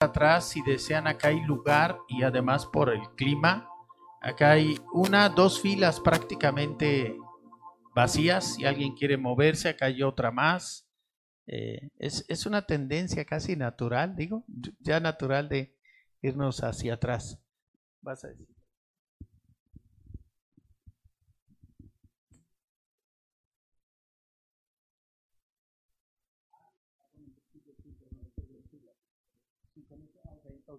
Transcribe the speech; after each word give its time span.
atrás, 0.00 0.48
si 0.48 0.62
desean, 0.62 1.06
acá 1.06 1.28
hay 1.28 1.40
lugar 1.40 1.98
y 2.08 2.22
además 2.22 2.64
por 2.64 2.88
el 2.88 3.02
clima, 3.16 3.68
acá 4.22 4.52
hay 4.52 4.78
una, 4.94 5.28
dos 5.28 5.60
filas 5.60 6.00
prácticamente 6.00 7.14
vacías. 7.94 8.54
Si 8.54 8.64
alguien 8.64 8.94
quiere 8.94 9.18
moverse, 9.18 9.68
acá 9.68 9.86
hay 9.86 10.02
otra 10.02 10.30
más. 10.30 10.88
Eh, 11.46 11.90
es, 11.98 12.24
es, 12.28 12.46
una 12.46 12.64
tendencia 12.64 13.24
casi 13.26 13.56
natural, 13.56 14.16
digo, 14.16 14.44
ya 14.78 15.00
natural 15.00 15.48
de 15.50 15.76
irnos 16.22 16.62
hacia 16.62 16.94
atrás. 16.94 17.38
Vas 18.00 18.24
a 18.24 18.28
decir. 18.28 18.59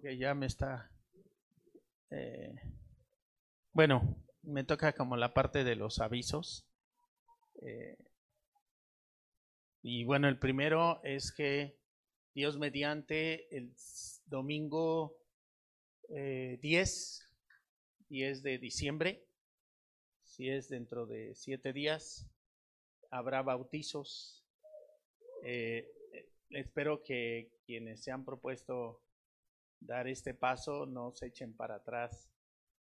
Ya 0.02 0.34
me 0.34 0.46
está. 0.46 0.90
Eh, 2.10 2.52
bueno, 3.72 4.16
me 4.42 4.64
toca 4.64 4.94
como 4.94 5.16
la 5.16 5.32
parte 5.32 5.62
de 5.62 5.76
los 5.76 6.00
avisos. 6.00 6.66
Eh, 7.60 7.96
y 9.80 10.02
bueno, 10.02 10.26
el 10.26 10.40
primero 10.40 11.00
es 11.04 11.30
que 11.30 11.78
Dios 12.34 12.58
mediante 12.58 13.56
el 13.56 13.72
domingo 14.26 15.16
10, 16.08 16.10
eh, 16.10 16.58
10 18.08 18.42
de 18.42 18.58
diciembre, 18.58 19.24
si 20.24 20.50
es 20.50 20.68
dentro 20.68 21.06
de 21.06 21.36
siete 21.36 21.72
días, 21.72 22.28
habrá 23.08 23.42
bautizos. 23.42 24.44
espero 26.50 27.04
que 27.04 27.52
quienes 27.64 28.02
se 28.02 28.10
han 28.10 28.24
propuesto 28.24 29.00
dar 29.86 30.06
este 30.08 30.34
paso, 30.34 30.86
no 30.86 31.12
se 31.12 31.26
echen 31.26 31.54
para 31.54 31.76
atrás 31.76 32.28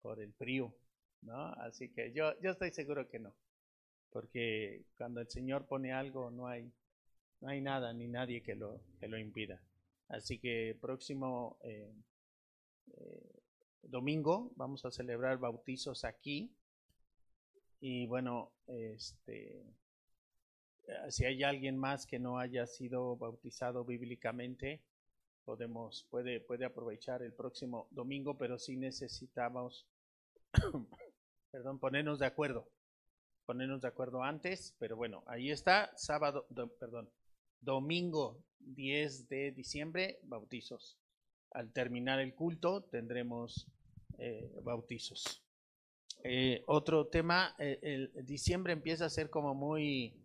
por 0.01 0.21
el 0.21 0.33
frío, 0.35 0.75
¿no? 1.23 1.53
Así 1.55 1.89
que 1.91 2.13
yo, 2.13 2.39
yo 2.41 2.51
estoy 2.51 2.71
seguro 2.73 3.09
que 3.09 3.19
no, 3.19 3.35
porque 4.11 4.85
cuando 4.97 5.21
el 5.21 5.29
Señor 5.29 5.67
pone 5.67 5.93
algo 5.93 6.31
no 6.31 6.47
hay, 6.47 6.71
no 7.41 7.49
hay 7.49 7.61
nada 7.61 7.93
ni 7.93 8.09
nadie 8.09 8.43
que 8.43 8.55
lo, 8.55 8.81
que 9.01 9.09
lo 9.09 9.19
impida. 9.19 9.61
Así 10.09 10.39
que 10.39 10.77
próximo 10.81 11.59
eh, 11.63 11.95
eh, 12.97 13.43
domingo 13.83 14.53
vamos 14.57 14.85
a 14.85 14.91
celebrar 14.91 15.39
bautizos 15.39 16.05
aquí 16.05 16.55
y 17.81 18.07
bueno, 18.07 18.53
este, 18.67 19.65
si 21.09 21.25
hay 21.25 21.43
alguien 21.43 21.79
más 21.79 22.07
que 22.07 22.19
no 22.19 22.39
haya 22.39 22.67
sido 22.67 23.17
bautizado 23.17 23.85
bíblicamente, 23.85 24.83
podemos, 25.45 26.07
puede, 26.11 26.41
puede 26.41 26.65
aprovechar 26.65 27.23
el 27.23 27.33
próximo 27.33 27.89
domingo, 27.91 28.37
pero 28.39 28.59
sí 28.59 28.77
necesitamos, 28.77 29.87
perdón, 31.51 31.79
ponernos 31.79 32.19
de 32.19 32.27
acuerdo, 32.27 32.69
ponernos 33.47 33.81
de 33.81 33.89
acuerdo 33.89 34.23
antes, 34.23 34.75
pero 34.79 34.97
bueno, 34.97 35.23
ahí 35.27 35.51
está, 35.51 35.93
sábado, 35.97 36.47
perdón, 36.79 37.11
domingo 37.61 38.45
10 38.61 39.29
de 39.29 39.53
diciembre, 39.53 40.19
bautizos. 40.23 40.99
Al 41.51 41.73
terminar 41.73 42.19
el 42.21 42.35
culto 42.35 42.85
tendremos 42.85 43.67
eh, 44.19 44.59
bautizos. 44.63 45.43
Eh, 46.25 46.63
otro 46.67 47.09
tema, 47.09 47.55
eh, 47.59 47.79
el 47.83 48.27
diciembre 48.27 48.73
empieza 48.73 49.07
a 49.07 49.11
ser 49.11 49.29
como 49.29 49.55
muy, 49.55 50.23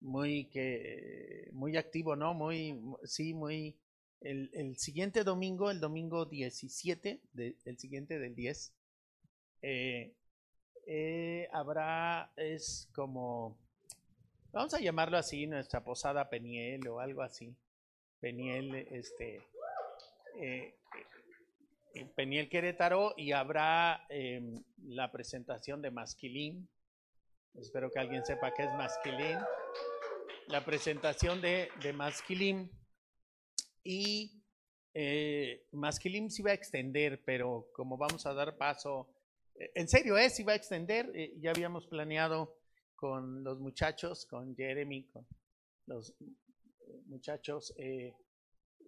muy 0.00 0.46
que, 0.50 1.48
muy 1.52 1.76
activo, 1.76 2.16
¿no? 2.16 2.34
Muy, 2.34 2.80
sí, 3.04 3.34
muy 3.34 3.78
el, 4.24 4.76
siguiente 4.78 5.24
domingo, 5.24 5.70
el 5.70 5.80
domingo 5.80 6.26
17, 6.26 7.20
el 7.64 7.78
siguiente 7.78 8.18
del 8.18 8.34
10, 8.34 8.74
eh, 9.62 10.14
eh, 10.86 11.48
habrá, 11.52 12.32
es 12.36 12.88
como, 12.94 13.58
vamos 14.52 14.74
a 14.74 14.80
llamarlo 14.80 15.16
así, 15.16 15.46
nuestra 15.46 15.82
posada 15.84 16.28
Peniel 16.28 16.86
o 16.88 17.00
algo 17.00 17.22
así. 17.22 17.54
Peniel, 18.20 18.74
este, 18.90 19.42
eh, 20.40 20.74
Peniel 22.14 22.48
Querétaro 22.48 23.14
y 23.16 23.32
habrá 23.32 24.06
em, 24.08 24.62
la 24.84 25.10
presentación 25.10 25.82
de 25.82 25.90
Masquilín. 25.90 26.68
Espero 27.54 27.90
que 27.90 27.98
alguien 27.98 28.24
sepa 28.24 28.54
qué 28.54 28.64
es 28.64 28.72
Masquilín. 28.74 29.38
La 30.46 30.64
presentación 30.64 31.40
de, 31.40 31.68
de 31.82 31.92
Masquilín 31.92 32.70
y 33.84 34.42
eh, 34.94 35.66
Masquilim 35.72 36.28
se 36.28 36.42
iba 36.42 36.50
a 36.50 36.54
extender, 36.54 37.22
pero 37.24 37.70
como 37.72 37.96
vamos 37.96 38.26
a 38.26 38.34
dar 38.34 38.56
paso, 38.56 39.08
eh, 39.54 39.72
en 39.74 39.88
serio, 39.88 40.16
¿eh? 40.18 40.28
se 40.30 40.42
iba 40.42 40.52
a 40.52 40.56
extender, 40.56 41.10
eh, 41.14 41.34
ya 41.40 41.50
habíamos 41.50 41.86
planeado 41.86 42.58
con 42.96 43.42
los 43.42 43.58
muchachos, 43.58 44.26
con 44.26 44.54
Jeremy, 44.54 45.04
con 45.08 45.26
los 45.86 46.14
muchachos, 47.06 47.74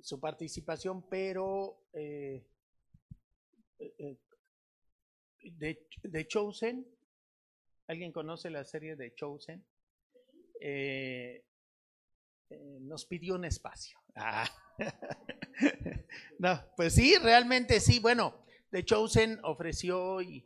su 0.01 0.21
participación, 0.21 1.09
pero 1.09 1.81
de, 1.93 2.47
de, 5.41 6.27
Chosen, 6.29 6.87
¿alguien 7.89 8.13
conoce 8.13 8.51
la 8.51 8.65
serie 8.65 8.95
de 8.95 9.15
Chosen? 9.17 9.65
nos 12.83 13.05
pidió 13.07 13.35
un 13.35 13.47
espacio. 13.47 13.99
Ah. 14.15 14.49
no, 16.39 16.61
pues 16.77 16.95
sí, 16.95 17.15
realmente 17.23 17.81
sí. 17.81 18.01
Bueno, 18.01 18.45
The 18.71 18.85
Chosen 18.85 19.39
ofreció 19.43 20.21
y, 20.21 20.45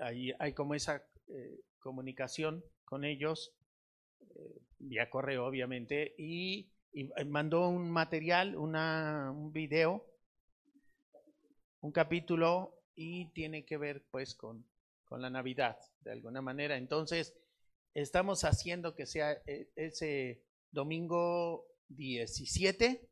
ahí 0.00 0.32
hay 0.38 0.52
como 0.52 0.74
esa 0.74 1.04
eh, 1.28 1.60
comunicación 1.78 2.64
con 2.84 3.04
ellos, 3.04 3.54
eh, 4.20 4.62
vía 4.78 5.10
correo 5.10 5.46
obviamente, 5.46 6.14
y, 6.18 6.70
mandó 7.26 7.68
un 7.68 7.88
material, 7.90 8.56
una, 8.56 9.30
un 9.30 9.52
video, 9.52 10.04
un 11.82 11.92
capítulo 11.92 12.82
y 12.96 13.26
tiene 13.32 13.64
que 13.64 13.76
ver 13.76 14.04
pues 14.10 14.34
con, 14.34 14.66
con 15.04 15.22
la 15.22 15.30
Navidad 15.30 15.78
de 16.00 16.10
alguna 16.10 16.42
manera. 16.42 16.76
Entonces, 16.76 17.34
estamos 17.94 18.44
haciendo 18.44 18.94
que 18.94 19.06
sea 19.06 19.40
eh, 19.46 19.70
ese 19.76 20.42
domingo 20.70 21.69
17 21.90 23.08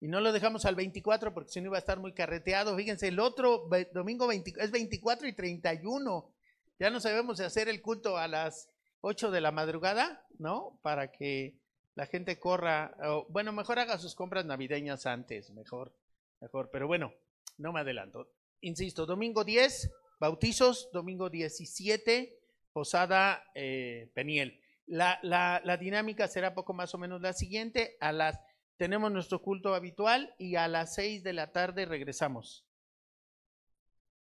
y 0.00 0.08
no 0.08 0.20
lo 0.20 0.32
dejamos 0.32 0.64
al 0.64 0.76
24 0.76 1.34
porque 1.34 1.50
si 1.50 1.60
no 1.60 1.66
iba 1.66 1.76
a 1.76 1.80
estar 1.80 1.98
muy 1.98 2.12
carreteado. 2.12 2.76
Fíjense, 2.76 3.08
el 3.08 3.18
otro 3.18 3.68
domingo 3.92 4.30
es 4.30 4.70
24 4.70 5.26
y 5.26 5.32
31. 5.34 6.32
Ya 6.78 6.90
no 6.90 7.00
sabemos 7.00 7.40
hacer 7.40 7.68
el 7.68 7.82
culto 7.82 8.16
a 8.16 8.28
las 8.28 8.70
8 9.00 9.30
de 9.30 9.40
la 9.40 9.50
madrugada, 9.50 10.24
¿no? 10.38 10.78
Para 10.82 11.10
que 11.10 11.56
la 11.94 12.06
gente 12.06 12.38
corra. 12.38 12.96
bueno, 13.28 13.52
mejor 13.52 13.80
haga 13.80 13.98
sus 13.98 14.14
compras 14.14 14.44
navideñas 14.44 15.06
antes, 15.06 15.50
mejor, 15.50 15.92
mejor. 16.40 16.70
Pero 16.72 16.86
bueno, 16.86 17.12
no 17.56 17.72
me 17.72 17.80
adelanto. 17.80 18.30
Insisto, 18.60 19.04
domingo 19.04 19.42
10, 19.42 19.90
bautizos, 20.20 20.90
domingo 20.92 21.28
17, 21.28 22.38
posada 22.72 23.42
eh, 23.54 24.10
Peniel. 24.14 24.60
La, 24.88 25.18
la, 25.22 25.76
dinámica 25.76 26.28
será 26.28 26.54
poco 26.54 26.72
más 26.72 26.94
o 26.94 26.98
menos 26.98 27.20
la 27.20 27.34
siguiente. 27.34 27.98
A 28.00 28.10
las, 28.10 28.40
tenemos 28.78 29.12
nuestro 29.12 29.42
culto 29.42 29.74
habitual 29.74 30.34
y 30.38 30.56
a 30.56 30.66
las 30.66 30.94
seis 30.94 31.22
de 31.22 31.34
la 31.34 31.52
tarde 31.52 31.84
regresamos 31.84 32.66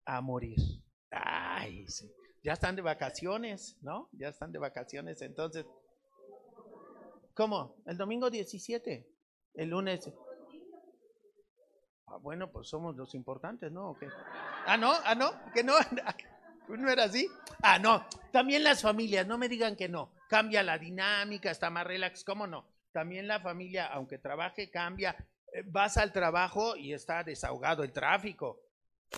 a 0.04 0.20
morir. 0.20 0.58
Ay, 1.12 1.86
ya 2.42 2.54
están 2.54 2.74
de 2.74 2.82
vacaciones, 2.82 3.78
¿no? 3.82 4.08
Ya 4.12 4.28
están 4.28 4.50
de 4.50 4.58
vacaciones, 4.58 5.22
entonces. 5.22 5.64
¿Cómo? 7.34 7.76
El 7.86 7.96
domingo 7.96 8.28
17, 8.28 9.08
el 9.54 9.68
lunes. 9.68 10.12
Ah, 12.08 12.16
bueno, 12.16 12.50
pues 12.50 12.68
somos 12.68 12.96
los 12.96 13.14
importantes, 13.14 13.70
¿no? 13.70 13.96
Ah, 14.66 14.76
no, 14.76 14.92
ah, 15.04 15.14
no, 15.14 15.30
que 15.54 15.62
no, 15.62 15.74
no 16.68 16.90
era 16.90 17.04
así. 17.04 17.28
Ah, 17.62 17.78
no, 17.78 18.04
también 18.32 18.64
las 18.64 18.82
familias, 18.82 19.24
no 19.24 19.38
me 19.38 19.48
digan 19.48 19.76
que 19.76 19.88
no 19.88 20.17
cambia 20.28 20.62
la 20.62 20.78
dinámica, 20.78 21.50
está 21.50 21.70
más 21.70 21.86
relax, 21.86 22.22
¿cómo 22.22 22.46
no? 22.46 22.68
También 22.92 23.26
la 23.26 23.40
familia, 23.40 23.86
aunque 23.86 24.18
trabaje, 24.18 24.70
cambia. 24.70 25.16
Eh, 25.52 25.62
vas 25.66 25.96
al 25.96 26.12
trabajo 26.12 26.76
y 26.76 26.92
está 26.92 27.24
desahogado 27.24 27.82
el 27.82 27.92
tráfico. 27.92 28.60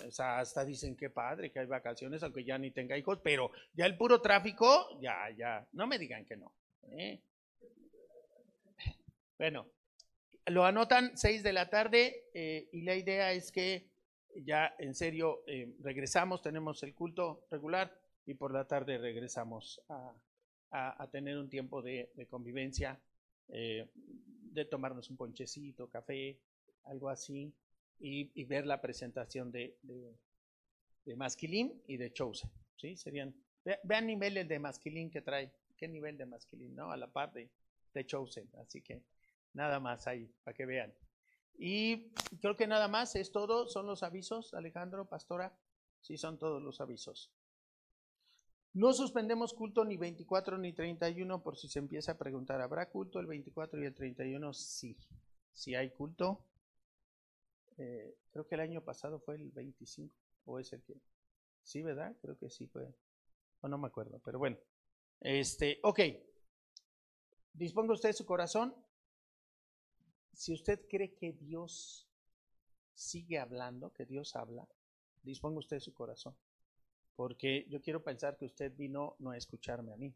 O 0.06 0.10
sea, 0.10 0.38
hasta 0.38 0.64
dicen 0.64 0.96
qué 0.96 1.10
padre 1.10 1.50
que 1.50 1.58
hay 1.58 1.66
vacaciones, 1.66 2.22
aunque 2.22 2.44
ya 2.44 2.56
ni 2.58 2.70
tenga 2.70 2.96
hijos, 2.96 3.18
pero 3.22 3.50
ya 3.74 3.86
el 3.86 3.96
puro 3.96 4.20
tráfico, 4.20 5.00
ya, 5.00 5.28
ya, 5.36 5.66
no 5.72 5.86
me 5.86 5.98
digan 5.98 6.24
que 6.24 6.36
no. 6.36 6.52
¿eh? 6.92 7.20
Bueno, 9.36 9.66
lo 10.46 10.64
anotan 10.64 11.16
6 11.16 11.42
de 11.42 11.52
la 11.52 11.68
tarde 11.68 12.28
eh, 12.34 12.68
y 12.72 12.82
la 12.82 12.94
idea 12.94 13.32
es 13.32 13.50
que 13.50 13.90
ya 14.44 14.74
en 14.78 14.94
serio 14.94 15.42
regresamos, 15.80 16.40
tenemos 16.40 16.84
el 16.84 16.94
culto 16.94 17.46
regular 17.50 17.92
y 18.26 18.34
por 18.34 18.52
la 18.52 18.68
tarde 18.68 18.96
regresamos 18.96 19.80
a, 19.88 20.12
a, 20.70 21.08
tener 21.10 21.36
un 21.38 21.48
tiempo 21.48 21.82
de, 21.82 22.10
convivencia, 22.28 23.00
eh, 23.48 23.90
de 23.94 24.64
tomarnos 24.64 25.10
un 25.10 25.16
ponchecito, 25.16 25.88
café, 25.88 26.38
algo 26.84 27.08
así, 27.08 27.52
y, 27.98 28.44
ver 28.44 28.66
la 28.66 28.80
presentación 28.80 29.50
de, 29.52 29.76
de, 29.82 30.16
de 31.04 31.80
y 31.86 31.96
de 31.96 32.12
Chosen, 32.12 32.50
¿sí? 32.76 32.96
Serían, 32.96 33.34
vean 33.84 34.06
niveles 34.06 34.48
de 34.48 34.58
Masquilín 34.58 35.10
que 35.10 35.20
trae, 35.20 35.52
qué 35.76 35.88
nivel 35.88 36.16
de 36.16 36.26
Masquilín, 36.26 36.74
¿no? 36.74 36.90
A 36.90 36.96
la 36.96 37.12
par 37.12 37.32
de, 37.32 37.50
de 37.92 38.06
Chosen, 38.06 38.48
así 38.58 38.80
que 38.80 39.02
nada 39.52 39.80
más 39.80 40.06
ahí, 40.06 40.32
para 40.44 40.56
que 40.56 40.66
vean. 40.66 40.94
Y 41.58 42.10
creo 42.40 42.56
que 42.56 42.66
nada 42.66 42.88
más 42.88 43.16
es 43.16 43.32
todo, 43.32 43.68
son 43.68 43.86
los 43.86 44.02
avisos, 44.02 44.54
Alejandro, 44.54 45.06
pastora, 45.06 45.54
sí 46.00 46.16
son 46.16 46.38
todos 46.38 46.62
los 46.62 46.80
avisos. 46.80 47.30
No 48.72 48.92
suspendemos 48.92 49.52
culto 49.52 49.84
ni 49.84 49.96
24 49.96 50.56
ni 50.58 50.72
31 50.72 51.42
por 51.42 51.56
si 51.56 51.68
se 51.68 51.80
empieza 51.80 52.12
a 52.12 52.18
preguntar, 52.18 52.60
¿habrá 52.60 52.88
culto 52.88 53.18
el 53.18 53.26
24 53.26 53.82
y 53.82 53.86
el 53.86 53.94
31? 53.94 54.52
Sí, 54.52 54.96
sí 55.52 55.74
hay 55.74 55.90
culto. 55.90 56.46
Eh, 57.78 58.16
creo 58.30 58.46
que 58.46 58.54
el 58.54 58.60
año 58.60 58.84
pasado 58.84 59.18
fue 59.18 59.36
el 59.36 59.50
25, 59.50 60.14
o 60.44 60.58
es 60.60 60.72
el 60.72 60.82
que... 60.82 60.94
Sí, 61.62 61.82
¿verdad? 61.82 62.16
Creo 62.20 62.38
que 62.38 62.48
sí 62.48 62.66
fue. 62.66 62.94
O 63.60 63.68
no 63.68 63.76
me 63.76 63.88
acuerdo, 63.88 64.20
pero 64.24 64.38
bueno. 64.38 64.56
Este, 65.20 65.80
ok. 65.82 66.00
Disponga 67.52 67.94
usted 67.94 68.12
su 68.12 68.24
corazón. 68.24 68.74
Si 70.32 70.52
usted 70.52 70.86
cree 70.88 71.14
que 71.14 71.32
Dios 71.32 72.08
sigue 72.94 73.38
hablando, 73.38 73.92
que 73.92 74.06
Dios 74.06 74.36
habla, 74.36 74.68
disponga 75.22 75.58
usted 75.58 75.80
su 75.80 75.92
corazón. 75.92 76.36
Porque 77.16 77.66
yo 77.68 77.80
quiero 77.80 78.02
pensar 78.02 78.36
que 78.36 78.46
usted 78.46 78.74
vino 78.76 79.16
no 79.18 79.30
a 79.30 79.36
escucharme 79.36 79.92
a 79.92 79.96
mí. 79.96 80.14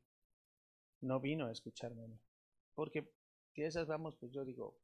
No 1.01 1.21
vino 1.21 1.47
a 1.47 1.53
escucharme 1.53 2.05
a 2.05 2.09
mí. 2.09 2.19
Porque 2.75 3.13
si 3.53 3.63
esas 3.63 3.87
vamos, 3.87 4.17
pues 4.17 4.33
yo 4.33 4.45
digo, 4.45 4.77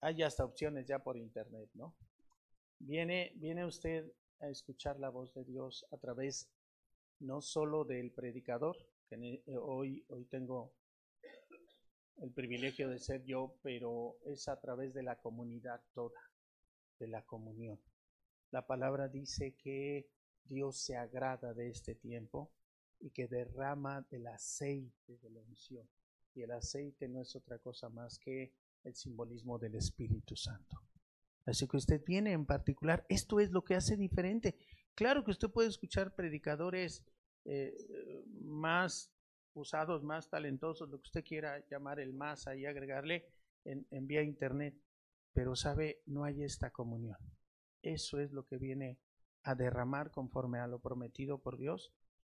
hay 0.00 0.22
hasta 0.22 0.44
opciones 0.44 0.86
ya 0.86 1.00
por 1.00 1.16
internet, 1.16 1.68
¿no? 1.74 1.94
Viene, 2.78 3.32
viene 3.36 3.64
usted 3.64 4.12
a 4.40 4.48
escuchar 4.48 4.98
la 4.98 5.08
voz 5.08 5.32
de 5.34 5.44
Dios 5.44 5.86
a 5.90 5.96
través 5.96 6.48
no 7.20 7.40
solo 7.40 7.84
del 7.84 8.12
predicador, 8.12 8.76
que 9.08 9.16
eh, 9.16 9.56
hoy, 9.56 10.04
hoy 10.08 10.24
tengo 10.26 10.72
el 12.18 12.30
privilegio 12.32 12.88
de 12.88 12.98
ser 12.98 13.24
yo, 13.24 13.56
pero 13.62 14.16
es 14.24 14.48
a 14.48 14.60
través 14.60 14.94
de 14.94 15.02
la 15.02 15.16
comunidad 15.16 15.80
toda, 15.94 16.20
de 16.98 17.08
la 17.08 17.22
comunión. 17.22 17.78
La 18.50 18.66
palabra 18.66 19.08
dice 19.08 19.54
que 19.56 20.08
Dios 20.48 20.78
se 20.78 20.96
agrada 20.96 21.54
de 21.54 21.68
este 21.68 21.94
tiempo 21.94 22.52
y 23.00 23.10
que 23.10 23.28
derrama 23.28 24.06
el 24.10 24.26
aceite 24.26 25.18
de 25.18 25.30
la 25.30 25.40
unción. 25.40 25.88
Y 26.34 26.42
el 26.42 26.52
aceite 26.52 27.08
no 27.08 27.20
es 27.20 27.34
otra 27.36 27.58
cosa 27.58 27.88
más 27.88 28.18
que 28.18 28.52
el 28.84 28.94
simbolismo 28.94 29.58
del 29.58 29.74
Espíritu 29.74 30.36
Santo. 30.36 30.82
Así 31.44 31.68
que 31.68 31.76
usted 31.76 32.02
viene 32.04 32.32
en 32.32 32.44
particular, 32.44 33.06
esto 33.08 33.40
es 33.40 33.50
lo 33.50 33.64
que 33.64 33.74
hace 33.74 33.96
diferente. 33.96 34.56
Claro 34.94 35.24
que 35.24 35.30
usted 35.30 35.48
puede 35.48 35.68
escuchar 35.68 36.14
predicadores 36.14 37.04
eh, 37.44 37.74
más 38.42 39.12
usados, 39.54 40.02
más 40.02 40.28
talentosos, 40.28 40.88
lo 40.88 40.98
que 40.98 41.06
usted 41.06 41.24
quiera 41.24 41.64
llamar 41.68 42.00
el 42.00 42.12
más 42.12 42.46
ahí, 42.46 42.66
agregarle 42.66 43.26
en, 43.64 43.86
en 43.90 44.06
vía 44.06 44.22
internet, 44.22 44.74
pero 45.32 45.54
sabe, 45.54 46.02
no 46.06 46.24
hay 46.24 46.42
esta 46.42 46.70
comunión. 46.70 47.16
Eso 47.82 48.18
es 48.18 48.32
lo 48.32 48.44
que 48.46 48.58
viene 48.58 48.98
a 49.46 49.54
derramar 49.54 50.10
conforme 50.10 50.58
a 50.58 50.66
lo 50.66 50.80
prometido 50.80 51.38
por 51.38 51.56
Dios, 51.56 51.92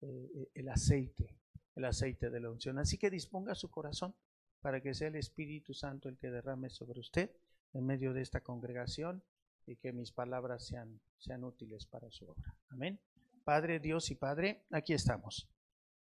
eh, 0.02 0.30
eh, 0.34 0.50
el 0.54 0.68
aceite, 0.68 1.38
el 1.76 1.84
aceite 1.84 2.30
de 2.30 2.40
la 2.40 2.50
unción. 2.50 2.80
Así 2.80 2.98
que 2.98 3.10
disponga 3.10 3.54
su 3.54 3.70
corazón 3.70 4.12
para 4.60 4.82
que 4.82 4.92
sea 4.92 5.06
el 5.06 5.14
Espíritu 5.14 5.72
Santo 5.72 6.08
el 6.08 6.18
que 6.18 6.32
derrame 6.32 6.68
sobre 6.68 6.98
usted 6.98 7.30
en 7.74 7.86
medio 7.86 8.12
de 8.12 8.22
esta 8.22 8.40
congregación 8.40 9.22
y 9.66 9.76
que 9.76 9.92
mis 9.92 10.10
palabras 10.10 10.66
sean, 10.66 11.00
sean 11.18 11.44
útiles 11.44 11.86
para 11.86 12.10
su 12.10 12.28
obra. 12.28 12.56
Amén. 12.70 12.98
Padre 13.44 13.78
Dios 13.78 14.10
y 14.10 14.16
Padre, 14.16 14.64
aquí 14.72 14.92
estamos. 14.92 15.48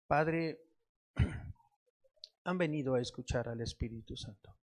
Padre, 0.06 0.60
han 2.44 2.58
venido 2.58 2.94
a 2.94 3.00
escuchar 3.00 3.48
al 3.48 3.60
Espíritu 3.60 4.16
Santo. 4.16 4.55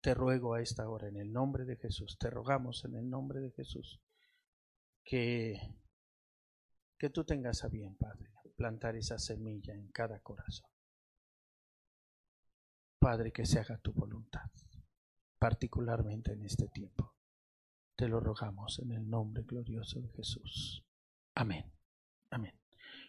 Te 0.00 0.14
ruego 0.14 0.54
a 0.54 0.62
esta 0.62 0.88
hora 0.88 1.08
en 1.08 1.16
el 1.16 1.32
nombre 1.32 1.64
de 1.64 1.74
Jesús, 1.76 2.16
te 2.16 2.30
rogamos 2.30 2.84
en 2.84 2.94
el 2.94 3.10
nombre 3.10 3.40
de 3.40 3.50
Jesús 3.50 3.98
que, 5.04 5.60
que 6.98 7.10
tú 7.10 7.24
tengas 7.24 7.64
a 7.64 7.68
bien, 7.68 7.96
Padre, 7.96 8.30
plantar 8.56 8.96
esa 8.96 9.18
semilla 9.18 9.74
en 9.74 9.88
cada 9.88 10.20
corazón. 10.20 10.68
Padre, 12.98 13.32
que 13.32 13.44
se 13.44 13.60
haga 13.60 13.78
tu 13.78 13.92
voluntad, 13.92 14.50
particularmente 15.38 16.32
en 16.32 16.44
este 16.44 16.68
tiempo. 16.68 17.14
Te 17.96 18.08
lo 18.08 18.18
rogamos 18.18 18.78
en 18.80 18.92
el 18.92 19.08
nombre 19.08 19.44
glorioso 19.44 20.00
de 20.00 20.08
Jesús. 20.08 20.84
Amén. 21.34 21.70
Amén. 22.30 22.58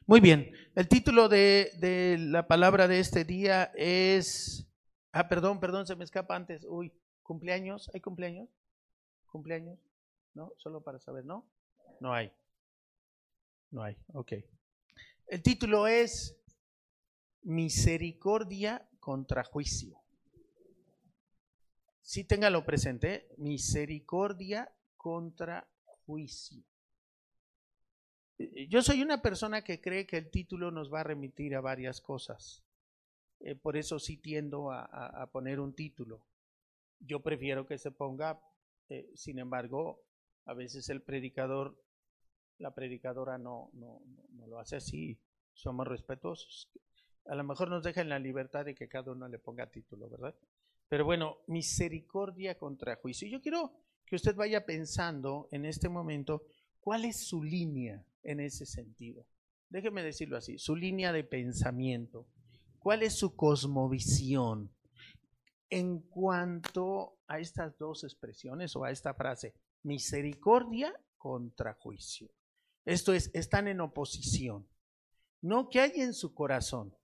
Muy 0.06 0.20
bien, 0.20 0.52
el 0.76 0.88
título 0.88 1.30
de, 1.30 1.72
de 1.80 2.18
la 2.20 2.48
palabra 2.48 2.88
de 2.88 3.00
este 3.00 3.26
día 3.26 3.72
es 3.76 4.66
Ah, 5.18 5.30
perdón, 5.30 5.62
perdón, 5.62 5.88
se 5.88 5.96
me 5.96 6.04
escapa 6.04 6.36
antes. 6.36 6.66
Uy, 6.68 6.92
cumpleaños, 7.24 7.90
¿hay 7.94 8.02
cumpleaños? 8.02 8.50
¿Cumpleaños? 9.28 9.80
¿No? 10.34 10.52
Solo 10.58 10.84
para 10.84 11.00
saber, 11.00 11.24
¿no? 11.24 11.48
No 12.00 12.14
hay. 12.14 12.32
No 13.72 13.84
hay, 13.84 13.98
ok. 14.14 14.34
El 15.28 15.42
título 15.42 15.88
es 15.88 16.38
Misericordia 17.42 18.88
contra 19.00 19.44
juicio. 19.44 20.00
Sí, 22.02 22.24
téngalo 22.24 22.64
presente, 22.64 23.28
misericordia 23.38 24.72
contra 24.96 25.68
juicio. 26.06 26.64
Yo 28.70 28.84
soy 28.84 29.02
una 29.02 29.22
persona 29.22 29.64
que 29.64 29.82
cree 29.82 30.06
que 30.06 30.18
el 30.18 30.30
título 30.30 30.70
nos 30.70 30.94
va 30.94 31.02
a 31.02 31.04
remitir 31.04 31.56
a 31.56 31.62
varias 31.62 32.02
cosas. 32.02 32.64
Eh, 33.40 33.56
por 33.56 33.76
eso 33.76 33.98
sí 33.98 34.18
tiendo 34.18 34.72
a, 34.72 35.28
poner 35.32 35.60
un 35.60 35.74
título. 35.74 36.26
Yo 37.00 37.22
prefiero 37.22 37.66
que 37.66 37.78
se 37.78 37.92
ponga, 37.92 38.40
eh, 38.90 39.10
sin 39.16 39.40
embargo, 39.40 40.04
a 40.46 40.54
veces 40.54 40.90
el 40.90 41.02
predicador, 41.02 41.76
la 42.60 42.74
predicadora 42.74 43.38
no, 43.38 43.72
lo 44.48 44.60
hace 44.60 44.78
así, 44.78 45.20
somos 45.54 45.88
respetuosos. 45.88 46.70
A 47.26 47.36
lo 47.36 47.44
mejor 47.44 47.70
nos 47.70 47.84
dejan 47.84 48.10
la 48.10 48.20
libertad 48.20 48.66
de 48.66 48.76
que 48.76 48.88
cada 48.88 49.12
uno 49.12 49.28
le 49.28 49.40
ponga 49.40 49.70
título, 49.70 50.10
¿verdad? 50.10 50.36
Pero 50.88 51.06
bueno, 51.06 51.38
misericordia 51.48 52.58
contra 52.58 52.96
juicio. 52.98 53.28
Yo 53.28 53.42
quiero 53.42 53.74
que 54.06 54.16
usted 54.16 54.36
vaya 54.36 54.66
pensando 54.66 55.48
en 55.52 55.66
este 55.66 55.90
momento 55.90 56.44
cuál 56.80 57.06
es 57.06 57.28
su 57.28 57.44
línea 57.44 58.06
en 58.22 58.40
ese 58.40 58.66
sentido. 58.66 59.26
Déjeme 59.70 60.04
decirlo 60.04 60.38
así, 60.38 60.60
su 60.60 60.76
línea 60.76 61.12
de 61.12 61.24
pensamiento. 61.24 62.28
¿Cuál 62.78 63.02
es 63.02 63.18
su 63.18 63.36
cosmovisión 63.36 64.72
en 65.70 66.02
cuanto 66.02 67.18
a 67.28 67.40
estas 67.40 67.76
dos 67.80 68.04
expresiones 68.04 68.76
o 68.76 68.84
a 68.84 68.92
esta 68.92 69.16
frase? 69.16 69.56
Misericordia 69.82 70.94
contra 71.18 71.74
juicio. 71.74 72.30
Esto 72.86 73.14
es, 73.14 73.32
están 73.34 73.68
en 73.68 73.82
oposición. 73.82 74.68
No, 75.42 75.70
¿qué 75.70 75.82
hay 75.82 76.02
en 76.02 76.14
su 76.14 76.34
corazón? 76.34 76.96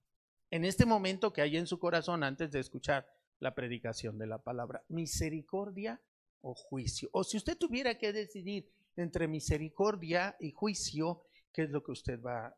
En 0.50 0.64
este 0.64 0.86
momento, 0.86 1.32
¿qué 1.32 1.42
hay 1.42 1.56
en 1.56 1.66
su 1.66 1.78
corazón 1.78 2.22
antes 2.22 2.52
de 2.52 2.60
escuchar 2.60 3.08
la 3.40 3.54
predicación 3.54 4.18
de 4.18 4.26
la 4.26 4.38
palabra? 4.38 4.84
Misericordia 4.88 6.00
o 6.40 6.54
juicio. 6.54 7.08
O 7.12 7.24
si 7.24 7.36
usted 7.36 7.56
tuviera 7.56 7.98
que 7.98 8.12
decidir 8.12 8.70
entre 8.96 9.26
misericordia 9.26 10.36
y 10.38 10.52
juicio, 10.52 11.22
¿qué 11.52 11.62
es 11.62 11.70
lo 11.70 11.82
que 11.82 11.92
usted 11.92 12.20
va 12.20 12.54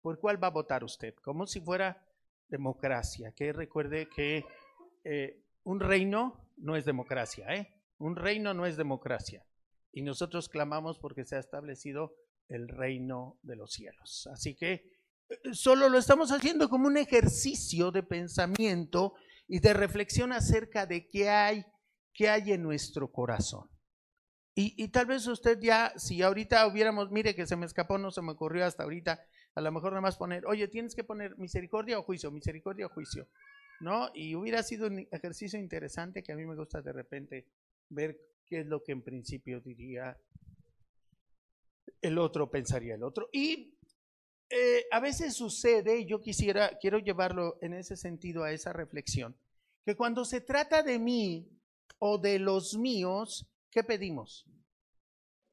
¿Por 0.00 0.20
cuál 0.20 0.42
va 0.42 0.48
a 0.48 0.52
votar 0.52 0.84
usted? 0.84 1.14
Como 1.16 1.46
si 1.46 1.60
fuera 1.60 2.02
democracia. 2.48 3.32
Que 3.32 3.52
recuerde 3.52 4.08
que 4.08 4.44
eh, 5.04 5.42
un 5.64 5.80
reino 5.80 6.48
no 6.56 6.76
es 6.76 6.84
democracia, 6.84 7.54
¿eh? 7.54 7.74
Un 7.98 8.16
reino 8.16 8.54
no 8.54 8.64
es 8.64 8.76
democracia. 8.76 9.44
Y 9.92 10.02
nosotros 10.02 10.48
clamamos 10.48 10.98
porque 10.98 11.24
se 11.24 11.36
ha 11.36 11.40
establecido 11.40 12.14
el 12.48 12.68
reino 12.68 13.38
de 13.42 13.56
los 13.56 13.72
cielos. 13.72 14.28
Así 14.32 14.54
que 14.54 14.72
eh, 15.28 15.36
solo 15.52 15.88
lo 15.88 15.98
estamos 15.98 16.32
haciendo 16.32 16.68
como 16.68 16.86
un 16.86 16.96
ejercicio 16.96 17.90
de 17.90 18.02
pensamiento 18.02 19.14
y 19.46 19.60
de 19.60 19.74
reflexión 19.74 20.32
acerca 20.32 20.86
de 20.86 21.08
qué 21.08 21.28
hay, 21.28 21.64
qué 22.12 22.28
hay 22.28 22.52
en 22.52 22.62
nuestro 22.62 23.10
corazón. 23.10 23.68
Y, 24.60 24.88
tal 24.88 25.06
vez 25.06 25.24
usted 25.28 25.60
ya, 25.60 25.92
si 25.96 26.20
ahorita 26.20 26.66
hubiéramos, 26.66 27.12
mire 27.12 27.36
que 27.36 27.46
se 27.46 27.54
me 27.54 27.64
escapó, 27.64 27.96
no 27.96 28.10
se 28.10 28.22
me 28.22 28.32
ocurrió 28.32 28.66
hasta 28.66 28.82
ahorita, 28.82 29.24
a 29.54 29.60
lo 29.60 29.70
mejor 29.70 29.92
nada 29.92 30.00
más 30.00 30.16
poner, 30.16 30.44
oye, 30.46 30.66
tienes 30.66 30.96
que 30.96 31.04
poner 31.04 31.38
misericordia 31.38 31.96
o 31.96 32.02
juicio, 32.02 32.32
misericordia 32.32 32.86
o 32.86 32.88
juicio, 32.88 33.28
¿no? 33.78 34.10
Y 34.14 34.34
hubiera 34.34 34.64
sido 34.64 34.88
un 34.88 35.06
ejercicio 35.12 35.60
interesante 35.60 36.24
que 36.24 36.32
a 36.32 36.34
mí 36.34 36.44
me 36.44 36.56
gusta 36.56 36.82
de 36.82 36.92
repente 36.92 37.46
ver 37.88 38.18
qué 38.48 38.60
es 38.60 38.66
lo 38.66 38.82
que 38.82 38.92
en 38.92 39.02
principio 39.02 39.60
diría 39.60 40.16
el 42.00 42.18
otro, 42.18 42.50
pensaría 42.50 42.94
el 42.94 43.02
otro. 43.02 43.28
Y 43.32 43.74
eh, 44.50 44.86
a 44.90 45.00
veces 45.00 45.34
sucede, 45.34 46.06
yo 46.06 46.20
quisiera, 46.20 46.78
quiero 46.78 46.98
llevarlo 46.98 47.58
en 47.60 47.74
ese 47.74 47.96
sentido 47.96 48.44
a 48.44 48.52
esa 48.52 48.72
reflexión, 48.72 49.36
que 49.84 49.96
cuando 49.96 50.24
se 50.24 50.40
trata 50.40 50.82
de 50.82 50.98
mí 50.98 51.48
o 51.98 52.18
de 52.18 52.38
los 52.38 52.76
míos, 52.76 53.46
¿qué 53.70 53.84
pedimos? 53.84 54.46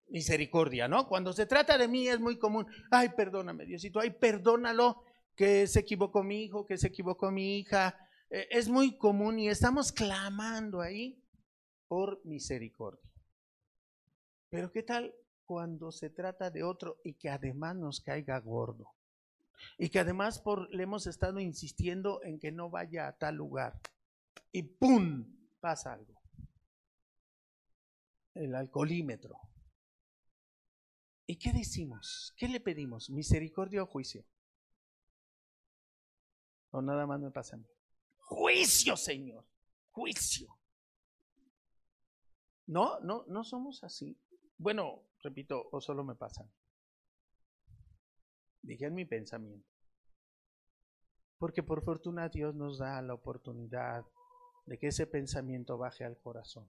Misericordia, 0.07 0.87
¿no? 0.87 1.07
Cuando 1.07 1.33
se 1.33 1.45
trata 1.45 1.77
de 1.77 1.87
mí 1.87 2.07
es 2.07 2.19
muy 2.19 2.37
común, 2.37 2.67
ay, 2.91 3.09
perdóname, 3.17 3.65
Diosito, 3.65 3.99
ay, 3.99 4.11
perdónalo, 4.11 5.03
que 5.35 5.67
se 5.67 5.81
equivocó 5.81 6.23
mi 6.23 6.43
hijo, 6.43 6.65
que 6.65 6.77
se 6.77 6.87
equivocó 6.87 7.31
mi 7.31 7.57
hija. 7.57 7.97
Eh, 8.29 8.47
es 8.51 8.69
muy 8.69 8.97
común 8.97 9.39
y 9.39 9.49
estamos 9.49 9.91
clamando 9.91 10.79
ahí 10.79 11.21
por 11.95 12.19
misericordia. 12.25 13.09
Pero 14.49 14.69
¿qué 14.69 14.83
tal 14.83 15.15
cuando 15.45 15.93
se 15.93 16.09
trata 16.09 16.51
de 16.51 16.61
otro 16.61 16.99
y 17.05 17.13
que 17.13 17.29
además 17.29 17.77
nos 17.77 18.01
caiga 18.01 18.37
gordo? 18.41 18.93
Y 19.77 19.87
que 19.87 19.99
además 19.99 20.43
le 20.71 20.83
hemos 20.83 21.07
estado 21.07 21.39
insistiendo 21.39 22.21
en 22.23 22.37
que 22.37 22.51
no 22.51 22.69
vaya 22.69 23.07
a 23.07 23.17
tal 23.17 23.35
lugar. 23.35 23.79
Y 24.51 24.63
¡pum! 24.63 25.25
pasa 25.61 25.93
algo. 25.93 26.21
El 28.33 28.55
alcoholímetro. 28.55 29.39
¿Y 31.25 31.37
qué 31.37 31.53
decimos? 31.53 32.33
¿Qué 32.35 32.49
le 32.49 32.59
pedimos? 32.59 33.09
¿Misericordia 33.09 33.83
o 33.83 33.87
juicio? 33.87 34.25
O 36.71 36.81
nada 36.81 37.07
más 37.07 37.21
me 37.21 37.31
pasa 37.31 37.55
a 37.55 37.59
mí. 37.59 37.65
Juicio, 38.17 38.97
Señor. 38.97 39.45
Juicio. 39.91 40.54
No, 42.67 42.99
no, 43.01 43.25
no 43.27 43.43
somos 43.43 43.83
así. 43.83 44.17
Bueno, 44.57 45.03
repito, 45.21 45.67
o 45.71 45.81
solo 45.81 46.03
me 46.03 46.15
pasan. 46.15 46.51
Dije 48.61 48.85
en 48.85 48.95
mi 48.95 49.05
pensamiento. 49.05 49.69
Porque 51.37 51.61
por 51.61 51.83
fortuna 51.83 52.29
Dios 52.29 52.55
nos 52.55 52.79
da 52.79 53.01
la 53.01 53.13
oportunidad 53.13 54.05
de 54.65 54.79
que 54.79 54.87
ese 54.87 55.05
pensamiento 55.05 55.77
baje 55.77 56.03
al 56.03 56.17
corazón. 56.17 56.67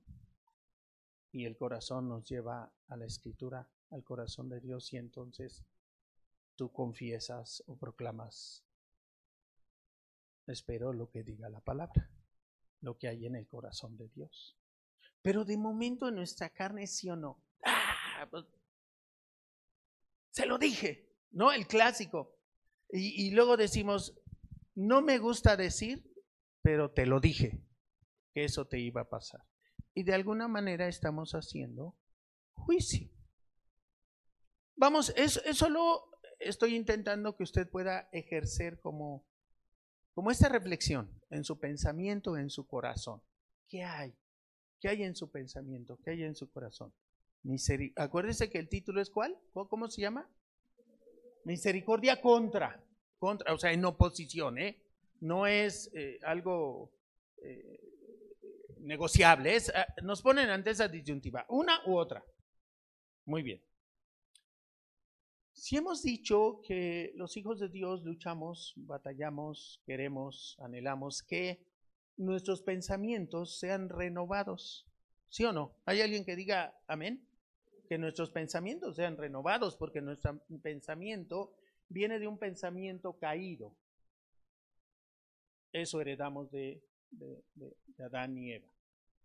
Y 1.33 1.47
el 1.47 1.57
corazón 1.57 2.09
nos 2.09 2.25
lleva 2.29 2.73
a 2.89 2.97
la 2.97 3.07
escritura, 3.07 3.69
al 3.91 4.05
corazón 4.05 4.49
de 4.49 4.61
Dios, 4.61 4.93
y 4.93 4.97
entonces 4.97 5.65
tú 6.57 6.73
confiesas 6.73 7.63
o 7.67 7.77
proclamas. 7.77 8.65
Espero 10.47 10.93
lo 10.93 11.11
que 11.11 11.23
diga 11.23 11.49
la 11.49 11.61
palabra, 11.61 12.11
lo 12.81 12.99
que 12.99 13.09
hay 13.09 13.27
en 13.27 13.37
el 13.37 13.47
corazón 13.47 13.97
de 13.97 14.09
Dios. 14.09 14.57
Pero 15.27 15.45
de 15.45 15.57
momento 15.57 16.07
en 16.07 16.15
nuestra 16.15 16.51
carne, 16.51 16.87
sí 16.87 17.11
o 17.11 17.17
no. 17.17 17.43
¡Ah! 17.65 18.29
Pues, 18.31 18.45
se 20.31 20.47
lo 20.47 20.57
dije, 20.57 21.11
¿no? 21.33 21.51
El 21.51 21.67
clásico. 21.67 22.39
Y, 22.91 23.33
luego 23.33 23.57
decimos, 23.57 24.17
no 24.77 25.03
me 25.03 25.19
gusta 25.19 25.57
decir, 25.57 26.09
pero 26.63 26.93
te 26.93 27.07
lo 27.07 27.19
dije, 27.19 27.61
que 28.35 28.45
eso 28.45 28.69
te 28.69 28.79
iba 28.79 29.01
a 29.01 29.09
pasar. 29.09 29.41
Y 29.95 30.05
de 30.05 30.15
alguna 30.15 30.47
manera 30.47 30.87
estamos 30.87 31.33
haciendo 31.33 31.97
juicio. 32.53 33.11
Vamos, 34.77 35.13
eso, 35.17 35.41
eso 35.45 35.69
lo 35.69 36.21
estoy 36.39 36.77
intentando 36.77 37.35
que 37.35 37.43
usted 37.43 37.69
pueda 37.69 38.09
ejercer 38.13 38.79
como, 38.79 39.27
como 40.15 40.31
esta 40.31 40.49
reflexión 40.49 41.21
en 41.31 41.43
su 41.43 41.59
pensamiento, 41.59 42.37
en 42.37 42.49
su 42.49 42.69
corazón. 42.69 43.21
¿Qué 43.69 43.83
hay? 43.83 44.17
¿Qué 44.81 44.89
hay 44.89 45.03
en 45.03 45.17
su 45.17 45.31
pensamiento? 45.31 45.99
¿Qué 46.05 46.11
hay 46.11 46.23
en 46.23 46.35
su 46.35 46.51
corazón? 46.51 46.93
Acuérdese 47.97 48.51
que 48.51 48.59
el 48.59 48.69
título 48.69 49.01
es 49.01 49.11
¿cuál? 49.11 49.39
¿Cómo 49.53 49.89
se 49.89 50.01
llama? 50.01 50.29
Misericordia 51.45 52.21
contra, 52.21 52.85
contra, 53.19 53.55
o 53.55 53.59
sea, 53.59 53.73
en 53.73 53.85
oposición, 53.85 54.59
¿eh? 54.59 54.83
No 55.21 55.47
es 55.47 55.91
eh, 55.95 56.19
algo 56.23 56.93
eh, 57.39 57.81
negociable, 58.81 59.57
ah, 59.75 59.87
nos 60.03 60.23
ponen 60.23 60.51
ante 60.51 60.71
esa 60.71 60.89
disyuntiva, 60.89 61.47
una 61.49 61.81
u 61.87 61.97
otra. 61.97 62.25
Muy 63.25 63.43
bien. 63.43 63.63
Si 65.53 65.77
hemos 65.77 66.03
dicho 66.03 66.61
que 66.67 67.13
los 67.15 67.37
hijos 67.37 67.61
de 67.61 67.69
Dios 67.69 68.03
luchamos, 68.05 68.75
batallamos, 68.77 69.81
queremos, 69.87 70.57
anhelamos 70.61 71.23
que 71.23 71.65
nuestros 72.17 72.63
pensamientos 72.63 73.59
sean 73.59 73.89
renovados. 73.89 74.87
¿Sí 75.29 75.45
o 75.45 75.53
no? 75.53 75.75
¿Hay 75.85 76.01
alguien 76.01 76.25
que 76.25 76.37
diga 76.37 76.75
amén? 76.87 77.27
Que 77.89 77.99
nuestros 77.99 78.31
pensamientos 78.31 78.97
sean 78.97 79.17
renovados, 79.17 79.77
porque 79.77 80.01
nuestro 80.01 80.41
pensamiento 80.63 81.53
viene 81.89 82.19
de 82.19 82.27
un 82.27 82.39
pensamiento 82.39 83.15
caído. 83.15 83.75
Eso 85.73 86.01
heredamos 86.01 86.51
de, 86.51 86.83
Adán 87.99 88.37
y 88.39 88.53
Eva. 88.53 88.69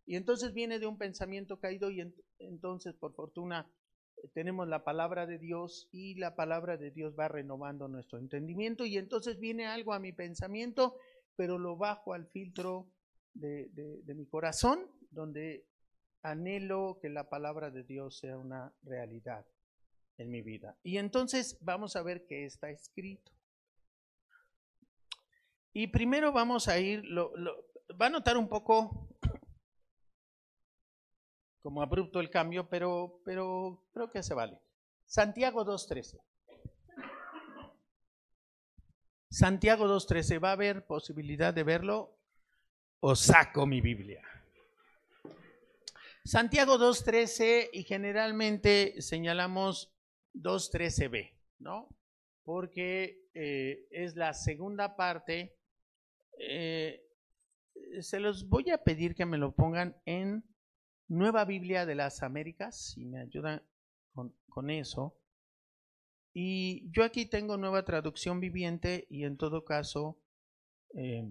Y 0.06 0.16
entonces 0.16 0.54
viene 0.54 0.80
de 0.80 0.88
un 0.88 0.98
pensamiento 0.98 1.60
caído 1.60 1.90
y 1.90 2.02
entonces, 2.40 2.94
por 2.96 3.14
fortuna, 3.14 3.72
tenemos 4.34 4.68
la 4.68 4.84
palabra 4.84 5.26
de 5.26 5.38
Dios 5.38 5.88
y 5.92 6.16
la 6.16 6.36
palabra 6.36 6.78
de 6.78 6.92
Dios 6.92 7.16
va 7.18 7.28
renovando 7.28 7.88
nuestro 7.88 8.20
entendimiento 8.20 8.86
y 8.86 8.98
entonces 8.98 9.40
viene 9.40 9.66
algo 9.66 9.94
a 9.94 10.00
mi 10.00 10.12
pensamiento 10.12 10.98
pero 11.42 11.58
lo 11.58 11.76
bajo 11.76 12.14
al 12.14 12.28
filtro 12.28 12.88
de, 13.34 14.04
mi 14.16 14.28
corazón, 14.28 14.86
donde 15.10 15.66
anhelo 16.22 17.00
que 17.02 17.10
la 17.10 17.30
palabra 17.30 17.72
de 17.72 17.82
Dios 17.82 18.20
sea 18.20 18.38
una 18.38 18.72
realidad 18.84 19.44
en 20.20 20.30
mi 20.30 20.44
vida. 20.44 20.78
Y 20.84 21.00
entonces 21.00 21.58
vamos 21.62 21.96
a 21.96 22.04
ver 22.04 22.28
qué 22.28 22.46
está 22.46 22.70
escrito. 22.70 23.32
Y 25.74 25.88
primero 25.88 26.32
vamos 26.32 26.68
a 26.68 26.78
ir, 26.78 27.06
va 28.00 28.06
a 28.06 28.10
notar 28.12 28.38
un 28.38 28.48
poco 28.48 29.10
como 31.64 31.82
abrupto 31.82 32.20
el 32.20 32.30
cambio, 32.30 32.70
pero, 32.70 33.20
pero 33.26 33.84
creo 33.94 34.12
que 34.12 34.22
se 34.22 34.36
vale. 34.36 34.60
Santiago 35.08 35.66
2.13. 35.66 36.22
Santiago 39.32 39.88
2.13, 39.88 40.44
¿va 40.44 40.50
a 40.50 40.54
haber 40.54 40.86
posibilidad 40.86 41.54
de 41.54 41.64
verlo? 41.64 42.20
O 43.00 43.16
saco 43.16 43.66
mi 43.66 43.80
Biblia. 43.80 44.22
Santiago 46.26 46.78
2.13 46.78 47.70
y 47.72 47.84
generalmente 47.84 49.02
señalamos 49.02 49.96
2.13b, 50.34 51.32
¿no? 51.60 51.88
Porque 52.44 53.30
eh, 53.34 53.88
es 53.92 54.18
la 54.18 54.34
segunda 54.34 54.98
parte. 54.98 55.58
Eh, 56.38 57.02
se 58.02 58.20
los 58.20 58.50
voy 58.50 58.70
a 58.72 58.84
pedir 58.84 59.16
que 59.16 59.26
me 59.26 59.38
lo 59.38 59.56
pongan 59.56 59.96
en 60.04 60.44
Nueva 61.08 61.46
Biblia 61.46 61.86
de 61.86 61.96
las 61.96 62.22
Américas, 62.22 62.92
si 62.92 63.06
me 63.06 63.22
ayudan 63.22 63.64
con, 64.12 64.36
con 64.50 64.70
eso. 64.70 65.21
Y 66.34 66.90
yo 66.92 67.04
aquí 67.04 67.26
tengo 67.26 67.58
nueva 67.58 67.84
traducción 67.84 68.40
viviente 68.40 69.06
y 69.10 69.26
en 69.26 69.38
todo 69.38 69.66
caso, 69.66 70.18
eh, 70.96 71.24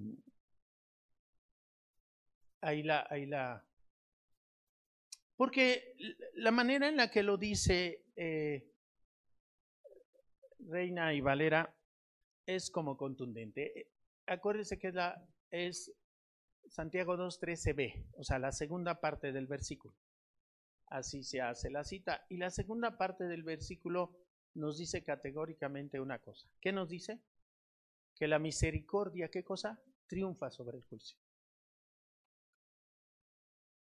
ahí 2.60 2.82
la, 2.82 3.06
ahí 3.08 3.26
la... 3.26 3.64
Porque 5.36 5.96
la 6.34 6.50
manera 6.50 6.88
en 6.88 6.96
la 6.96 7.10
que 7.10 7.22
lo 7.22 7.38
dice 7.38 8.04
eh, 8.14 8.70
Reina 10.58 11.14
y 11.14 11.22
Valera 11.22 11.74
es 12.44 12.70
como 12.70 12.98
contundente. 12.98 13.88
Acuérdense 14.26 14.78
que 14.78 14.92
la, 14.92 15.26
es 15.50 15.92
Santiago 16.68 17.16
2.13b, 17.16 18.06
o 18.18 18.22
sea, 18.22 18.38
la 18.38 18.52
segunda 18.52 19.00
parte 19.00 19.32
del 19.32 19.46
versículo. 19.46 19.94
Así 20.86 21.22
se 21.22 21.40
hace 21.40 21.70
la 21.70 21.84
cita. 21.84 22.26
Y 22.28 22.36
la 22.36 22.50
segunda 22.50 22.98
parte 22.98 23.24
del 23.24 23.44
versículo 23.44 24.19
nos 24.54 24.78
dice 24.78 25.02
categóricamente 25.02 26.00
una 26.00 26.18
cosa. 26.18 26.48
¿Qué 26.60 26.72
nos 26.72 26.88
dice? 26.88 27.20
Que 28.16 28.28
la 28.28 28.38
misericordia, 28.38 29.28
¿qué 29.28 29.44
cosa? 29.44 29.80
Triunfa 30.06 30.50
sobre 30.50 30.78
el 30.78 30.84
juicio. 30.84 31.18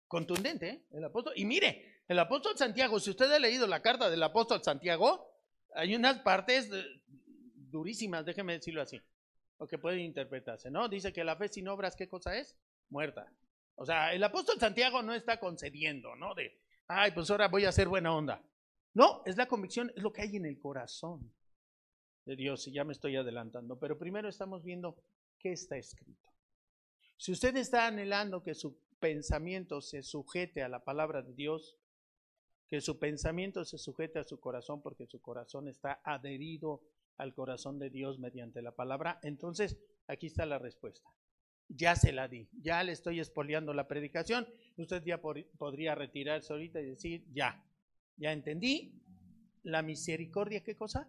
Contundente, 0.07 0.69
¿eh? 0.69 0.85
El 0.91 1.03
apóstol. 1.05 1.33
Y 1.35 1.45
mire, 1.45 2.03
el 2.07 2.17
apóstol 2.19 2.57
Santiago, 2.57 2.99
si 2.99 3.11
usted 3.11 3.31
ha 3.31 3.39
leído 3.39 3.67
la 3.67 3.81
carta 3.81 4.09
del 4.09 4.23
apóstol 4.23 4.63
Santiago, 4.63 5.29
hay 5.75 5.95
unas 5.95 6.19
partes 6.19 6.69
durísimas, 7.55 8.25
déjeme 8.25 8.53
decirlo 8.53 8.81
así, 8.81 8.99
o 9.57 9.67
que 9.67 9.77
pueden 9.77 9.99
interpretarse, 9.99 10.71
¿no? 10.71 10.89
Dice 10.89 11.13
que 11.13 11.23
la 11.23 11.35
fe 11.35 11.49
sin 11.49 11.67
obras, 11.67 11.95
¿qué 11.95 12.07
cosa 12.07 12.35
es? 12.35 12.57
Muerta. 12.89 13.31
O 13.75 13.85
sea, 13.85 14.13
el 14.13 14.23
apóstol 14.23 14.59
Santiago 14.59 15.03
no 15.03 15.13
está 15.13 15.39
concediendo, 15.39 16.15
¿no? 16.15 16.33
De, 16.33 16.59
ay, 16.87 17.11
pues 17.11 17.29
ahora 17.29 17.47
voy 17.47 17.65
a 17.65 17.69
hacer 17.69 17.87
buena 17.87 18.13
onda. 18.13 18.41
No, 18.99 19.21
es 19.25 19.37
la 19.37 19.47
convicción, 19.47 19.93
es 19.95 20.03
lo 20.03 20.11
que 20.11 20.23
hay 20.23 20.35
en 20.35 20.45
el 20.45 20.59
corazón 20.59 21.31
de 22.25 22.35
Dios, 22.35 22.67
y 22.67 22.73
ya 22.73 22.83
me 22.83 22.91
estoy 22.91 23.15
adelantando, 23.15 23.79
pero 23.79 23.97
primero 23.97 24.27
estamos 24.27 24.61
viendo 24.61 25.01
qué 25.37 25.53
está 25.53 25.77
escrito. 25.77 26.29
Si 27.15 27.31
usted 27.31 27.55
está 27.55 27.87
anhelando 27.87 28.43
que 28.43 28.53
su 28.53 28.77
pensamiento 28.99 29.79
se 29.79 30.03
sujete 30.03 30.63
a 30.63 30.67
la 30.67 30.83
palabra 30.83 31.21
de 31.21 31.33
Dios, 31.33 31.77
que 32.67 32.81
su 32.81 32.99
pensamiento 32.99 33.63
se 33.63 33.77
sujete 33.77 34.19
a 34.19 34.25
su 34.25 34.37
corazón 34.41 34.81
porque 34.81 35.07
su 35.07 35.21
corazón 35.21 35.69
está 35.69 36.01
adherido 36.03 36.81
al 37.15 37.33
corazón 37.33 37.79
de 37.79 37.89
Dios 37.89 38.19
mediante 38.19 38.61
la 38.61 38.75
palabra, 38.75 39.17
entonces 39.23 39.77
aquí 40.07 40.27
está 40.27 40.45
la 40.45 40.59
respuesta. 40.59 41.09
ya 41.69 41.95
se 41.95 42.11
la 42.11 42.27
di, 42.27 42.49
ya 42.51 42.83
le 42.83 42.91
estoy 42.91 43.21
espoleando 43.21 43.73
la 43.73 43.87
predicación, 43.87 44.45
usted 44.75 45.01
ya 45.05 45.21
podría 45.21 45.95
retirarse 45.95 46.51
ahorita 46.51 46.81
y 46.81 46.85
decir, 46.89 47.25
ya, 47.31 47.63
ya 48.19 48.33
entendí, 48.33 48.93
la 49.63 49.81
misericordia, 49.81 50.61
¿qué 50.63 50.75
cosa? 50.75 51.07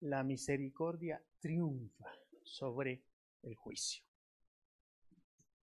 La 0.00 0.22
misericordia 0.22 1.22
triunfa 1.40 2.10
sobre 2.42 3.02
el 3.42 3.54
juicio. 3.56 4.04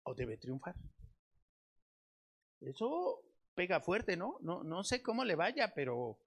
¿O 0.03 0.13
debe 0.13 0.37
triunfar? 0.37 0.75
Eso 2.61 3.23
pega 3.55 3.79
fuerte, 3.79 4.15
¿no? 4.15 4.37
No, 4.41 4.63
no 4.63 4.83
sé 4.83 5.01
cómo 5.01 5.25
le 5.25 5.35
vaya, 5.35 5.73
pero, 5.73 6.19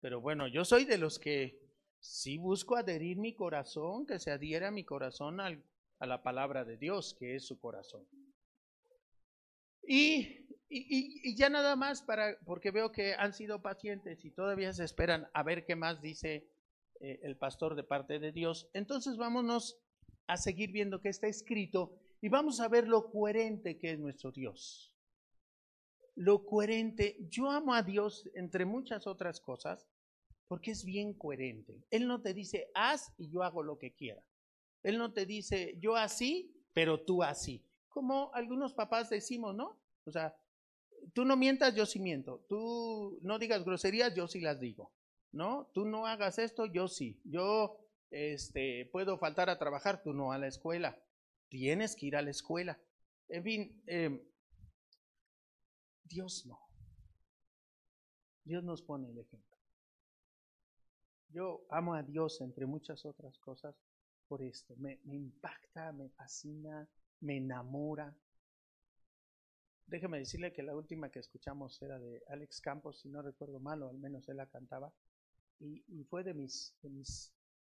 pero 0.00 0.20
bueno, 0.20 0.46
yo 0.48 0.64
soy 0.64 0.84
de 0.84 0.98
los 0.98 1.18
que 1.18 1.60
sí 2.00 2.38
busco 2.38 2.76
adherir 2.76 3.18
mi 3.18 3.34
corazón, 3.34 4.06
que 4.06 4.18
se 4.18 4.30
adhiera 4.30 4.70
mi 4.70 4.84
corazón 4.84 5.40
a 5.40 6.06
la 6.06 6.22
palabra 6.22 6.64
de 6.64 6.76
Dios, 6.76 7.14
que 7.18 7.36
es 7.36 7.46
su 7.46 7.58
corazón. 7.58 8.06
Y, 9.86 10.45
y, 10.68 11.36
ya 11.36 11.48
nada 11.48 11.76
más 11.76 12.02
para, 12.02 12.38
porque 12.44 12.70
veo 12.70 12.92
que 12.92 13.14
han 13.14 13.32
sido 13.32 13.62
pacientes 13.62 14.24
y 14.24 14.30
todavía 14.30 14.72
se 14.72 14.84
esperan 14.84 15.28
a 15.32 15.42
ver 15.42 15.64
qué 15.64 15.76
más 15.76 16.00
dice 16.00 16.48
eh, 17.00 17.20
el 17.22 17.36
pastor 17.36 17.76
de 17.76 17.84
parte 17.84 18.18
de 18.18 18.32
Dios. 18.32 18.68
Entonces 18.72 19.16
vámonos 19.16 19.78
a 20.26 20.36
seguir 20.36 20.72
viendo 20.72 21.00
qué 21.00 21.08
está 21.08 21.28
escrito 21.28 21.98
y 22.20 22.28
vamos 22.28 22.60
a 22.60 22.68
ver 22.68 22.88
lo 22.88 23.10
coherente 23.10 23.78
que 23.78 23.92
es 23.92 23.98
nuestro 23.98 24.32
Dios. 24.32 24.92
Lo 26.14 26.46
coherente, 26.46 27.16
yo 27.28 27.50
amo 27.50 27.74
a 27.74 27.82
Dios 27.82 28.28
entre 28.34 28.64
muchas 28.64 29.06
otras 29.06 29.40
cosas 29.40 29.86
porque 30.48 30.70
es 30.72 30.84
bien 30.84 31.12
coherente. 31.12 31.84
Él 31.90 32.06
no 32.06 32.22
te 32.22 32.32
dice 32.32 32.70
haz 32.74 33.12
y 33.18 33.30
yo 33.30 33.42
hago 33.42 33.62
lo 33.62 33.78
que 33.78 33.92
quiera. 33.92 34.22
Él 34.82 34.98
no 34.98 35.12
te 35.12 35.26
dice 35.26 35.76
yo 35.78 35.96
así, 35.96 36.54
pero 36.72 37.04
tú 37.04 37.22
así. 37.22 37.62
Como 37.88 38.32
algunos 38.34 38.72
papás 38.74 39.10
decimos, 39.10 39.54
¿no? 39.54 39.78
O 40.04 40.10
sea, 40.10 40.36
tú 41.14 41.24
no 41.24 41.36
mientas, 41.36 41.74
yo 41.74 41.86
sí 41.86 41.98
miento. 41.98 42.44
Tú 42.48 43.18
no 43.22 43.38
digas 43.38 43.64
groserías, 43.64 44.14
yo 44.14 44.28
sí 44.28 44.40
las 44.40 44.60
digo. 44.60 44.92
¿No? 45.32 45.70
Tú 45.74 45.84
no 45.84 46.06
hagas 46.06 46.38
esto, 46.38 46.66
yo 46.66 46.88
sí. 46.88 47.20
Yo 47.24 47.78
este, 48.10 48.88
puedo 48.92 49.18
faltar 49.18 49.50
a 49.50 49.58
trabajar, 49.58 50.02
tú 50.02 50.12
no 50.12 50.32
a 50.32 50.38
la 50.38 50.46
escuela. 50.46 50.98
Tienes 51.48 51.94
que 51.94 52.06
ir 52.06 52.16
a 52.16 52.22
la 52.22 52.30
escuela. 52.30 52.80
En 53.28 53.42
fin, 53.42 53.82
em, 53.86 54.22
Dios 56.04 56.46
no. 56.46 56.58
Dios 58.44 58.62
nos 58.62 58.82
pone 58.82 59.10
el 59.10 59.18
ejemplo. 59.18 59.56
Yo 61.30 61.66
amo 61.70 61.94
a 61.94 62.02
Dios 62.02 62.40
entre 62.40 62.64
muchas 62.64 63.04
otras 63.04 63.38
cosas 63.38 63.74
por 64.28 64.42
esto. 64.42 64.74
Me, 64.76 65.00
impacta, 65.04 65.92
me 65.92 66.08
fascina, 66.10 66.88
me 67.20 67.38
enamora. 67.38 68.16
Déjeme 69.86 70.18
decirle 70.18 70.52
que 70.52 70.62
la 70.62 70.74
última 70.74 71.10
que 71.10 71.20
escuchamos 71.20 71.80
era 71.80 71.98
de 71.98 72.22
Alex 72.28 72.60
Campos, 72.60 73.00
si 73.00 73.08
no 73.08 73.22
recuerdo 73.22 73.60
mal, 73.60 73.82
o 73.82 73.88
al 73.88 73.98
menos 73.98 74.28
él 74.28 74.36
la 74.36 74.46
cantaba. 74.46 74.92
Y, 75.60 76.04
fue 76.04 76.22
de 76.22 76.34
mis, 76.34 76.74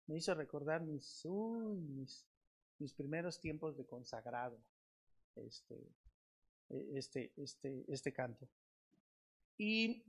me 0.07 0.17
hizo 0.17 0.33
recordar 0.33 0.81
mis, 0.81 1.23
mis, 1.25 2.25
mis 2.79 2.93
primeros 2.93 3.39
tiempos 3.39 3.77
de 3.77 3.85
consagrado, 3.85 4.57
este, 5.35 5.75
e, 6.69 6.97
este, 6.97 7.31
este, 7.37 7.85
este 7.87 8.13
canto. 8.13 8.47
Y 9.57 10.03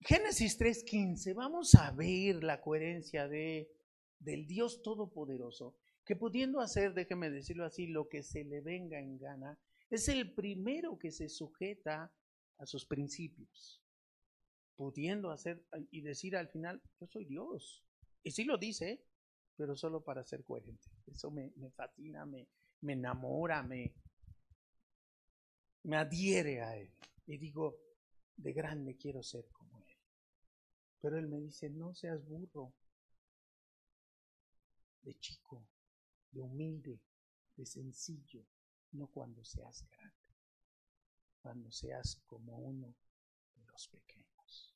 Génesis 0.00 0.58
3.15, 0.58 1.34
vamos 1.34 1.74
a 1.74 1.92
ver 1.92 2.42
la 2.42 2.60
coherencia 2.60 3.28
de, 3.28 3.70
del 4.18 4.46
Dios 4.46 4.82
Todopoderoso 4.82 5.76
que 6.08 6.16
pudiendo 6.16 6.62
hacer, 6.62 6.94
déjeme 6.94 7.28
decirlo 7.28 7.66
así, 7.66 7.86
lo 7.86 8.08
que 8.08 8.22
se 8.22 8.42
le 8.42 8.62
venga 8.62 8.98
en 8.98 9.18
gana, 9.18 9.58
es 9.90 10.08
el 10.08 10.32
primero 10.34 10.98
que 10.98 11.10
se 11.10 11.28
sujeta 11.28 12.12
a 12.58 12.66
sus 12.66 12.84
principios, 12.84 13.82
pudiendo 14.76 15.30
hacer 15.30 15.64
y 15.90 16.02
decir 16.02 16.36
al 16.36 16.48
final, 16.48 16.82
yo 17.00 17.06
soy 17.06 17.24
Dios. 17.24 17.84
Y 18.22 18.30
sí 18.30 18.44
lo 18.44 18.58
dice, 18.58 19.02
pero 19.56 19.76
solo 19.76 20.02
para 20.02 20.24
ser 20.24 20.44
coherente. 20.44 20.88
Eso 21.06 21.30
me, 21.30 21.52
fascina, 21.74 22.26
me, 22.26 22.48
me 22.82 22.92
enamora, 22.92 23.62
me, 23.62 23.94
me 25.84 25.96
adhiere 25.96 26.62
a 26.62 26.76
Él. 26.76 26.92
Y 27.26 27.38
digo, 27.38 27.78
de 28.36 28.52
grande 28.52 28.96
quiero 28.96 29.22
ser 29.22 29.48
como 29.50 29.80
Él. 29.80 29.96
Pero 31.00 31.18
Él 31.18 31.28
me 31.28 31.40
dice, 31.40 31.70
no 31.70 31.94
seas 31.94 32.24
burro, 32.26 32.74
de 35.02 35.14
chico, 35.20 35.66
de 36.32 36.40
humilde, 36.40 37.00
de 37.56 37.64
sencillo, 37.64 38.44
no 38.92 39.06
cuando 39.08 39.44
seas 39.44 39.86
grande, 39.90 40.16
cuando 41.42 41.70
seas 41.70 42.20
como 42.26 42.56
uno 42.56 42.86
de 43.54 43.66
los 43.70 43.88
pequeños. 43.88 44.74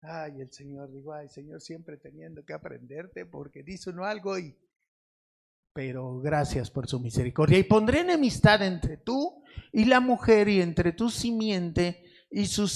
Ay, 0.00 0.40
el 0.40 0.52
Señor, 0.52 0.92
digo, 0.92 1.12
ay, 1.14 1.28
Señor, 1.28 1.60
siempre 1.60 1.96
teniendo 1.96 2.44
que 2.44 2.52
aprenderte 2.52 3.24
porque 3.24 3.62
dice 3.62 3.90
uno 3.90 4.04
algo 4.04 4.38
y... 4.38 4.54
Pero 5.72 6.20
gracias 6.20 6.70
por 6.70 6.86
su 6.86 7.00
misericordia. 7.00 7.58
Y 7.58 7.64
pondré 7.64 8.00
enemistad 8.00 8.62
entre 8.62 8.96
tú 8.98 9.42
y 9.72 9.86
la 9.86 10.00
mujer 10.00 10.48
y 10.48 10.60
entre 10.60 10.92
tu 10.92 11.10
simiente 11.10 12.04
y 12.30 12.46
su, 12.46 12.70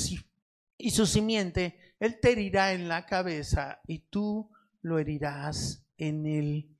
y 0.76 0.90
su 0.90 1.06
simiente. 1.06 1.94
Él 2.00 2.18
te 2.18 2.32
herirá 2.32 2.72
en 2.72 2.88
la 2.88 3.06
cabeza 3.06 3.80
y 3.86 4.00
tú 4.00 4.50
lo 4.82 4.98
herirás 4.98 5.86
en 5.96 6.26
el 6.26 6.77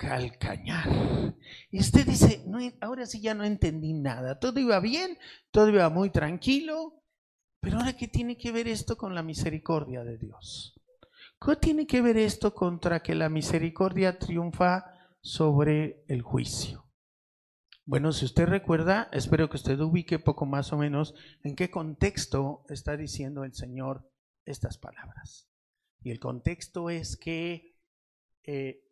calcañar. 0.00 0.88
Y 1.70 1.78
usted 1.78 2.06
dice, 2.06 2.42
no, 2.46 2.58
ahora 2.80 3.04
sí 3.04 3.20
ya 3.20 3.34
no 3.34 3.44
entendí 3.44 3.92
nada. 3.92 4.38
Todo 4.38 4.58
iba 4.58 4.80
bien, 4.80 5.18
todo 5.50 5.68
iba 5.68 5.90
muy 5.90 6.08
tranquilo, 6.08 7.02
pero 7.60 7.76
ahora 7.76 7.94
¿qué 7.98 8.08
tiene 8.08 8.38
que 8.38 8.50
ver 8.50 8.66
esto 8.66 8.96
con 8.96 9.14
la 9.14 9.22
misericordia 9.22 10.02
de 10.02 10.16
Dios? 10.16 10.74
¿Qué 11.38 11.54
tiene 11.56 11.86
que 11.86 12.00
ver 12.00 12.16
esto 12.16 12.54
contra 12.54 13.02
que 13.02 13.14
la 13.14 13.28
misericordia 13.28 14.18
triunfa 14.18 14.86
sobre 15.20 16.02
el 16.08 16.22
juicio? 16.22 16.86
Bueno, 17.84 18.12
si 18.12 18.24
usted 18.24 18.46
recuerda, 18.46 19.10
espero 19.12 19.50
que 19.50 19.56
usted 19.56 19.78
ubique 19.80 20.18
poco 20.18 20.46
más 20.46 20.72
o 20.72 20.78
menos 20.78 21.14
en 21.42 21.56
qué 21.56 21.70
contexto 21.70 22.64
está 22.70 22.96
diciendo 22.96 23.44
el 23.44 23.52
Señor 23.52 24.10
estas 24.46 24.78
palabras. 24.78 25.50
Y 26.02 26.10
el 26.10 26.20
contexto 26.20 26.88
es 26.88 27.18
que 27.18 27.76
eh, 28.44 28.89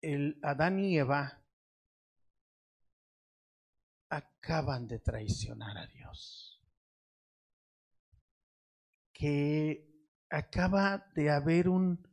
el 0.00 0.38
Adán 0.42 0.78
y 0.78 0.98
Eva 0.98 1.42
acaban 4.08 4.86
de 4.86 4.98
traicionar 4.98 5.76
a 5.76 5.86
Dios. 5.86 6.62
Que 9.12 9.88
acaba 10.30 11.10
de 11.14 11.30
haber 11.30 11.68
un, 11.68 12.06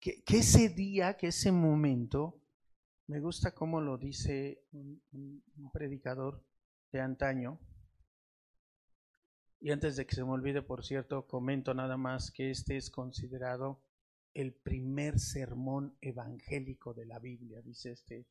que, 0.00 0.22
ese 0.26 0.68
día, 0.68 1.16
que 1.16 1.28
ese 1.28 1.52
momento, 1.52 2.42
me 3.06 3.20
gusta 3.20 3.54
cómo 3.54 3.80
lo 3.80 3.96
dice 3.98 4.66
un, 4.72 5.00
un 5.12 5.70
predicador 5.70 6.44
de 6.92 7.00
antaño, 7.00 7.60
y 9.60 9.70
antes 9.70 9.96
de 9.96 10.06
que 10.06 10.14
se 10.14 10.24
me 10.24 10.30
olvide, 10.30 10.62
por 10.62 10.84
cierto, 10.84 11.26
comento 11.26 11.72
nada 11.72 11.96
más 11.96 12.30
que 12.30 12.50
este 12.50 12.76
es 12.76 12.90
considerado 12.90 13.85
el 14.36 14.52
primer 14.52 15.18
sermón 15.18 15.96
evangélico 16.02 16.92
de 16.92 17.06
la 17.06 17.18
Biblia, 17.18 17.62
dice 17.62 17.92
este, 17.92 18.26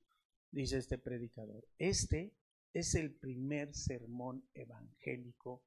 dice 0.51 0.77
este 0.77 0.99
predicador. 0.99 1.67
Este 1.79 2.31
es 2.71 2.93
el 2.93 3.15
primer 3.15 3.73
sermón 3.73 4.47
evangélico 4.53 5.63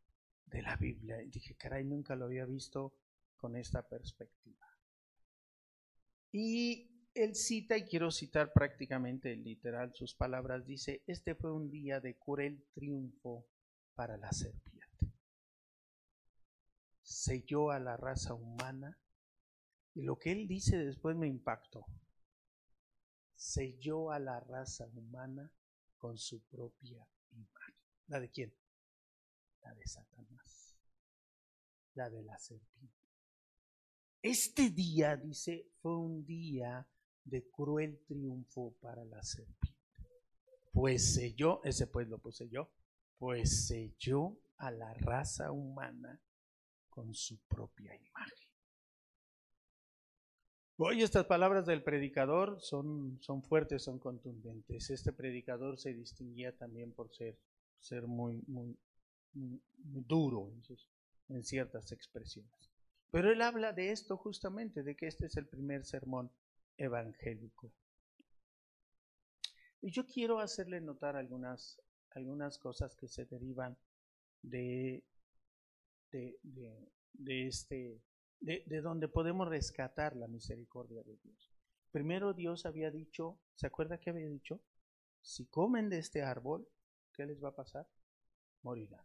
de 0.46 0.62
la 0.62 0.77
Biblia. 0.77 1.20
Y 1.22 1.31
dije, 1.31 1.57
caray, 1.57 1.85
nunca 1.85 2.14
lo 2.14 2.27
había 2.27 2.44
visto 2.44 2.94
con 3.37 3.57
esta 3.57 3.88
perspectiva. 3.88 4.64
Y 6.31 6.88
él 7.14 7.35
cita, 7.35 7.77
y 7.77 7.87
quiero 7.87 8.12
citar 8.12 8.53
prácticamente 8.53 9.35
literal 9.35 9.92
sus 9.92 10.14
palabras, 10.14 10.64
dice, 10.64 11.03
este 11.09 11.35
fue 11.35 11.53
un 11.53 11.68
día 11.68 11.98
de 11.98 12.16
cruel 12.16 12.64
triunfo 12.74 13.44
para 13.96 14.16
la 14.16 14.31
serpiente. 14.31 15.11
Selló 17.03 17.72
a 17.72 17.81
la 17.81 17.96
raza 17.96 18.35
humana 18.35 18.96
y 19.98 20.02
lo 20.02 20.16
que 20.16 20.30
él 20.30 20.46
dice 20.46 20.78
después 20.78 21.16
me 21.16 21.26
impactó. 21.26 21.84
Selló 23.34 24.12
a 24.12 24.20
la 24.20 24.38
raza 24.38 24.87
humana 24.87 25.52
con 25.96 26.16
su 26.16 26.40
propia 26.44 27.04
imagen. 27.32 27.74
¿La 28.06 28.20
de 28.20 28.30
quién? 28.30 28.54
La 29.61 29.74
de 29.74 29.84
Satanás. 29.88 30.78
La 31.94 32.08
de 32.11 32.22
la 32.22 32.38
serpiente. 32.38 32.94
Este 34.22 34.70
día, 34.70 35.16
dice, 35.16 35.66
fue 35.82 35.96
un 35.96 36.24
día 36.24 36.88
de 37.24 37.50
cruel 37.50 37.98
triunfo 38.06 38.76
para 38.80 39.04
la 39.04 39.20
serpiente. 39.24 40.06
Pues 40.72 41.14
selló, 41.14 41.61
ese 41.64 41.88
pues 41.88 42.06
lo 42.06 42.18
puse 42.18 42.48
yo, 42.48 42.70
pues 43.18 43.66
selló 43.66 44.38
a 44.58 44.70
la 44.70 44.94
raza 44.94 45.50
humana 45.50 46.22
con 46.88 47.12
su 47.16 47.40
propia 47.48 47.96
imagen. 47.96 48.47
Hoy 50.81 51.03
estas 51.03 51.27
palabras 51.27 51.67
del 51.67 51.83
predicador 51.83 52.61
son, 52.61 53.19
son 53.21 53.43
fuertes, 53.43 53.83
son 53.83 53.99
contundentes. 53.99 54.91
Este 54.91 55.12
predicador 55.12 55.77
se 55.77 55.93
distinguía 55.93 56.57
también 56.57 56.93
por 56.93 57.12
ser, 57.12 57.37
ser 57.81 58.07
muy, 58.07 58.45
muy, 58.47 58.79
duro 59.35 60.53
en, 61.31 61.43
ciertas 61.43 61.91
expresiones. 61.91 62.71
Pero 63.11 63.33
él 63.33 63.43
habla 63.43 63.73
de 63.73 63.91
esto 63.91 64.17
justamente, 64.17 64.85
de 64.85 64.95
que 64.95 65.09
este 65.09 65.27
es 65.27 65.37
el 65.37 65.49
primer 65.49 65.85
sermón 65.85 66.31
evangélico. 66.77 67.73
Y 69.81 69.91
yo 69.91 70.07
quiero 70.07 70.38
hacerle 70.38 70.81
notar 70.81 71.17
algunas, 71.17 71.81
algunas 72.11 72.57
cosas 72.57 72.95
que 72.95 73.09
se 73.09 73.25
derivan 73.25 73.77
de, 74.43 75.03
de, 76.12 76.38
de, 76.45 76.88
de 77.14 77.49
este 77.49 78.01
de, 78.40 78.62
de 78.66 78.81
donde 78.81 79.09
podemos 79.09 79.48
rescatar 79.48 80.16
la 80.16 80.29
misericordia 80.29 81.03
de 81.03 81.16
Dios. 81.16 81.53
Primero 81.90 82.33
Dios 82.35 82.66
había 82.66 82.90
dicho, 82.90 83.40
¿se 83.55 83.66
acuerda 83.66 83.98
que 83.98 84.11
había 84.11 84.29
dicho? 84.29 84.61
Si 85.20 85.46
comen 85.46 85.88
de 85.88 85.98
este 85.98 86.22
árbol, 86.22 86.68
¿qué 87.12 87.27
les 87.27 87.42
va 87.42 87.51
a 87.51 87.57
pasar? 87.57 87.88
Morirán. 88.62 89.05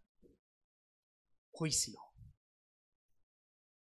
Juicio. 1.52 2.00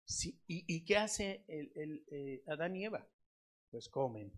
Sí, 0.04 0.42
¿y, 0.46 0.64
¿y, 0.66 0.84
qué 0.84 0.96
hace 0.96 1.44
el, 1.46 1.70
el 1.76 2.04
eh, 2.10 2.42
Adán 2.48 2.74
y 2.74 2.84
Eva? 2.84 3.06
Pues 3.70 3.88
comen, 3.88 4.32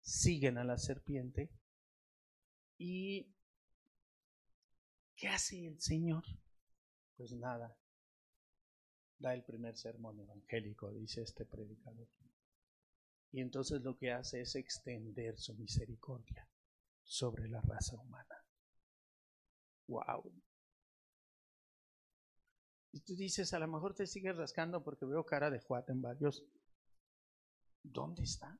siguen 0.00 0.58
a 0.58 0.64
la 0.64 0.76
serpiente. 0.76 1.50
¿Y 2.78 3.32
qué 5.14 5.28
hace 5.28 5.66
el 5.66 5.80
Señor? 5.80 6.24
Pues 7.16 7.32
nada, 7.32 7.76
da 9.22 9.32
el 9.32 9.44
primer 9.44 9.76
sermón 9.76 10.18
evangélico, 10.20 10.90
dice 10.90 11.22
este 11.22 11.46
predicador. 11.46 12.08
Y 13.30 13.40
entonces 13.40 13.80
lo 13.80 13.96
que 13.96 14.10
hace 14.10 14.42
es 14.42 14.56
extender 14.56 15.38
su 15.38 15.54
misericordia 15.54 16.46
sobre 17.04 17.48
la 17.48 17.60
raza 17.62 17.96
humana. 17.96 18.36
¡Wow! 19.86 20.30
Y 22.90 23.00
tú 23.00 23.14
dices, 23.14 23.54
a 23.54 23.58
lo 23.58 23.68
mejor 23.68 23.94
te 23.94 24.06
sigues 24.06 24.36
rascando 24.36 24.82
porque 24.82 25.06
veo 25.06 25.24
cara 25.24 25.50
de 25.50 25.60
Juat 25.60 25.88
en 25.88 26.02
varios. 26.02 26.44
¿Dónde 27.82 28.24
está? 28.24 28.58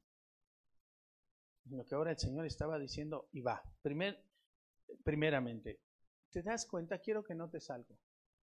Lo 1.67 1.85
que 1.85 1.95
ahora 1.95 2.13
el 2.13 2.19
Señor 2.19 2.47
estaba 2.47 2.79
diciendo, 2.79 3.29
y 3.33 3.41
va. 3.41 3.63
Primer, 3.83 4.25
primeramente, 5.05 5.81
¿te 6.31 6.43
das 6.43 6.67
cuenta? 6.67 6.99
Quiero 6.99 7.23
que 7.23 7.35
notes 7.35 7.69
algo 7.69 7.99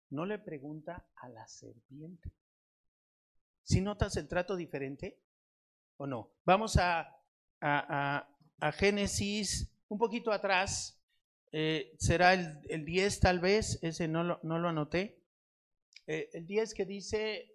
no 0.09 0.25
le 0.25 0.39
pregunta 0.39 1.05
a 1.15 1.29
la 1.29 1.47
serpiente. 1.47 2.31
¿Si 3.63 3.81
notas 3.81 4.15
el 4.17 4.27
trato 4.27 4.55
diferente 4.55 5.19
o 5.97 6.07
no? 6.07 6.31
Vamos 6.45 6.77
a, 6.77 7.01
a, 7.61 8.27
a, 8.59 8.71
Génesis 8.71 9.69
un 9.89 9.97
poquito 9.97 10.31
atrás. 10.31 11.01
Eh, 11.51 11.93
será 11.97 12.33
el, 12.33 12.59
el, 12.69 12.85
10 12.85 13.19
tal 13.19 13.39
vez, 13.39 13.79
ese 13.81 14.07
no 14.07 14.23
lo, 14.23 14.39
no 14.43 14.59
lo 14.59 14.69
anoté. 14.69 15.21
Eh, 16.05 16.29
el 16.33 16.45
10 16.47 16.73
que 16.73 16.85
dice, 16.85 17.51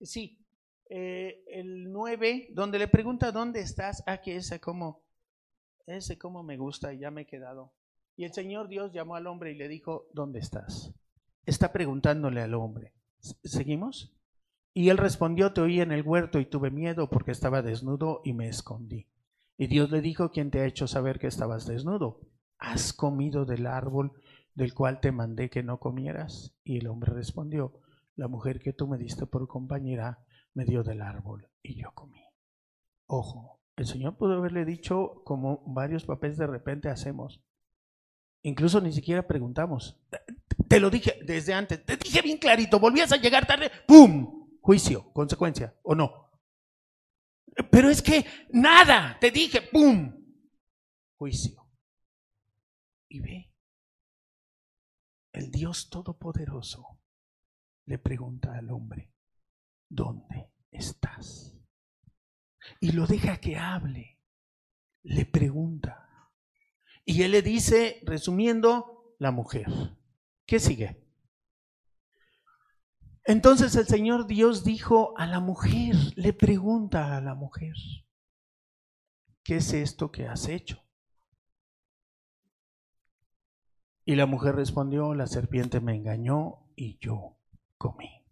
sí, 0.00 0.44
eh, 0.90 1.44
el 1.48 1.90
9, 1.90 2.48
donde 2.52 2.78
le 2.78 2.88
pregunta 2.88 3.32
dónde 3.32 3.60
estás, 3.60 4.02
ah, 4.06 4.20
que 4.20 4.36
ese 4.36 4.60
como, 4.60 5.02
ese 5.86 6.16
como 6.16 6.42
me 6.42 6.56
gusta 6.56 6.94
y 6.94 7.00
ya 7.00 7.10
me 7.10 7.22
he 7.22 7.26
quedado. 7.26 7.72
Y 8.16 8.24
el 8.24 8.32
Señor 8.32 8.68
Dios 8.68 8.92
llamó 8.92 9.16
al 9.16 9.26
hombre 9.26 9.52
y 9.52 9.54
le 9.54 9.68
dijo, 9.68 10.08
¿dónde 10.12 10.38
estás? 10.38 10.92
Está 11.48 11.72
preguntándole 11.72 12.42
al 12.42 12.54
hombre. 12.54 12.92
¿Seguimos? 13.42 14.14
Y 14.74 14.90
él 14.90 14.98
respondió, 14.98 15.52
te 15.52 15.62
oí 15.62 15.80
en 15.80 15.92
el 15.92 16.02
huerto 16.02 16.38
y 16.40 16.46
tuve 16.46 16.70
miedo 16.70 17.08
porque 17.08 17.30
estaba 17.32 17.62
desnudo 17.62 18.20
y 18.22 18.34
me 18.34 18.48
escondí. 18.48 19.08
Y 19.56 19.66
Dios 19.66 19.90
le 19.90 20.02
dijo, 20.02 20.30
¿quién 20.30 20.50
te 20.50 20.60
ha 20.60 20.66
hecho 20.66 20.86
saber 20.86 21.18
que 21.18 21.26
estabas 21.26 21.66
desnudo? 21.66 22.20
¿Has 22.58 22.92
comido 22.92 23.44
del 23.44 23.66
árbol 23.66 24.12
del 24.54 24.74
cual 24.74 25.00
te 25.00 25.10
mandé 25.10 25.48
que 25.48 25.62
no 25.62 25.80
comieras? 25.80 26.54
Y 26.64 26.78
el 26.78 26.86
hombre 26.86 27.12
respondió, 27.12 27.80
la 28.14 28.28
mujer 28.28 28.60
que 28.60 28.72
tú 28.72 28.86
me 28.86 28.98
diste 28.98 29.26
por 29.26 29.48
compañera 29.48 30.24
me 30.52 30.64
dio 30.64 30.82
del 30.82 31.00
árbol 31.00 31.48
y 31.62 31.80
yo 31.80 31.92
comí. 31.94 32.22
Ojo, 33.06 33.60
el 33.76 33.86
Señor 33.86 34.16
pudo 34.16 34.34
haberle 34.34 34.64
dicho 34.64 35.22
como 35.24 35.62
varios 35.66 36.04
papeles 36.04 36.36
de 36.36 36.46
repente 36.46 36.90
hacemos. 36.90 37.40
Incluso 38.42 38.80
ni 38.80 38.92
siquiera 38.92 39.26
preguntamos. 39.26 39.98
Te 40.68 40.80
lo 40.80 40.90
dije 40.90 41.18
desde 41.24 41.54
antes, 41.54 41.84
te 41.84 41.96
dije 41.96 42.20
bien 42.20 42.38
clarito, 42.38 42.78
volvías 42.78 43.10
a 43.12 43.16
llegar 43.16 43.46
tarde, 43.46 43.70
¡pum! 43.86 44.58
Juicio, 44.60 45.10
consecuencia, 45.12 45.74
¿o 45.82 45.94
no? 45.94 46.30
Pero 47.70 47.88
es 47.88 48.02
que 48.02 48.24
nada, 48.50 49.16
te 49.20 49.30
dije, 49.30 49.62
¡pum! 49.62 50.14
Juicio. 51.16 51.68
Y 53.08 53.20
ve, 53.20 53.54
el 55.32 55.50
Dios 55.50 55.88
Todopoderoso 55.88 57.00
le 57.86 57.98
pregunta 57.98 58.54
al 58.54 58.70
hombre, 58.70 59.14
¿dónde 59.88 60.52
estás? 60.70 61.56
Y 62.80 62.92
lo 62.92 63.06
deja 63.06 63.40
que 63.40 63.56
hable, 63.56 64.20
le 65.02 65.24
pregunta. 65.24 66.30
Y 67.04 67.22
él 67.22 67.30
le 67.30 67.40
dice, 67.40 68.02
resumiendo, 68.04 69.16
la 69.18 69.30
mujer. 69.30 69.66
¿Qué 70.48 70.58
sigue? 70.60 70.96
Entonces 73.24 73.76
el 73.76 73.86
Señor 73.86 74.26
Dios 74.26 74.64
dijo 74.64 75.12
a 75.18 75.26
la 75.26 75.40
mujer, 75.40 75.94
le 76.16 76.32
pregunta 76.32 77.18
a 77.18 77.20
la 77.20 77.34
mujer, 77.34 77.74
¿qué 79.44 79.56
es 79.56 79.74
esto 79.74 80.10
que 80.10 80.26
has 80.26 80.48
hecho? 80.48 80.82
Y 84.06 84.16
la 84.16 84.24
mujer 84.24 84.54
respondió, 84.54 85.12
la 85.12 85.26
serpiente 85.26 85.80
me 85.80 85.94
engañó 85.94 86.66
y 86.74 86.98
yo 86.98 87.36
comí. 87.76 88.24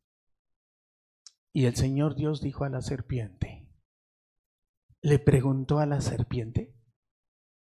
Y 1.53 1.67
el 1.67 1.77
Señor 1.77 2.15
Dios 2.15 2.41
dijo 2.41 2.65
a 2.65 2.71
la 2.71 2.81
serpiente, 2.81 3.69
¿le 5.03 5.19
preguntó 5.19 5.81
a 5.81 5.85
la 5.85 6.01
serpiente? 6.01 6.75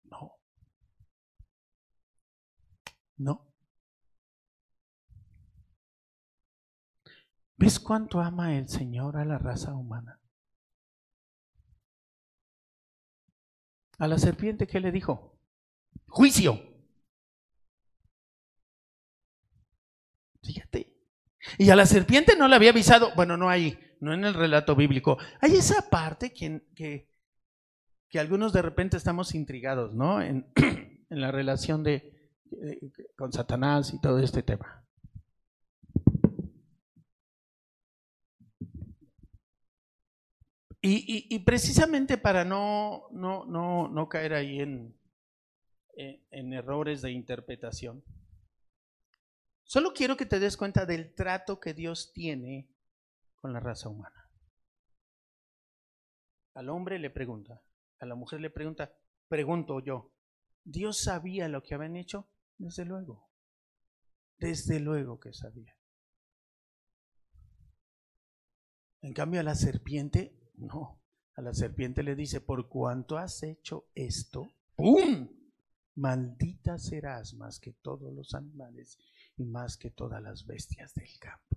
No. 0.05 0.33
No. 3.19 3.50
¿Ves 7.61 7.79
cuánto 7.79 8.21
ama 8.21 8.57
el 8.57 8.71
Señor 8.71 9.19
a 9.19 9.25
la 9.27 9.37
raza 9.37 9.75
humana? 9.75 10.19
A 13.99 14.09
la 14.09 14.17
serpiente, 14.17 14.67
¿qué 14.67 14.81
le 14.81 14.91
dijo? 14.91 15.39
Juicio. 16.07 16.59
Fíjate. 20.43 20.97
Y 21.59 21.69
a 21.69 21.77
la 21.77 21.85
serpiente 21.85 22.35
no 22.35 22.49
le 22.49 22.57
había 22.57 22.71
avisado, 22.71 23.15
bueno, 23.15 23.37
no 23.37 23.51
hay, 23.51 23.79
no 24.01 24.15
en 24.15 24.25
el 24.25 24.33
relato 24.33 24.75
bíblico. 24.75 25.19
Hay 25.43 25.53
esa 25.53 25.91
parte 25.91 26.33
que, 26.33 26.63
que, 26.75 28.19
algunos 28.19 28.55
de 28.55 28.63
repente 28.63 28.97
estamos 28.97 29.35
intrigados, 29.35 29.95
¿no? 29.95 30.23
En, 30.23 30.51
en 31.11 31.21
la 31.21 31.31
relación 31.31 31.83
de, 31.83 32.33
con 33.19 33.35
Satanás 33.35 33.93
y 33.93 34.01
todo 34.01 34.19
este 34.19 34.43
tema. 34.43 34.87
Y, 40.83 41.39
precisamente 41.41 42.17
para 42.17 42.45
no, 42.45 43.09
no, 43.11 43.45
no, 43.45 43.89
no 43.89 44.09
caer 44.09 44.33
ahí 44.33 44.61
en, 44.61 44.99
en, 45.95 46.27
en 46.31 46.53
errores 46.55 47.03
de 47.03 47.11
interpretación, 47.11 48.03
solo 49.63 49.93
quiero 49.93 50.17
que 50.17 50.25
te 50.25 50.41
des 50.41 50.57
cuenta 50.57 50.87
del 50.87 51.15
trato 51.15 51.61
que 51.61 51.75
Dios 51.75 52.13
tiene 52.15 52.71
con 53.37 53.53
la 53.53 53.61
raza 53.61 53.91
humana. 53.91 54.31
Al 56.55 56.71
hombre 56.71 56.99
le 56.99 57.11
pregunta, 57.11 57.63
a 57.99 58.07
la 58.07 58.15
mujer 58.15 58.41
le 58.41 58.49
pregunta, 58.49 58.95
pregunto 59.29 59.81
yo, 59.81 60.15
¿Dios 60.65 61.03
sabía 61.03 61.49
lo 61.49 61.63
que 61.63 61.75
habían 61.75 61.97
hecho? 61.97 62.29
Desde 62.59 62.85
luego, 62.85 63.31
desde 64.39 64.81
luego 64.81 65.19
que 65.19 65.33
sabía. 65.33 65.77
En 69.03 69.13
cambio 69.15 69.41
a 69.41 69.45
la 69.45 69.55
serpiente 69.55 70.40
no, 70.61 71.01
a 71.35 71.43
la 71.43 71.53
serpiente 71.55 72.03
le 72.03 72.15
dice, 72.15 72.41
por 72.41 72.69
cuanto 72.69 73.19
has 73.19 73.43
hecho 73.43 73.87
esto, 73.95 74.53
¡pum! 74.77 75.29
Maldita 75.97 76.79
serás 76.79 77.35
más 77.35 77.59
que 77.59 77.73
todos 77.73 78.13
los 78.13 78.35
animales 78.35 78.99
y 79.37 79.45
más 79.45 79.77
que 79.77 79.91
todas 79.91 80.23
las 80.23 80.47
bestias 80.47 80.95
del 80.95 81.19
campo. 81.19 81.57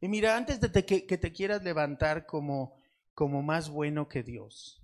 Y 0.00 0.08
mira, 0.08 0.36
antes 0.36 0.60
de 0.60 0.84
que, 0.84 1.06
que 1.06 1.18
te 1.18 1.32
quieras 1.32 1.64
levantar 1.64 2.26
como, 2.26 2.76
como 3.14 3.42
más 3.42 3.68
bueno 3.68 4.08
que 4.08 4.22
Dios, 4.22 4.80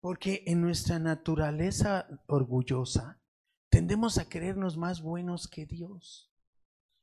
porque 0.00 0.42
en 0.46 0.60
nuestra 0.60 0.98
naturaleza 0.98 2.06
orgullosa 2.26 3.20
tendemos 3.70 4.18
a 4.18 4.28
creernos 4.28 4.76
más 4.76 5.00
buenos 5.00 5.48
que 5.48 5.64
Dios. 5.64 6.30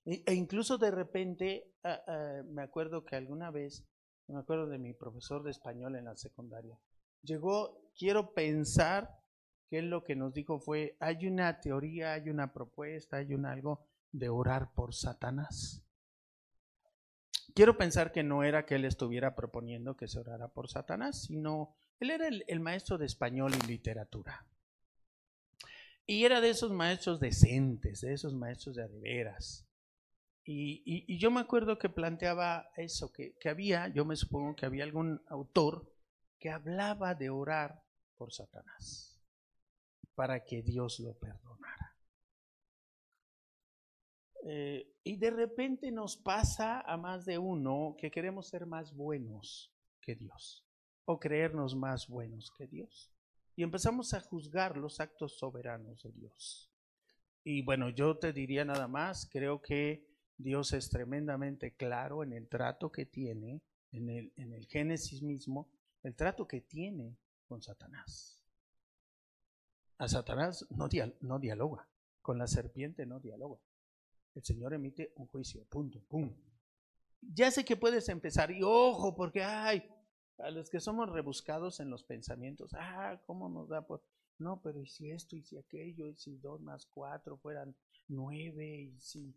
E, 0.06 0.24
e 0.26 0.34
incluso 0.34 0.78
de 0.78 0.92
repente, 0.92 1.74
uh, 1.84 2.12
uh, 2.12 2.54
me 2.54 2.62
acuerdo 2.62 3.06
que 3.06 3.16
alguna 3.16 3.50
vez 3.52 3.84
Me 4.30 4.40
acuerdo 4.40 4.68
de 4.68 4.78
mi 4.78 4.94
profesor 4.94 5.44
de 5.44 5.52
español 5.52 5.96
en 5.96 6.06
la 6.06 6.16
secundaria. 6.16 6.78
Llegó, 7.24 7.82
quiero 7.98 8.34
pensar 8.34 9.20
que 9.68 9.80
él 9.80 9.90
lo 9.90 10.04
que 10.04 10.16
nos 10.16 10.34
dijo 10.34 10.60
fue, 10.60 10.96
hay 11.00 11.28
una 11.28 11.60
teoría, 11.60 12.14
hay 12.14 12.30
una 12.30 12.54
propuesta, 12.54 13.18
hay 13.18 13.34
un 13.34 13.46
algo 13.46 13.88
de 14.12 14.30
orar 14.30 14.72
por 14.74 14.94
Satanás. 14.94 15.84
Quiero 17.56 17.78
pensar 17.78 18.12
que 18.12 18.24
no 18.24 18.44
era 18.44 18.66
que 18.66 18.76
él 18.76 18.86
estuviera 18.86 19.36
proponiendo 19.36 19.98
que 19.98 20.08
se 20.08 20.20
orara 20.20 20.48
por 20.48 20.70
Satanás, 20.70 21.24
sino 21.24 21.76
él 22.00 22.12
era 22.12 22.28
el, 22.28 22.60
maestro 22.60 22.98
de 22.98 23.08
español 23.08 23.52
y 23.56 23.68
literatura. 23.68 24.46
Y 26.06 26.24
era 26.24 26.40
de 26.40 26.52
esos 26.52 26.72
maestros 26.72 27.20
decentes, 27.20 28.02
de 28.02 28.14
esos 28.14 28.34
maestros 28.34 28.76
de 28.76 28.88
veras. 28.88 29.69
Y, 30.52 31.20
yo 31.20 31.30
me 31.30 31.42
acuerdo 31.42 31.78
que 31.78 31.90
planteaba 31.90 32.72
eso, 32.76 33.14
que, 33.14 33.38
que 33.38 33.50
había, 33.50 33.88
yo 33.90 34.04
me 34.04 34.16
supongo 34.16 34.56
que 34.56 34.66
había 34.66 34.84
algún 34.84 35.22
autor 35.28 35.94
que 36.40 36.50
hablaba 36.50 37.14
de 37.14 37.30
orar 37.30 37.84
por 38.18 38.34
Satanás, 38.34 39.22
para 40.16 40.44
que 40.44 40.64
Dios 40.64 41.00
lo 41.02 41.14
perdonara. 41.14 41.96
Eh, 44.44 44.96
y 45.04 45.18
de 45.18 45.30
repente 45.30 45.92
nos 45.92 46.18
pasa 46.18 46.82
a 46.82 46.98
más 46.98 47.26
de 47.26 47.38
uno 47.38 47.96
que 48.00 48.10
queremos 48.10 48.48
ser 48.48 48.66
más 48.66 48.96
buenos 48.96 49.72
que 50.02 50.16
Dios 50.16 50.66
o 51.06 51.20
creernos 51.20 51.76
más 51.76 52.08
buenos 52.08 52.52
que 52.58 52.66
Dios. 52.66 53.12
Y 53.56 53.62
empezamos 53.62 54.16
a 54.16 54.22
juzgar 54.22 54.78
los 54.78 55.00
actos 55.00 55.38
soberanos 55.38 56.02
de 56.02 56.12
Dios. 56.12 56.72
Y 57.44 57.62
bueno, 57.62 57.90
yo 57.90 58.18
te 58.18 58.34
diría 58.34 58.66
nada 58.66 58.88
más, 58.88 59.30
creo 59.32 59.62
que 59.62 60.09
Dios 60.40 60.72
es 60.72 60.90
tremendamente 60.90 61.76
claro 61.76 62.24
en 62.24 62.32
el 62.32 62.48
trato 62.48 62.92
que 62.92 63.06
tiene, 63.06 63.62
en 63.92 64.10
el, 64.10 64.32
en 64.38 64.54
el 64.54 64.66
Génesis 64.68 65.22
mismo, 65.22 65.70
el 66.02 66.16
trato 66.16 66.48
que 66.48 66.62
tiene 66.62 67.18
con 67.46 67.62
Satanás. 67.62 68.42
A 69.98 70.08
Satanás 70.08 70.66
no, 70.70 70.88
no 71.20 71.40
dialoga, 71.40 71.90
con 72.22 72.38
la 72.38 72.48
serpiente 72.48 73.06
no 73.06 73.20
dialoga. 73.20 73.60
El 74.34 74.46
Señor 74.46 74.74
emite 74.74 75.12
un 75.18 75.28
juicio, 75.28 75.66
punto, 75.66 76.02
pum. 76.08 76.34
Ya 77.22 77.52
sé 77.52 77.66
que 77.66 77.76
puedes 77.76 78.08
empezar, 78.08 78.50
y 78.50 78.64
ojo, 78.64 79.14
porque 79.14 79.44
ay, 79.44 79.84
a 80.38 80.52
los 80.52 80.70
que 80.70 80.80
somos 80.80 81.10
rebuscados 81.10 81.82
en 81.82 81.90
los 81.90 82.04
pensamientos, 82.04 82.72
ah, 82.76 83.22
¿cómo 83.26 83.50
nos 83.50 83.68
da 83.68 83.86
por.? 83.86 84.02
No, 84.38 84.62
pero 84.62 84.82
y 84.82 84.88
si 84.88 85.12
esto, 85.12 85.36
y 85.36 85.44
si 85.44 85.58
aquello, 85.58 86.08
y 86.08 86.16
si 86.16 86.38
dos 86.38 86.62
más 86.62 86.86
cuatro 86.86 87.36
fueran 87.36 87.76
nueve, 88.08 88.84
y 88.84 89.00
si. 89.02 89.36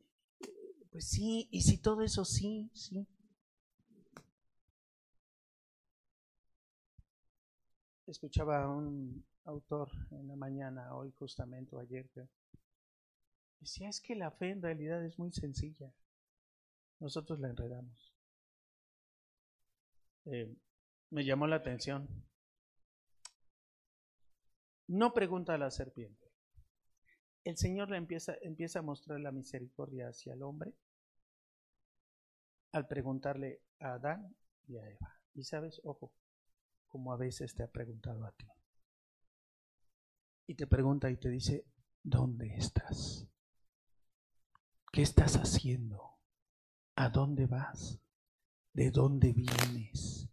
Pues 0.93 1.07
sí, 1.09 1.49
y 1.51 1.63
si 1.63 1.79
todo 1.79 2.03
eso 2.03 2.23
sí, 2.23 2.71
sí. 2.75 3.07
Escuchaba 8.07 8.65
a 8.65 8.69
un 8.69 9.25
autor 9.47 9.91
en 10.11 10.29
la 10.29 10.37
mañana, 10.37 10.95
hoy 10.95 11.11
justamente, 11.19 11.75
o 11.75 11.79
ayer, 11.79 12.07
decía, 13.59 13.89
es 13.89 14.03
que 14.03 14.15
la 14.15 14.31
fe 14.33 14.51
en 14.51 14.61
realidad 14.61 15.03
es 15.03 15.19
muy 15.19 15.33
sencilla. 15.33 15.91
Nosotros 17.01 17.41
la 17.41 17.49
enredamos. 17.49 18.13
Eh, 20.27 20.55
me 21.09 21.25
llamó 21.25 21.47
la 21.47 21.57
atención. 21.57 22.07
No 24.89 25.15
pregunta 25.15 25.55
a 25.55 25.59
la 25.59 25.71
serpiente. 25.71 26.22
El 27.45 27.57
Señor 27.57 27.91
le 27.91 27.97
empieza, 27.97 28.35
empieza 28.43 28.79
a 28.79 28.83
mostrar 28.83 29.21
la 29.21 29.33
misericordia 29.33 30.09
hacia 30.09 30.35
el 30.35 30.43
hombre 30.43 30.75
al 32.73 32.87
preguntarle 32.87 33.61
a 33.81 33.95
Adán 33.95 34.35
y 34.67 34.77
a 34.77 34.89
Eva. 34.89 35.21
Y 35.35 35.45
sabes, 35.45 35.81
ojo, 35.85 36.13
como 36.89 37.13
a 37.13 37.17
veces 37.17 37.55
te 37.55 37.63
ha 37.63 37.71
preguntado 37.71 38.25
a 38.25 38.33
ti. 38.33 38.47
Y 40.47 40.55
te 40.55 40.67
pregunta 40.67 41.11
y 41.11 41.17
te 41.17 41.29
dice, 41.29 41.67
¿dónde 42.03 42.55
estás? 42.57 43.27
¿Qué 44.91 45.03
estás 45.03 45.37
haciendo? 45.37 46.19
¿A 46.97 47.09
dónde 47.09 47.47
vas? 47.47 48.01
¿De 48.73 48.91
dónde 48.91 49.33
vienes? 49.33 50.33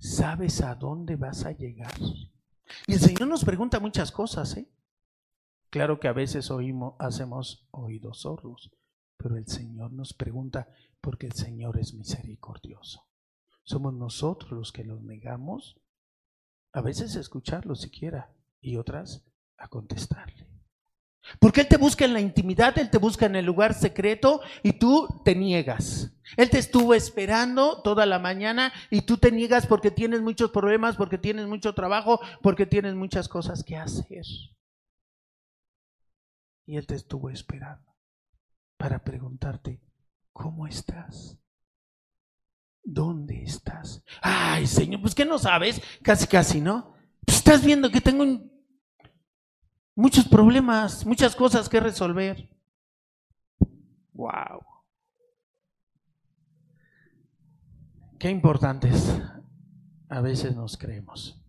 sabes 0.00 0.62
a 0.62 0.74
dónde 0.74 1.16
vas 1.16 1.44
a 1.44 1.52
llegar. 1.52 1.94
Y 2.86 2.94
el 2.94 3.00
Señor 3.00 3.28
nos 3.28 3.44
pregunta 3.44 3.78
muchas 3.78 4.10
cosas, 4.10 4.56
¿eh? 4.56 4.66
Claro 5.70 6.00
que 6.00 6.08
a 6.08 6.12
veces 6.12 6.50
oímos, 6.50 6.94
hacemos 6.98 7.68
oídos 7.70 8.22
sordos, 8.22 8.70
pero 9.16 9.36
el 9.36 9.46
Señor 9.46 9.92
nos 9.92 10.12
pregunta 10.12 10.68
porque 11.00 11.26
el 11.26 11.32
Señor 11.32 11.78
es 11.78 11.94
misericordioso. 11.94 13.06
Somos 13.62 13.94
nosotros 13.94 14.50
los 14.50 14.72
que 14.72 14.84
los 14.84 15.00
negamos, 15.02 15.80
a 16.72 16.80
veces 16.80 17.14
escucharlo 17.14 17.76
siquiera 17.76 18.34
y 18.60 18.76
otras 18.76 19.24
a 19.58 19.68
contestarle. 19.68 20.48
Porque 21.38 21.60
Él 21.60 21.68
te 21.68 21.76
busca 21.76 22.04
en 22.04 22.14
la 22.14 22.20
intimidad, 22.20 22.76
Él 22.78 22.90
te 22.90 22.98
busca 22.98 23.26
en 23.26 23.36
el 23.36 23.44
lugar 23.44 23.74
secreto 23.74 24.40
y 24.64 24.72
tú 24.72 25.06
te 25.24 25.36
niegas. 25.36 26.12
Él 26.36 26.50
te 26.50 26.58
estuvo 26.58 26.94
esperando 26.94 27.82
toda 27.82 28.06
la 28.06 28.18
mañana 28.18 28.72
y 28.90 29.02
tú 29.02 29.18
te 29.18 29.30
niegas 29.30 29.66
porque 29.66 29.92
tienes 29.92 30.20
muchos 30.20 30.50
problemas, 30.50 30.96
porque 30.96 31.18
tienes 31.18 31.46
mucho 31.46 31.74
trabajo, 31.74 32.20
porque 32.42 32.66
tienes 32.66 32.94
muchas 32.94 33.28
cosas 33.28 33.62
que 33.62 33.76
hacer. 33.76 34.24
Y 36.70 36.76
Él 36.76 36.86
te 36.86 36.94
estuvo 36.94 37.30
esperando 37.30 37.96
para 38.76 39.02
preguntarte, 39.02 39.82
¿cómo 40.32 40.68
estás? 40.68 41.36
¿Dónde 42.84 43.42
estás? 43.42 44.04
Ay, 44.22 44.68
Señor, 44.68 45.00
pues 45.00 45.16
que 45.16 45.24
no 45.24 45.36
sabes, 45.36 45.82
casi, 46.00 46.28
casi, 46.28 46.60
¿no? 46.60 46.94
Pues 47.26 47.38
estás 47.38 47.64
viendo 47.64 47.90
que 47.90 48.00
tengo 48.00 48.24
muchos 49.96 50.28
problemas, 50.28 51.04
muchas 51.04 51.34
cosas 51.34 51.68
que 51.68 51.80
resolver. 51.80 52.48
Wow. 54.12 54.64
Qué 58.16 58.30
importantes 58.30 59.12
a 60.08 60.20
veces 60.20 60.54
nos 60.54 60.76
creemos. 60.76 61.39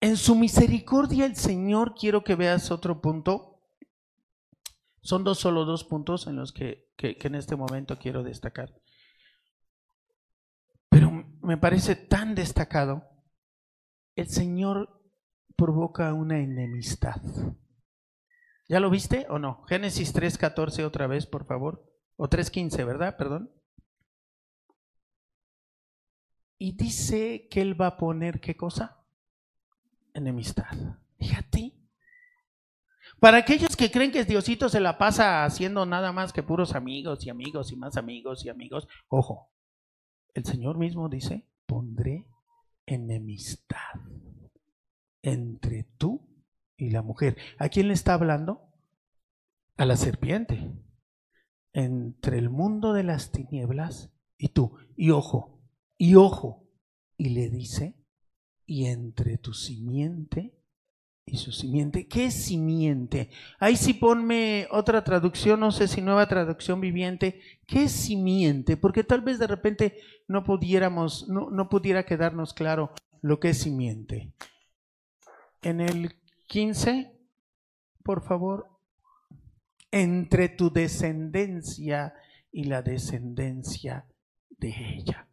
En 0.00 0.16
su 0.16 0.34
misericordia 0.34 1.26
el 1.26 1.36
Señor, 1.36 1.94
quiero 1.94 2.24
que 2.24 2.34
veas 2.34 2.70
otro 2.70 3.00
punto. 3.00 3.60
Son 5.02 5.24
dos, 5.24 5.38
solo 5.38 5.64
dos 5.64 5.84
puntos 5.84 6.26
en 6.26 6.36
los 6.36 6.52
que, 6.52 6.90
que 6.96 7.16
en 7.20 7.34
este 7.34 7.56
momento 7.56 7.98
quiero 7.98 8.22
destacar. 8.22 8.74
Pero 10.88 11.10
me 11.42 11.56
parece 11.56 11.96
tan 11.96 12.34
destacado. 12.34 13.06
El 14.16 14.28
Señor 14.28 15.02
provoca 15.56 16.12
una 16.14 16.38
enemistad. 16.38 17.20
¿Ya 18.70 18.80
lo 18.80 18.88
viste 18.88 19.26
o 19.28 19.38
no? 19.38 19.64
Génesis 19.64 20.14
3.14 20.14 20.84
otra 20.84 21.06
vez, 21.06 21.26
por 21.26 21.44
favor. 21.44 21.84
O 22.16 22.28
3.15, 22.28 22.86
¿verdad? 22.86 23.16
Perdón. 23.16 23.52
Y 26.56 26.76
dice 26.76 27.48
que 27.50 27.62
él 27.62 27.80
va 27.80 27.88
a 27.88 27.96
poner 27.96 28.40
qué 28.40 28.56
cosa? 28.56 28.99
Enemistad. 30.14 30.96
Fíjate. 31.18 31.74
Para 33.20 33.38
aquellos 33.38 33.76
que 33.76 33.90
creen 33.90 34.12
que 34.12 34.24
Diosito 34.24 34.68
se 34.68 34.80
la 34.80 34.96
pasa 34.96 35.44
haciendo 35.44 35.84
nada 35.84 36.12
más 36.12 36.32
que 36.32 36.42
puros 36.42 36.74
amigos 36.74 37.26
y 37.26 37.30
amigos 37.30 37.70
y 37.70 37.76
más 37.76 37.96
amigos 37.98 38.44
y 38.46 38.48
amigos, 38.48 38.88
ojo, 39.08 39.50
el 40.32 40.44
Señor 40.44 40.78
mismo 40.78 41.08
dice, 41.08 41.46
pondré 41.66 42.26
enemistad 42.86 44.00
entre 45.22 45.84
tú 45.98 46.26
y 46.76 46.90
la 46.90 47.02
mujer. 47.02 47.36
¿A 47.58 47.68
quién 47.68 47.88
le 47.88 47.94
está 47.94 48.14
hablando? 48.14 48.72
A 49.76 49.84
la 49.84 49.96
serpiente. 49.96 50.72
Entre 51.72 52.38
el 52.38 52.48
mundo 52.50 52.92
de 52.92 53.04
las 53.04 53.32
tinieblas 53.32 54.10
y 54.38 54.48
tú. 54.48 54.78
Y 54.96 55.10
ojo, 55.10 55.60
y 55.98 56.14
ojo. 56.14 56.66
Y 57.16 57.30
le 57.30 57.50
dice, 57.50 57.99
y 58.70 58.86
entre 58.86 59.36
tu 59.36 59.52
simiente 59.52 60.54
y 61.26 61.38
su 61.38 61.50
simiente. 61.50 62.06
¿Qué 62.06 62.26
es 62.26 62.34
simiente? 62.34 63.28
Ahí 63.58 63.74
sí 63.74 63.94
ponme 63.94 64.68
otra 64.70 65.02
traducción, 65.02 65.58
no 65.58 65.72
sé 65.72 65.88
si 65.88 66.00
nueva 66.00 66.28
traducción 66.28 66.80
viviente. 66.80 67.40
¿Qué 67.66 67.84
es 67.84 67.90
simiente? 67.90 68.76
Porque 68.76 69.02
tal 69.02 69.22
vez 69.22 69.40
de 69.40 69.48
repente 69.48 69.98
no 70.28 70.44
pudiéramos, 70.44 71.28
no, 71.28 71.50
no 71.50 71.68
pudiera 71.68 72.04
quedarnos 72.04 72.54
claro 72.54 72.92
lo 73.22 73.40
que 73.40 73.48
es 73.48 73.58
simiente. 73.58 74.34
En 75.62 75.80
el 75.80 76.14
15, 76.46 77.10
por 78.04 78.22
favor, 78.22 78.68
entre 79.90 80.48
tu 80.48 80.70
descendencia 80.70 82.14
y 82.52 82.64
la 82.64 82.82
descendencia 82.82 84.06
de 84.48 84.72
ella. 84.94 85.26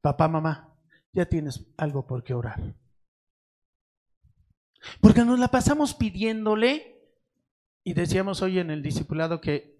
Papá, 0.00 0.26
mamá, 0.26 0.69
ya 1.12 1.26
tienes 1.26 1.66
algo 1.76 2.06
por 2.06 2.24
qué 2.24 2.34
orar. 2.34 2.74
Porque 5.00 5.24
nos 5.24 5.38
la 5.38 5.48
pasamos 5.48 5.94
pidiéndole, 5.94 6.98
y 7.84 7.94
decíamos 7.94 8.42
hoy 8.42 8.58
en 8.58 8.70
el 8.70 8.82
discipulado 8.82 9.40
que, 9.40 9.78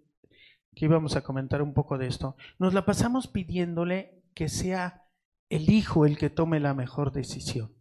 que 0.74 0.84
íbamos 0.84 1.16
a 1.16 1.22
comentar 1.22 1.62
un 1.62 1.74
poco 1.74 1.98
de 1.98 2.06
esto, 2.06 2.36
nos 2.58 2.74
la 2.74 2.84
pasamos 2.84 3.28
pidiéndole 3.28 4.22
que 4.34 4.48
sea 4.48 5.06
el 5.48 5.70
hijo 5.70 6.06
el 6.06 6.18
que 6.18 6.30
tome 6.30 6.60
la 6.60 6.74
mejor 6.74 7.12
decisión. 7.12 7.74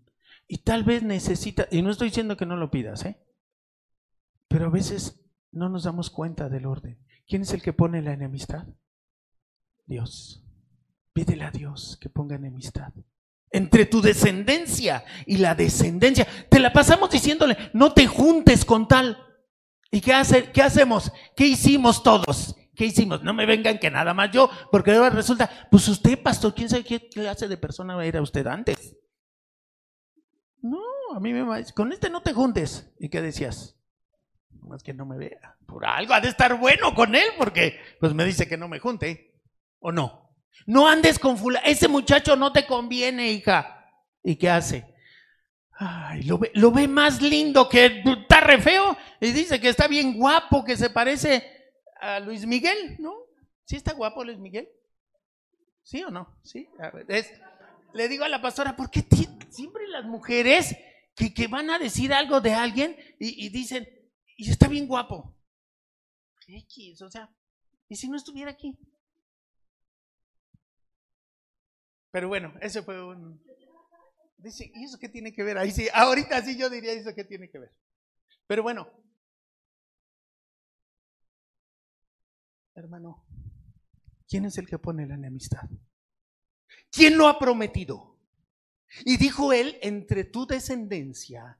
Y 0.48 0.60
tal 0.60 0.84
vez 0.84 1.04
necesita, 1.04 1.68
y 1.72 1.82
no 1.82 1.92
estoy 1.92 2.10
diciendo 2.10 2.38
que 2.38 2.46
no 2.46 2.56
lo 2.56 2.72
pidas, 2.72 3.06
¿eh? 3.06 3.22
pero 4.48 4.66
a 4.66 4.70
veces 4.70 5.24
no 5.52 5.70
nos 5.70 5.84
damos 5.84 6.10
cuenta 6.10 6.50
del 6.50 6.66
orden. 6.66 7.00
¿Quién 7.28 7.44
es 7.44 7.54
el 7.54 7.62
que 7.62 7.74
pone 7.74 8.02
la 8.02 8.14
enemistad? 8.14 8.68
Dios. 9.86 10.44
Pídele 11.14 11.44
a 11.44 11.52
Dios 11.52 11.98
que 12.02 12.10
ponga 12.10 12.36
enemistad 12.36 12.94
entre 13.52 13.86
tu 13.86 14.02
descendencia 14.02 15.04
y 15.26 15.38
la 15.38 15.56
descendencia. 15.56 16.28
Te 16.50 16.60
la 16.60 16.72
pasamos 16.72 17.10
diciéndole, 17.10 17.58
no 17.74 17.94
te 17.94 18.08
juntes 18.08 18.66
con 18.66 18.88
tal. 18.88 19.18
¿Y 19.92 20.02
qué, 20.02 20.14
hace, 20.14 20.52
qué 20.52 20.62
hacemos? 20.62 21.12
¿Qué 21.36 21.48
hicimos 21.48 22.04
todos? 22.04 22.56
¿Qué 22.76 22.86
hicimos? 22.86 23.24
No 23.24 23.34
me 23.34 23.46
vengan 23.46 23.80
que 23.80 23.90
nada 23.90 24.14
más 24.14 24.32
yo, 24.32 24.50
porque 24.72 24.92
ahora 24.92 25.10
resulta, 25.10 25.68
pues 25.70 25.88
usted, 25.88 26.22
pastor, 26.22 26.54
¿quién 26.54 26.70
sabe 26.70 26.84
qué 26.84 27.10
clase 27.10 27.48
de 27.48 27.58
persona 27.58 28.02
era 28.06 28.22
usted 28.22 28.46
antes? 28.48 28.96
No, 30.62 30.80
a 31.16 31.20
mí 31.20 31.34
me 31.34 31.42
va 31.42 31.62
con 31.76 31.92
este 31.92 32.10
no 32.10 32.22
te 32.22 32.34
juntes. 32.34 32.94
¿Y 33.00 33.10
qué 33.10 33.22
decías? 33.22 33.78
Más 34.62 34.84
que 34.84 34.94
no 34.94 35.06
me 35.06 35.18
vea. 35.18 35.58
Por 35.66 35.86
algo 35.86 36.14
ha 36.14 36.22
de 36.22 36.30
estar 36.30 36.58
bueno 36.58 36.94
con 36.94 37.16
él, 37.16 37.28
porque 37.38 37.80
pues 38.00 38.14
me 38.14 38.26
dice 38.26 38.48
que 38.48 38.58
no 38.58 38.68
me 38.68 38.80
junte. 38.80 39.42
¿O 39.80 39.92
no? 39.92 40.29
No 40.66 40.88
andes 40.88 41.20
con 41.20 41.38
fulano. 41.38 41.66
Ese 41.66 41.88
muchacho 41.88 42.36
no 42.36 42.52
te 42.52 42.66
conviene, 42.66 43.32
hija. 43.32 43.86
¿Y 44.24 44.36
qué 44.36 44.50
hace? 44.50 44.86
Ay, 45.72 46.24
lo 46.24 46.72
ve, 46.72 46.88
más 46.88 47.22
lindo 47.22 47.70
que 47.70 48.04
está 48.06 48.42
re 48.42 48.60
feo. 48.60 48.98
Y 49.22 49.32
dice 49.32 49.60
que 49.60 49.70
está 49.70 49.88
bien 49.88 50.18
guapo, 50.18 50.64
que 50.64 50.76
se 50.76 50.90
parece 50.90 51.44
a 52.02 52.20
Luis 52.20 52.46
Miguel, 52.46 52.98
¿no? 53.00 53.16
¿Sí 53.66 53.78
está 53.78 53.94
guapo 53.94 54.24
Luis 54.24 54.38
Miguel? 54.38 54.70
¿Sí 55.84 56.04
o 56.04 56.12
no? 56.12 56.38
Sí. 56.44 56.68
le 57.94 58.08
digo 58.08 58.26
a 58.26 58.30
la 58.30 58.42
pastora, 58.42 58.76
¿por 58.76 58.92
qué 58.92 59.06
siempre 59.50 59.88
las 59.88 60.06
mujeres 60.06 60.76
que, 61.16 61.48
van 61.48 61.70
a 61.70 61.80
decir 61.80 62.14
algo 62.14 62.42
de 62.42 62.54
alguien 62.54 62.96
y, 63.20 63.46
y 63.46 63.50
dicen, 63.50 63.88
y 64.38 64.50
está 64.50 64.68
bien 64.68 64.88
guapo? 64.88 65.36
X, 66.48 67.02
o 67.02 67.10
sea, 67.10 67.30
¿y 67.88 67.96
si 67.96 68.10
no 68.10 68.18
estuviera 68.18 68.52
aquí? 68.52 68.78
Pero 72.12 72.28
bueno, 72.28 72.54
ese 72.62 72.82
fue 72.82 73.04
un... 73.04 73.42
Dice, 74.38 74.72
¿y 74.74 74.86
eso 74.86 74.98
qué 74.98 75.10
tiene 75.10 75.34
que 75.34 75.44
ver? 75.44 75.58
Ahí 75.58 75.72
sí, 75.72 75.88
ahorita 75.94 76.42
sí 76.44 76.58
yo 76.58 76.70
diría 76.70 76.94
eso 76.94 77.14
qué 77.14 77.24
tiene 77.24 77.50
que 77.50 77.60
ver. 77.60 77.72
Pero 78.48 78.64
bueno, 78.64 78.90
hermano, 82.74 83.26
¿quién 84.28 84.46
es 84.46 84.58
el 84.58 84.68
que 84.68 84.80
pone 84.80 85.06
la 85.06 85.16
enemistad? 85.16 85.70
¿Quién 86.90 87.18
lo 87.18 87.28
ha 87.28 87.38
prometido? 87.38 88.18
Y 89.06 89.18
dijo 89.18 89.54
él, 89.54 89.78
entre 89.82 90.24
tu 90.24 90.48
descendencia 90.48 91.60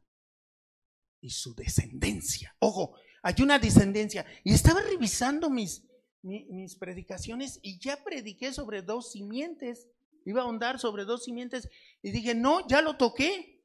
y 1.22 1.30
su 1.30 1.54
descendencia. 1.54 2.56
Ojo, 2.60 2.96
hay 3.22 3.36
una 3.42 3.60
descendencia. 3.60 4.26
Y 4.44 4.54
estaba 4.54 4.82
revisando 4.82 5.50
mis, 5.50 5.86
mis 6.22 6.76
predicaciones 6.76 7.60
y 7.62 7.80
ya 7.80 8.04
prediqué 8.04 8.54
sobre 8.54 8.82
dos 8.82 9.12
simientes. 9.12 9.88
Iba 10.26 10.42
a 10.42 10.44
ahondar 10.44 10.80
sobre 10.80 11.06
dos 11.06 11.24
simientes 11.24 11.70
y 12.02 12.12
dije, 12.12 12.36
no, 12.36 12.68
ya 12.68 12.82
lo 12.82 12.98
toqué. 12.98 13.64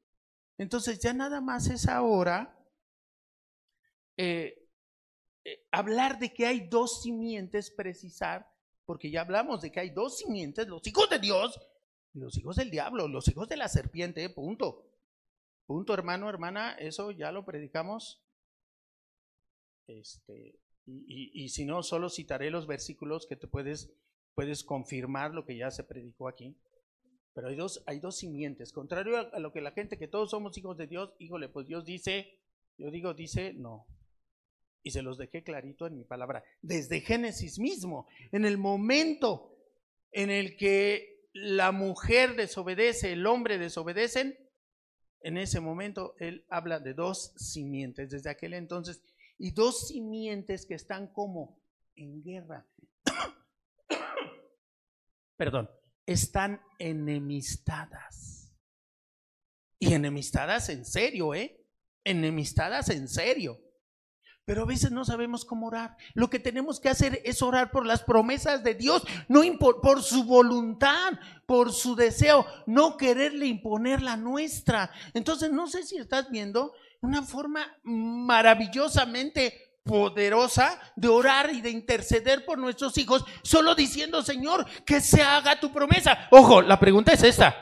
Entonces 0.57 0.99
ya 0.99 1.13
nada 1.13 1.41
más 1.41 1.67
es 1.67 1.87
ahora 1.87 2.57
eh, 4.17 4.69
eh, 5.43 5.67
hablar 5.71 6.17
de 6.19 6.33
que 6.33 6.45
hay 6.45 6.67
dos 6.67 7.01
simientes, 7.03 7.69
precisar, 7.71 8.47
porque 8.85 9.11
ya 9.11 9.21
hablamos 9.21 9.61
de 9.61 9.71
que 9.71 9.79
hay 9.79 9.89
dos 9.89 10.19
simientes, 10.19 10.67
los 10.67 10.85
hijos 10.87 11.09
de 11.09 11.19
Dios 11.19 11.59
y 12.13 12.19
los 12.19 12.37
hijos 12.37 12.55
del 12.55 12.71
diablo, 12.71 13.07
los 13.07 13.27
hijos 13.27 13.47
de 13.47 13.57
la 13.57 13.67
serpiente, 13.67 14.29
punto. 14.29 14.89
Punto, 15.65 15.93
hermano, 15.93 16.29
hermana, 16.29 16.73
eso 16.73 17.11
ya 17.11 17.31
lo 17.31 17.43
predicamos. 17.43 18.21
Este, 19.87 20.59
y, 20.85 21.43
y 21.43 21.49
si 21.49 21.65
no, 21.65 21.83
solo 21.83 22.09
citaré 22.09 22.49
los 22.49 22.67
versículos 22.67 23.27
que 23.27 23.35
te 23.35 23.47
puedes 23.47 23.91
puedes 24.35 24.63
confirmar 24.63 25.33
lo 25.33 25.45
que 25.45 25.57
ya 25.57 25.71
se 25.71 25.83
predicó 25.83 26.27
aquí. 26.27 26.55
Pero 27.33 27.47
hay 27.47 27.55
dos, 27.55 27.83
hay 27.87 27.99
dos 27.99 28.17
simientes. 28.17 28.71
Contrario 28.71 29.17
a, 29.33 29.39
lo 29.39 29.51
que 29.51 29.61
la 29.61 29.71
gente, 29.71 29.97
que 29.97 30.07
todos 30.07 30.31
somos 30.31 30.57
hijos 30.57 30.77
de 30.77 30.87
Dios, 30.87 31.13
híjole, 31.19 31.49
pues 31.49 31.67
Dios 31.67 31.85
dice, 31.85 32.39
yo 32.77 32.91
digo, 32.91 33.13
dice, 33.13 33.53
no. 33.53 33.87
Y 34.83 34.91
se 34.91 35.01
los 35.01 35.17
dejé 35.17 35.43
clarito 35.43 35.87
en 35.87 35.97
mi 35.97 36.03
palabra. 36.03 36.43
Desde 36.61 37.01
Génesis 37.01 37.57
mismo, 37.59 38.07
en 38.31 38.45
el 38.45 38.57
momento 38.57 39.57
en 40.11 40.29
el 40.29 40.55
que 40.55 41.27
la 41.33 41.71
mujer 41.71 42.35
desobedece, 42.35 43.13
el 43.13 43.25
hombre 43.25 43.57
desobedecen, 43.57 44.37
en 45.21 45.37
ese 45.37 45.59
momento 45.59 46.15
él 46.19 46.45
habla 46.49 46.79
de 46.79 46.93
dos 46.93 47.33
simientes 47.35 48.11
desde 48.11 48.29
aquel 48.29 48.53
entonces. 48.53 49.01
Y 49.37 49.51
dos 49.51 49.87
simientes 49.87 50.65
que 50.65 50.75
están 50.75 51.07
como 51.07 51.59
en 51.95 52.23
guerra 52.23 52.65
perdón, 55.37 55.69
están 56.05 56.61
enemistadas. 56.79 58.53
Y 59.79 59.93
enemistadas 59.93 60.69
en 60.69 60.85
serio, 60.85 61.33
¿eh? 61.33 61.61
Enemistadas 62.03 62.89
en 62.89 63.07
serio. 63.07 63.59
Pero 64.45 64.61
a 64.61 64.65
veces 64.65 64.91
no 64.91 65.03
sabemos 65.03 65.43
cómo 65.43 65.67
orar. 65.67 65.97
Lo 66.13 66.29
que 66.29 66.39
tenemos 66.39 66.79
que 66.79 66.89
hacer 66.89 67.19
es 67.25 67.41
orar 67.41 67.71
por 67.71 67.85
las 67.85 68.03
promesas 68.03 68.63
de 68.63 68.75
Dios, 68.75 69.03
no 69.27 69.41
por 69.57 70.03
su 70.03 70.23
voluntad, 70.23 71.13
por 71.47 71.73
su 71.73 71.95
deseo, 71.95 72.45
no 72.67 72.95
quererle 72.95 73.47
imponer 73.47 74.03
la 74.03 74.17
nuestra. 74.17 74.91
Entonces, 75.15 75.51
no 75.51 75.67
sé 75.67 75.83
si 75.83 75.97
estás 75.97 76.29
viendo 76.29 76.73
una 77.01 77.23
forma 77.23 77.75
maravillosamente 77.83 79.64
poderosa 79.85 80.79
de 80.95 81.07
orar 81.07 81.51
y 81.53 81.61
de 81.61 81.69
interceder 81.69 82.43
por 82.43 82.57
nuestros 82.57 82.97
hijos, 82.97 83.23
solo 83.43 83.75
diciendo, 83.75 84.23
Señor, 84.23 84.65
que 84.83 84.99
se 84.99 85.21
haga 85.21 85.59
tu 85.59 85.71
promesa. 85.71 86.27
Ojo, 86.31 86.61
la 86.61 86.79
pregunta 86.79 87.13
es 87.13 87.23
esta. 87.23 87.55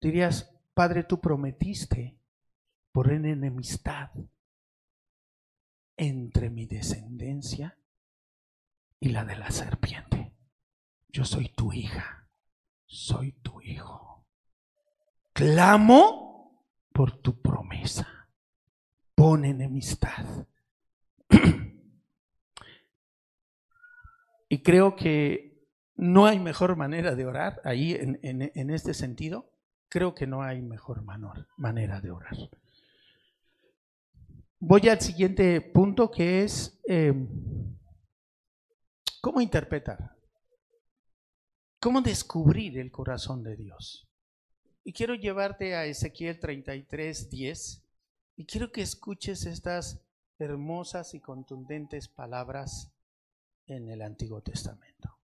Dirías, 0.00 0.48
Padre, 0.72 1.02
tú 1.02 1.20
prometiste 1.20 2.16
por 2.92 3.12
enemistad 3.12 4.10
entre 5.96 6.50
mi 6.50 6.66
descendencia 6.66 7.76
y 9.00 9.08
la 9.08 9.24
de 9.24 9.36
la 9.36 9.50
serpiente. 9.50 10.32
Yo 11.08 11.24
soy 11.24 11.48
tu 11.48 11.72
hija, 11.72 12.28
soy 12.86 13.32
tu 13.32 13.60
hijo. 13.60 14.24
Clamo 15.32 16.64
por 16.92 17.18
tu 17.18 17.40
promesa. 17.40 18.28
Pon 19.16 19.44
enemistad 19.44 20.46
y 24.48 24.62
creo 24.62 24.96
que 24.96 25.54
no 25.96 26.26
hay 26.26 26.38
mejor 26.38 26.76
manera 26.76 27.14
de 27.14 27.26
orar 27.26 27.60
ahí 27.64 27.94
en, 27.94 28.70
este 28.70 28.94
sentido. 28.94 29.50
Creo 29.88 30.14
que 30.14 30.26
no 30.26 30.42
hay 30.42 30.62
mejor 30.62 31.04
manera 31.56 32.00
de 32.00 32.10
orar. 32.10 32.36
Voy 34.58 34.88
al 34.88 35.00
siguiente 35.00 35.60
punto 35.60 36.10
que 36.10 36.42
es 36.42 36.80
em, 36.84 37.28
cómo 39.20 39.40
interpretar, 39.40 40.16
cómo 41.78 42.00
descubrir 42.00 42.78
el 42.78 42.90
corazón 42.90 43.42
de 43.42 43.56
Dios. 43.56 44.08
Y 44.82 44.92
quiero 44.92 45.14
llevarte 45.14 45.74
a 45.74 45.86
Ezequiel 45.86 46.40
33, 46.40 47.30
10 47.30 47.84
y 48.36 48.46
quiero 48.46 48.72
que 48.72 48.82
escuches 48.82 49.46
estas 49.46 50.02
hermosas 50.38 51.14
y 51.14 51.20
contundentes 51.20 52.08
palabras 52.08 52.92
en 53.66 53.88
el 53.88 54.02
Antiguo 54.02 54.42
Testamento. 54.42 55.18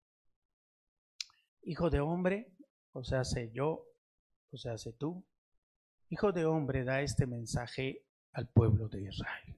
Hijo 1.62 1.90
de 1.90 2.00
hombre, 2.00 2.52
o 2.92 3.04
sea, 3.04 3.24
sé 3.24 3.50
yo, 3.52 3.86
o 4.52 4.56
sea, 4.56 4.78
sé 4.78 4.92
tú, 4.92 5.24
hijo 6.08 6.32
de 6.32 6.44
hombre, 6.44 6.84
da 6.84 7.02
este 7.02 7.26
mensaje 7.26 8.04
al 8.32 8.48
pueblo 8.48 8.88
de 8.88 9.02
Israel. 9.02 9.56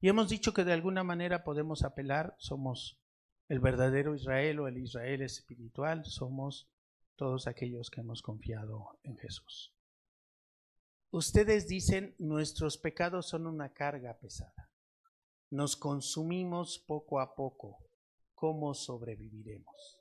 Y 0.00 0.08
hemos 0.08 0.28
dicho 0.28 0.52
que 0.52 0.64
de 0.64 0.72
alguna 0.72 1.02
manera 1.02 1.42
podemos 1.42 1.82
apelar, 1.82 2.34
somos 2.38 2.98
el 3.48 3.60
verdadero 3.60 4.14
Israel 4.14 4.60
o 4.60 4.68
el 4.68 4.78
Israel 4.78 5.22
espiritual, 5.22 6.04
somos 6.04 6.68
todos 7.16 7.46
aquellos 7.46 7.90
que 7.90 8.00
hemos 8.00 8.22
confiado 8.22 8.98
en 9.02 9.16
Jesús. 9.16 9.72
Ustedes 11.10 11.66
dicen, 11.66 12.14
nuestros 12.18 12.76
pecados 12.76 13.28
son 13.28 13.46
una 13.46 13.70
carga 13.70 14.14
pesada. 14.18 14.70
Nos 15.50 15.76
consumimos 15.76 16.78
poco 16.78 17.20
a 17.20 17.34
poco. 17.34 17.78
¿Cómo 18.34 18.74
sobreviviremos? 18.74 20.00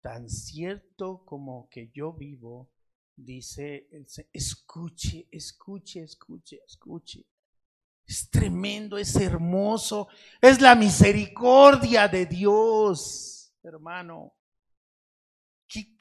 Tan 0.00 0.28
cierto 0.28 1.24
como 1.24 1.68
que 1.68 1.90
yo 1.92 2.12
vivo, 2.12 2.70
dice, 3.16 3.88
escuche, 4.32 5.28
escuche, 5.30 6.02
escuche, 6.02 6.60
escuche. 6.66 7.26
Es 8.06 8.30
tremendo, 8.30 8.96
es 8.96 9.16
hermoso, 9.16 10.08
es 10.40 10.60
la 10.60 10.74
misericordia 10.74 12.08
de 12.08 12.24
Dios, 12.24 13.52
hermano. 13.62 14.34
¿Qué, 15.66 15.94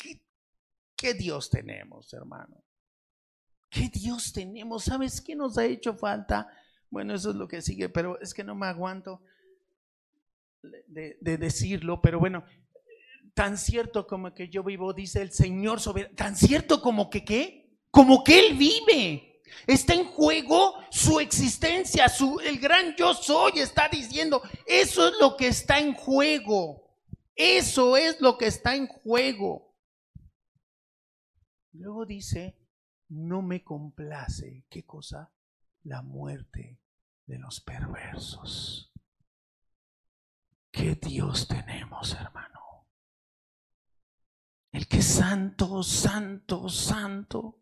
qué 0.96 1.14
Dios 1.14 1.50
tenemos, 1.50 2.14
hermano? 2.14 2.64
¿Qué 3.70 3.90
Dios 3.90 4.32
tenemos? 4.32 4.86
¿Sabes 4.86 5.20
qué 5.20 5.36
nos 5.36 5.58
ha 5.58 5.66
hecho 5.66 5.94
falta? 5.96 6.48
Bueno, 6.90 7.14
eso 7.14 7.32
es 7.32 7.36
lo 7.36 7.48
que 7.48 7.62
sigue, 7.62 7.90
pero 7.90 8.20
es 8.22 8.34
que 8.34 8.44
no 8.44 8.56
me 8.56 8.68
aguanto 8.68 9.22
de, 10.88 11.38
decirlo, 11.38 12.02
pero 12.02 12.20
bueno, 12.20 12.44
tan 13.34 13.58
cierto 13.58 14.08
como 14.08 14.34
que 14.34 14.50
yo 14.50 14.64
vivo, 14.64 14.94
dice 14.94 15.22
el 15.22 15.32
Señor 15.32 15.80
soberano, 15.80 16.16
tan 16.16 16.36
cierto 16.36 16.82
como 16.82 17.10
que 17.10 17.24
qué, 17.24 17.80
como 17.92 18.24
que 18.24 18.40
Él 18.40 18.58
vive. 18.58 19.24
Está 19.66 19.94
en 19.94 20.06
juego 20.06 20.76
su 20.92 21.20
existencia, 21.20 22.10
su, 22.10 22.40
el 22.42 22.60
gran 22.60 22.96
yo 22.96 23.14
soy 23.14 23.60
está 23.60 23.88
diciendo, 23.90 24.42
eso 24.66 25.08
es 25.08 25.14
lo 25.22 25.38
que 25.38 25.48
está 25.48 25.80
en 25.80 25.94
juego. 25.94 26.88
Eso 27.36 27.96
es 27.96 28.20
lo 28.20 28.38
que 28.38 28.48
está 28.48 28.76
en 28.76 28.88
juego. 28.88 29.76
Luego 31.72 32.06
dice, 32.06 32.58
no 33.10 33.44
me 33.44 33.64
complace, 33.64 34.66
¿qué 34.70 34.84
cosa? 34.84 35.32
La 35.88 36.02
muerte 36.02 36.82
de 37.28 37.40
los 37.40 37.62
perversos. 37.62 38.92
¿Qué 40.70 40.96
Dios 40.96 41.48
tenemos, 41.48 42.14
hermano? 42.14 42.90
El 44.74 44.86
que 44.90 45.02
santo, 45.02 45.82
santo, 45.84 46.68
santo, 46.68 47.62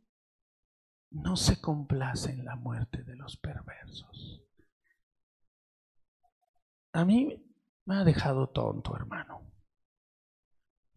no 1.11 1.37
se 1.37 1.61
complace 1.61 2.31
en 2.31 2.45
la 2.45 2.55
muerte 2.55 3.03
de 3.03 3.15
los 3.15 3.37
perversos. 3.37 4.41
A 6.93 7.05
mí 7.05 7.45
me 7.85 7.97
ha 7.97 8.03
dejado 8.03 8.49
tonto, 8.49 8.95
hermano. 8.95 9.51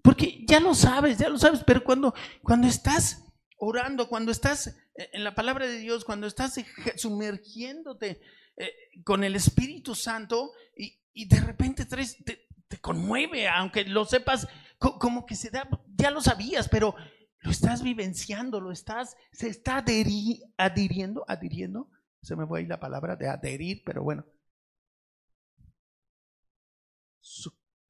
Porque 0.02 0.46
ya 0.48 0.60
lo 0.60 0.74
sabes, 0.74 1.18
ya 1.18 1.28
lo 1.28 1.36
sabes, 1.36 1.62
pero 1.62 1.84
cuando, 1.84 2.14
cuando 2.42 2.66
estás 2.66 3.22
orando, 3.58 4.08
cuando 4.08 4.32
estás 4.32 4.74
en 4.98 5.22
la 5.22 5.34
palabra 5.34 5.66
de 5.66 5.78
Dios, 5.78 6.04
cuando 6.04 6.26
estás 6.26 6.60
sumergiéndote 6.96 8.20
eh, 8.56 8.72
con 9.04 9.22
el 9.22 9.36
Espíritu 9.36 9.94
Santo 9.94 10.52
y, 10.76 10.98
de 11.26 11.40
repente 11.40 11.84
te, 11.84 12.46
te, 12.68 12.78
conmueve, 12.80 13.48
aunque 13.48 13.84
lo 13.84 14.04
sepas, 14.04 14.46
como 14.78 15.26
que 15.26 15.34
se 15.34 15.50
da, 15.50 15.68
ya 15.96 16.10
lo 16.10 16.20
sabías, 16.20 16.68
pero 16.68 16.94
lo 17.40 17.50
estás 17.50 17.82
vivenciando, 17.82 18.60
lo 18.60 18.70
estás, 18.70 19.16
se 19.32 19.48
está 19.48 19.78
adhiriendo, 19.78 21.24
adhiriendo, 21.26 21.90
se 22.22 22.36
me 22.36 22.46
fue 22.46 22.60
ahí 22.60 22.66
la 22.66 22.78
palabra 22.78 23.16
de 23.16 23.28
adherir, 23.28 23.82
pero 23.84 24.02
bueno, 24.02 24.24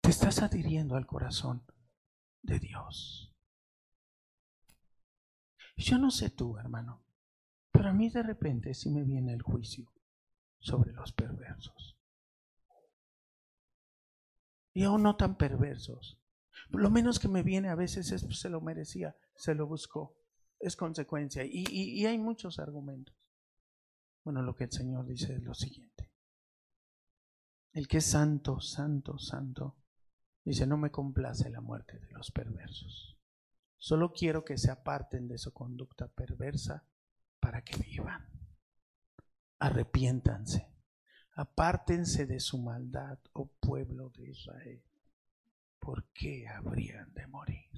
te 0.01 0.11
estás 0.11 0.41
adhiriendo 0.43 0.97
al 0.97 1.07
corazón 1.07 1.65
de 2.43 2.59
Dios. 2.59 3.28
Yo 5.79 5.97
no 5.97 6.11
sé 6.11 6.29
tú, 6.31 6.59
hermano, 6.59 7.05
pero 7.71 7.91
a 7.91 7.93
mí 7.93 8.11
de 8.11 8.25
repente 8.25 8.75
sí 8.75 8.91
me 8.91 9.05
viene 9.05 9.33
el 9.33 9.43
juicio 9.43 9.93
sobre 10.59 10.93
los 10.93 11.13
perversos. 11.13 11.97
Y 14.75 14.83
aún 14.83 15.05
no 15.05 15.15
tan 15.15 15.37
perversos. 15.37 16.19
Lo 16.71 16.91
menos 16.91 17.21
que 17.21 17.29
me 17.29 17.45
viene 17.45 17.69
a 17.69 17.77
veces 17.77 18.11
es, 18.11 18.25
pues, 18.25 18.41
se 18.41 18.51
lo 18.51 18.61
merecía, 18.61 19.17
se 19.37 19.55
lo 19.55 19.69
buscó. 19.69 20.17
Es 20.59 20.75
consecuencia. 20.75 21.45
Y, 21.45 21.65
y 21.71 22.05
hay 22.07 22.19
muchos 22.19 22.59
argumentos. 22.59 23.15
Bueno, 24.25 24.43
lo 24.43 24.57
que 24.57 24.65
el 24.65 24.73
Señor 24.73 25.07
dice 25.07 25.35
es 25.37 25.43
lo 25.43 25.55
siguiente. 25.55 26.11
El 27.73 27.87
que 27.87 27.99
es 27.99 28.07
santo, 28.07 28.61
santo, 28.61 29.17
santo, 29.19 29.77
dice, 30.45 30.67
no 30.67 30.77
me 30.77 30.91
complace 30.91 31.49
la 31.51 31.61
muerte 31.61 32.01
de 32.01 32.11
los 32.11 32.33
perversos. 32.33 33.18
Solo 33.79 34.13
quiero 34.13 34.45
que 34.45 34.59
se 34.59 34.71
aparten 34.71 35.29
de 35.29 35.39
su 35.39 35.53
conducta 35.53 36.09
perversa 36.09 36.85
para 37.41 37.63
que 37.63 37.77
vivan. 37.77 38.29
Arrepiéntanse. 39.59 40.69
Apártense 41.37 42.27
de 42.27 42.41
su 42.41 42.59
maldad, 42.59 43.19
oh 43.33 43.47
pueblo 43.61 44.11
de 44.11 44.31
Israel. 44.31 44.83
¿Por 45.79 46.11
qué 46.13 46.49
habrían 46.49 47.15
de 47.15 47.27
morir? 47.29 47.69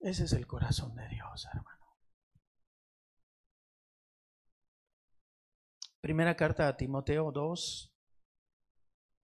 Ese 0.00 0.24
es 0.24 0.32
el 0.32 0.46
corazón 0.46 0.94
de 0.94 1.06
Dios, 1.08 1.46
hermano. 1.52 1.98
Primera 6.00 6.34
carta 6.34 6.66
a 6.66 6.76
Timoteo 6.78 7.30
2, 7.30 7.94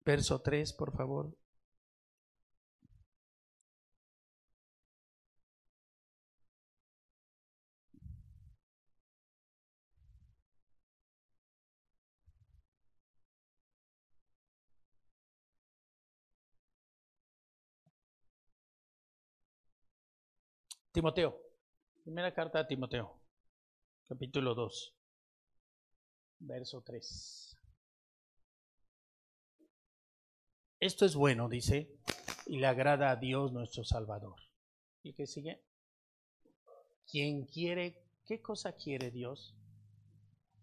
verso 0.03 0.41
3, 0.41 0.73
por 0.73 0.91
favor. 0.97 1.37
Timoteo, 20.95 21.37
primera 22.05 22.33
carta 22.33 22.59
a 22.59 22.67
Timoteo, 22.67 23.19
capítulo 24.07 24.55
2, 24.55 24.95
verso 26.39 26.81
3. 26.83 27.57
Esto 30.79 31.05
es 31.05 31.15
bueno, 31.15 31.49
dice, 31.49 31.99
y 32.45 32.59
le 32.59 32.67
agrada 32.67 33.11
a 33.11 33.17
Dios 33.17 33.51
nuestro 33.51 33.83
Salvador. 33.83 34.39
¿Y 35.03 35.11
qué 35.11 35.27
sigue? 35.27 35.61
Quien 37.11 37.45
quiere, 37.45 38.01
¿qué 38.25 38.41
cosa 38.41 38.71
quiere 38.71 39.11
Dios? 39.11 39.53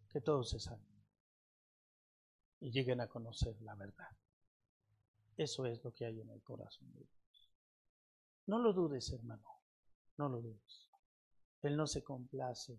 Que 0.08 0.22
todos 0.22 0.48
se 0.48 0.60
salven 0.60 1.04
y 2.58 2.70
lleguen 2.70 3.02
a 3.02 3.08
conocer 3.08 3.60
la 3.60 3.74
verdad. 3.74 4.08
Eso 5.36 5.66
es 5.66 5.84
lo 5.84 5.92
que 5.92 6.06
hay 6.06 6.22
en 6.22 6.30
el 6.30 6.40
corazón 6.42 6.90
de 6.94 7.00
Dios. 7.00 7.50
No 8.46 8.58
lo 8.58 8.72
dudes, 8.72 9.12
hermano. 9.12 9.61
No 10.18 10.28
lo 10.28 10.40
dudes. 10.40 10.88
Él 11.62 11.76
no 11.76 11.86
se 11.86 12.02
complace. 12.02 12.78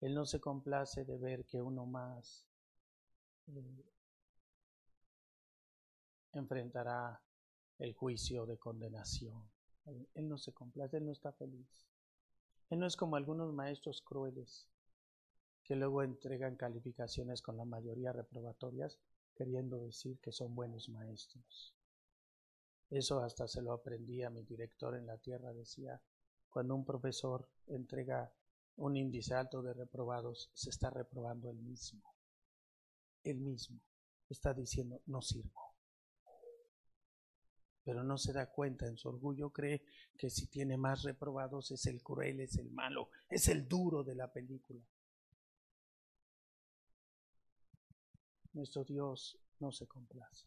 Él 0.00 0.14
no 0.14 0.26
se 0.26 0.40
complace 0.40 1.04
de 1.04 1.16
ver 1.16 1.44
que 1.44 1.62
uno 1.62 1.86
más 1.86 2.44
eh, 3.48 3.84
enfrentará 6.32 7.20
el 7.78 7.94
juicio 7.94 8.46
de 8.46 8.58
condenación. 8.58 9.42
Él, 10.14 10.28
no 10.28 10.38
se 10.38 10.52
complace, 10.52 10.96
él 10.96 11.06
no 11.06 11.12
está 11.12 11.32
feliz. 11.32 11.86
Él 12.70 12.78
no 12.78 12.86
es 12.86 12.96
como 12.96 13.16
algunos 13.16 13.52
maestros 13.52 14.00
crueles 14.00 14.68
que 15.64 15.76
luego 15.76 16.02
entregan 16.02 16.56
calificaciones 16.56 17.42
con 17.42 17.56
la 17.56 17.64
mayoría 17.64 18.12
reprobatorias 18.12 18.98
queriendo 19.34 19.78
decir 19.78 20.18
que 20.20 20.32
son 20.32 20.54
buenos 20.54 20.88
maestros. 20.88 21.74
Eso 22.90 23.20
hasta 23.20 23.48
se 23.48 23.62
lo 23.62 23.72
aprendí 23.72 24.22
a 24.22 24.30
mi 24.30 24.42
director 24.42 24.96
en 24.96 25.06
la 25.06 25.16
tierra, 25.16 25.52
decía, 25.52 26.00
cuando 26.52 26.74
un 26.74 26.84
profesor 26.84 27.48
entrega 27.66 28.30
un 28.76 28.96
índice 28.96 29.34
alto 29.34 29.62
de 29.62 29.72
reprobados, 29.72 30.50
se 30.52 30.68
está 30.68 30.90
reprobando 30.90 31.48
él 31.50 31.58
mismo. 31.58 32.02
Él 33.24 33.38
mismo 33.38 33.80
está 34.28 34.52
diciendo, 34.52 35.00
no 35.06 35.22
sirvo. 35.22 35.74
Pero 37.84 38.04
no 38.04 38.18
se 38.18 38.32
da 38.32 38.50
cuenta, 38.50 38.86
en 38.86 38.96
su 38.96 39.08
orgullo 39.08 39.50
cree 39.50 39.82
que 40.16 40.28
si 40.28 40.46
tiene 40.46 40.76
más 40.76 41.02
reprobados 41.02 41.70
es 41.70 41.86
el 41.86 42.02
cruel, 42.02 42.40
es 42.40 42.56
el 42.56 42.70
malo, 42.70 43.08
es 43.28 43.48
el 43.48 43.66
duro 43.66 44.04
de 44.04 44.14
la 44.14 44.30
película. 44.30 44.84
Nuestro 48.52 48.84
Dios 48.84 49.38
no 49.58 49.72
se 49.72 49.86
complace. 49.86 50.46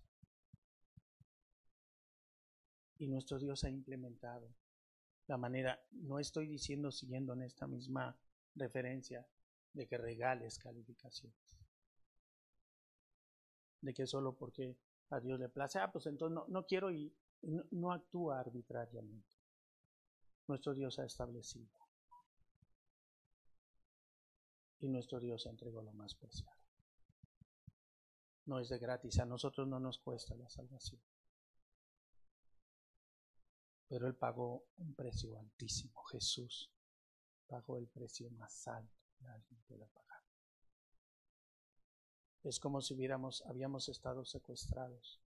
Y 2.97 3.07
nuestro 3.07 3.39
Dios 3.39 3.63
ha 3.63 3.69
implementado 3.69 4.53
la 5.27 5.37
manera, 5.37 5.79
no 5.91 6.19
estoy 6.19 6.47
diciendo 6.47 6.91
siguiendo 6.91 7.33
en 7.33 7.41
esta 7.41 7.67
misma 7.67 8.15
referencia 8.55 9.27
de 9.73 9.87
que 9.87 9.97
regales 9.97 10.59
calificaciones. 10.59 11.57
De 13.81 13.93
que 13.93 14.05
solo 14.05 14.35
porque 14.35 14.77
a 15.09 15.19
Dios 15.19 15.39
le 15.39 15.49
place, 15.49 15.79
ah, 15.79 15.91
pues 15.91 16.05
entonces 16.05 16.39
no, 16.47 16.65
quiero 16.65 16.91
y 16.91 17.13
no, 17.41 17.91
actúa 17.91 18.39
arbitrariamente. 18.39 19.35
Nuestro 20.47 20.73
Dios 20.73 20.99
ha 20.99 21.05
establecido. 21.05 21.69
Y 24.79 24.89
nuestro 24.89 25.19
Dios 25.19 25.45
entregó 25.47 25.81
lo 25.81 25.93
más 25.93 26.13
preciado. 26.15 26.55
No 28.45 28.59
es 28.59 28.69
de 28.69 28.77
gratis, 28.77 29.19
a 29.19 29.25
nosotros 29.25 29.67
no 29.67 29.79
nos 29.79 29.97
cuesta 29.97 30.35
la 30.35 30.47
salvación 30.49 31.01
pero 33.87 34.07
Él 34.07 34.15
pagó 34.15 34.65
un 34.77 34.93
precio 34.93 35.37
altísimo. 35.37 36.03
Jesús 36.05 36.71
pagó 37.47 37.77
el 37.77 37.87
precio 37.87 38.29
más 38.31 38.67
alto 38.67 39.05
que 39.17 39.25
alguien 39.27 39.61
pueda 39.67 39.87
pagar. 39.87 40.21
Es 42.43 42.59
como 42.59 42.81
si 42.81 42.93
hubiéramos, 42.93 43.43
habíamos 43.47 43.89
estado 43.89 44.25
secuestrados 44.25 45.19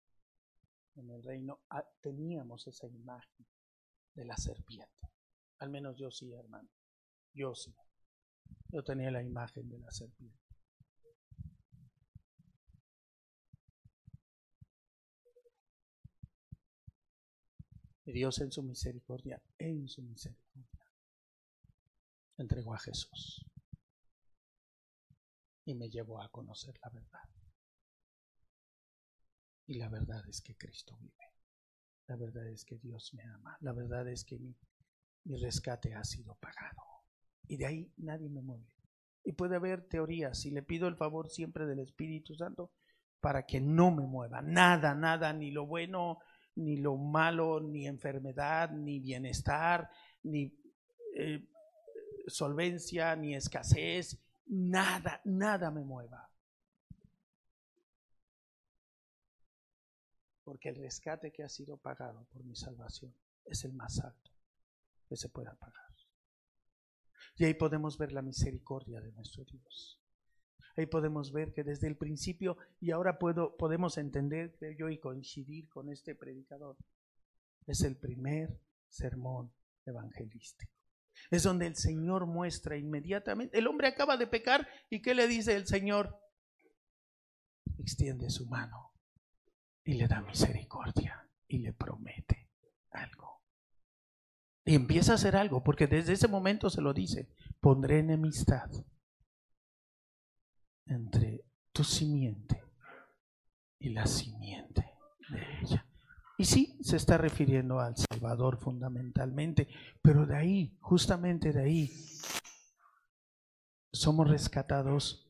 en 0.96 1.10
el 1.10 1.22
reino 1.22 1.60
ah, 1.70 1.84
teníamos 2.00 2.66
esa 2.66 2.86
imagen 2.86 3.46
de 4.14 4.24
la 4.24 4.36
serpiente. 4.36 5.10
Al 5.58 5.70
menos 5.70 5.96
yo 5.96 6.10
sí, 6.10 6.32
hermano. 6.32 6.68
Yo 7.32 7.54
sí. 7.54 7.74
Yo 8.68 8.82
tenía 8.82 9.10
la 9.10 9.22
imagen 9.22 9.68
de 9.68 9.78
la 9.78 9.90
serpiente. 9.90 10.45
Dios 18.12 18.40
en 18.40 18.52
su 18.52 18.62
misericordia, 18.62 19.42
en 19.58 19.88
su 19.88 20.02
misericordia, 20.02 20.86
entregó 22.36 22.74
a 22.74 22.78
Jesús 22.78 23.44
y 25.64 25.74
me 25.74 25.90
llevó 25.90 26.22
a 26.22 26.28
conocer 26.28 26.78
la 26.82 26.90
verdad. 26.90 27.28
Y 29.66 29.74
la 29.74 29.88
verdad 29.88 30.26
es 30.28 30.40
que 30.40 30.56
Cristo 30.56 30.96
vive. 31.00 31.34
La 32.06 32.14
verdad 32.14 32.46
es 32.46 32.64
que 32.64 32.78
Dios 32.78 33.12
me 33.14 33.24
ama. 33.24 33.56
La 33.60 33.72
verdad 33.72 34.08
es 34.08 34.24
que 34.24 34.38
mi, 34.38 34.56
mi 35.24 35.36
rescate 35.36 35.94
ha 35.94 36.04
sido 36.04 36.36
pagado. 36.36 36.82
Y 37.48 37.56
de 37.56 37.66
ahí 37.66 37.92
nadie 37.96 38.28
me 38.28 38.42
mueve. 38.42 38.72
Y 39.24 39.32
puede 39.32 39.56
haber 39.56 39.88
teorías. 39.88 40.38
Si 40.38 40.52
le 40.52 40.62
pido 40.62 40.86
el 40.86 40.96
favor 40.96 41.28
siempre 41.30 41.66
del 41.66 41.80
Espíritu 41.80 42.36
Santo 42.36 42.70
para 43.20 43.44
que 43.44 43.60
no 43.60 43.90
me 43.90 44.06
mueva. 44.06 44.40
Nada, 44.40 44.94
nada, 44.94 45.32
ni 45.32 45.50
lo 45.50 45.66
bueno, 45.66 46.20
ni 46.56 46.76
lo 46.76 46.96
malo, 46.96 47.60
ni 47.60 47.86
enfermedad, 47.86 48.70
ni 48.70 48.98
bienestar, 49.00 49.88
ni 50.24 50.52
eh, 51.14 51.48
solvencia, 52.26 53.14
ni 53.16 53.34
escasez. 53.34 54.18
Nada, 54.46 55.20
nada 55.24 55.70
me 55.70 55.84
mueva. 55.84 56.30
porque 60.46 60.68
el 60.68 60.76
rescate 60.76 61.32
que 61.32 61.42
ha 61.42 61.48
sido 61.48 61.76
pagado 61.76 62.24
por 62.32 62.44
mi 62.44 62.54
salvación 62.54 63.12
es 63.46 63.64
el 63.64 63.72
más 63.72 63.98
alto 63.98 64.30
que 65.08 65.16
se 65.16 65.28
pueda 65.28 65.52
pagar. 65.56 65.90
Y 67.36 67.44
ahí 67.44 67.54
podemos 67.54 67.98
ver 67.98 68.12
la 68.12 68.22
misericordia 68.22 69.00
de 69.00 69.10
nuestro 69.10 69.44
Dios. 69.44 70.00
Ahí 70.76 70.86
podemos 70.86 71.32
ver 71.32 71.54
que 71.54 71.64
desde 71.64 71.86
el 71.86 71.96
principio, 71.96 72.58
y 72.80 72.90
ahora 72.90 73.18
puedo, 73.18 73.56
podemos 73.56 73.96
entender, 73.96 74.54
creo 74.58 74.72
yo, 74.72 74.88
y 74.90 74.98
coincidir 74.98 75.68
con 75.70 75.88
este 75.88 76.14
predicador, 76.14 76.76
es 77.66 77.80
el 77.80 77.96
primer 77.96 78.60
sermón 78.88 79.52
evangelístico. 79.86 80.72
Es 81.30 81.42
donde 81.42 81.66
el 81.66 81.76
Señor 81.76 82.26
muestra 82.26 82.76
inmediatamente, 82.76 83.58
el 83.58 83.66
hombre 83.66 83.88
acaba 83.88 84.18
de 84.18 84.26
pecar 84.26 84.68
y 84.90 85.00
¿qué 85.00 85.14
le 85.14 85.26
dice 85.26 85.56
el 85.56 85.66
Señor? 85.66 86.20
Extiende 87.78 88.28
su 88.28 88.46
mano 88.46 88.92
y 89.82 89.94
le 89.94 90.06
da 90.06 90.20
misericordia 90.20 91.26
y 91.48 91.58
le 91.58 91.72
promete 91.72 92.50
algo. 92.90 93.40
Y 94.66 94.74
empieza 94.74 95.12
a 95.12 95.14
hacer 95.14 95.36
algo, 95.36 95.64
porque 95.64 95.86
desde 95.86 96.12
ese 96.12 96.28
momento 96.28 96.68
se 96.68 96.82
lo 96.82 96.92
dice, 96.92 97.30
pondré 97.60 98.00
enemistad 98.00 98.70
entre 100.86 101.44
tu 101.72 101.84
simiente 101.84 102.62
y 103.78 103.90
la 103.90 104.06
simiente 104.06 104.94
de 105.28 105.60
ella. 105.62 105.86
Y 106.38 106.44
sí, 106.44 106.78
se 106.82 106.96
está 106.96 107.16
refiriendo 107.16 107.80
al 107.80 107.94
Salvador 107.96 108.58
fundamentalmente, 108.58 109.68
pero 110.02 110.26
de 110.26 110.36
ahí, 110.36 110.76
justamente 110.80 111.52
de 111.52 111.62
ahí, 111.62 111.90
somos 113.92 114.28
rescatados 114.28 115.26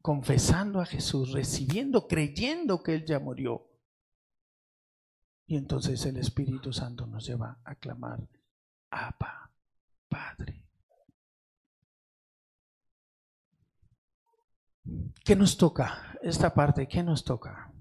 confesando 0.00 0.80
a 0.80 0.86
Jesús, 0.86 1.32
recibiendo, 1.32 2.06
creyendo 2.06 2.82
que 2.82 2.94
Él 2.94 3.04
ya 3.04 3.18
murió. 3.18 3.66
Y 5.48 5.56
entonces 5.56 6.04
el 6.06 6.16
Espíritu 6.16 6.72
Santo 6.72 7.06
nos 7.06 7.26
lleva 7.26 7.60
a 7.64 7.74
clamar, 7.74 8.28
Abba, 8.90 9.52
Padre. 10.08 10.65
¿Qué 15.24 15.34
nos 15.34 15.56
toca? 15.56 16.16
Esta 16.22 16.54
parte, 16.54 16.86
¿qué 16.86 17.02
nos 17.02 17.24
toca? 17.24 17.72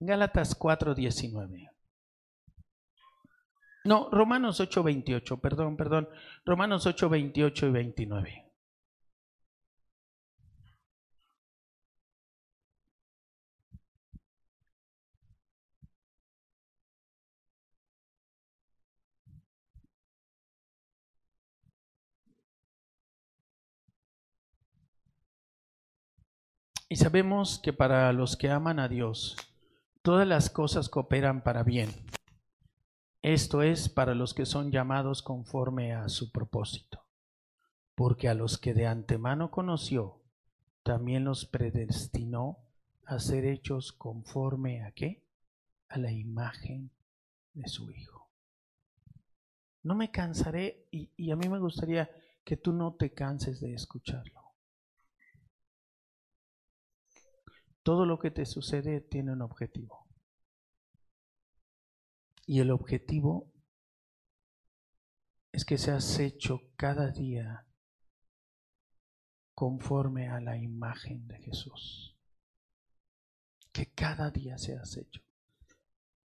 Gálatas 0.00 0.58
4:19. 0.58 1.70
No, 3.84 4.08
Romanos 4.10 4.60
8, 4.60 4.82
28, 4.82 5.40
perdón, 5.40 5.76
perdón. 5.76 6.08
Romanos 6.44 6.86
8, 6.86 7.08
28 7.08 7.66
y 7.66 7.70
29. 7.70 8.45
Y 26.96 26.98
sabemos 26.98 27.58
que 27.58 27.74
para 27.74 28.10
los 28.14 28.38
que 28.38 28.48
aman 28.48 28.80
a 28.80 28.88
Dios, 28.88 29.36
todas 30.00 30.26
las 30.26 30.48
cosas 30.48 30.88
cooperan 30.88 31.42
para 31.42 31.62
bien 31.62 31.90
esto 33.20 33.60
es 33.60 33.90
para 33.90 34.14
los 34.14 34.32
que 34.32 34.46
son 34.46 34.70
llamados 34.70 35.20
conforme 35.20 35.92
a 35.92 36.08
su 36.08 36.32
propósito. 36.32 37.04
Porque 37.94 38.30
a 38.30 38.34
los 38.34 38.56
que 38.56 38.72
de 38.72 38.86
antemano 38.86 39.50
conoció, 39.50 40.22
también 40.82 41.24
los 41.24 41.44
predestinó 41.44 42.60
a 43.04 43.18
ser 43.18 43.44
hechos 43.44 43.92
conforme 43.92 44.82
a 44.82 44.92
qué? 44.92 45.22
A 45.88 45.98
la 45.98 46.12
imagen 46.12 46.92
de 47.52 47.68
su 47.68 47.90
Hijo. 47.90 48.30
No 49.82 49.94
me 49.94 50.10
cansaré 50.10 50.86
y, 50.90 51.10
y 51.14 51.30
a 51.30 51.36
mí 51.36 51.46
me 51.50 51.58
gustaría 51.58 52.08
que 52.42 52.56
tú 52.56 52.72
no 52.72 52.94
te 52.94 53.12
canses 53.12 53.60
de 53.60 53.74
escucharlo. 53.74 54.35
Todo 57.86 58.04
lo 58.04 58.18
que 58.18 58.32
te 58.32 58.44
sucede 58.46 59.00
tiene 59.00 59.30
un 59.30 59.42
objetivo. 59.42 60.08
Y 62.44 62.58
el 62.58 62.72
objetivo 62.72 63.52
es 65.52 65.64
que 65.64 65.78
seas 65.78 66.18
hecho 66.18 66.62
cada 66.74 67.12
día 67.12 67.64
conforme 69.54 70.28
a 70.28 70.40
la 70.40 70.58
imagen 70.58 71.28
de 71.28 71.38
Jesús. 71.38 72.18
Que 73.70 73.92
cada 73.92 74.32
día 74.32 74.58
seas 74.58 74.96
hecho. 74.96 75.22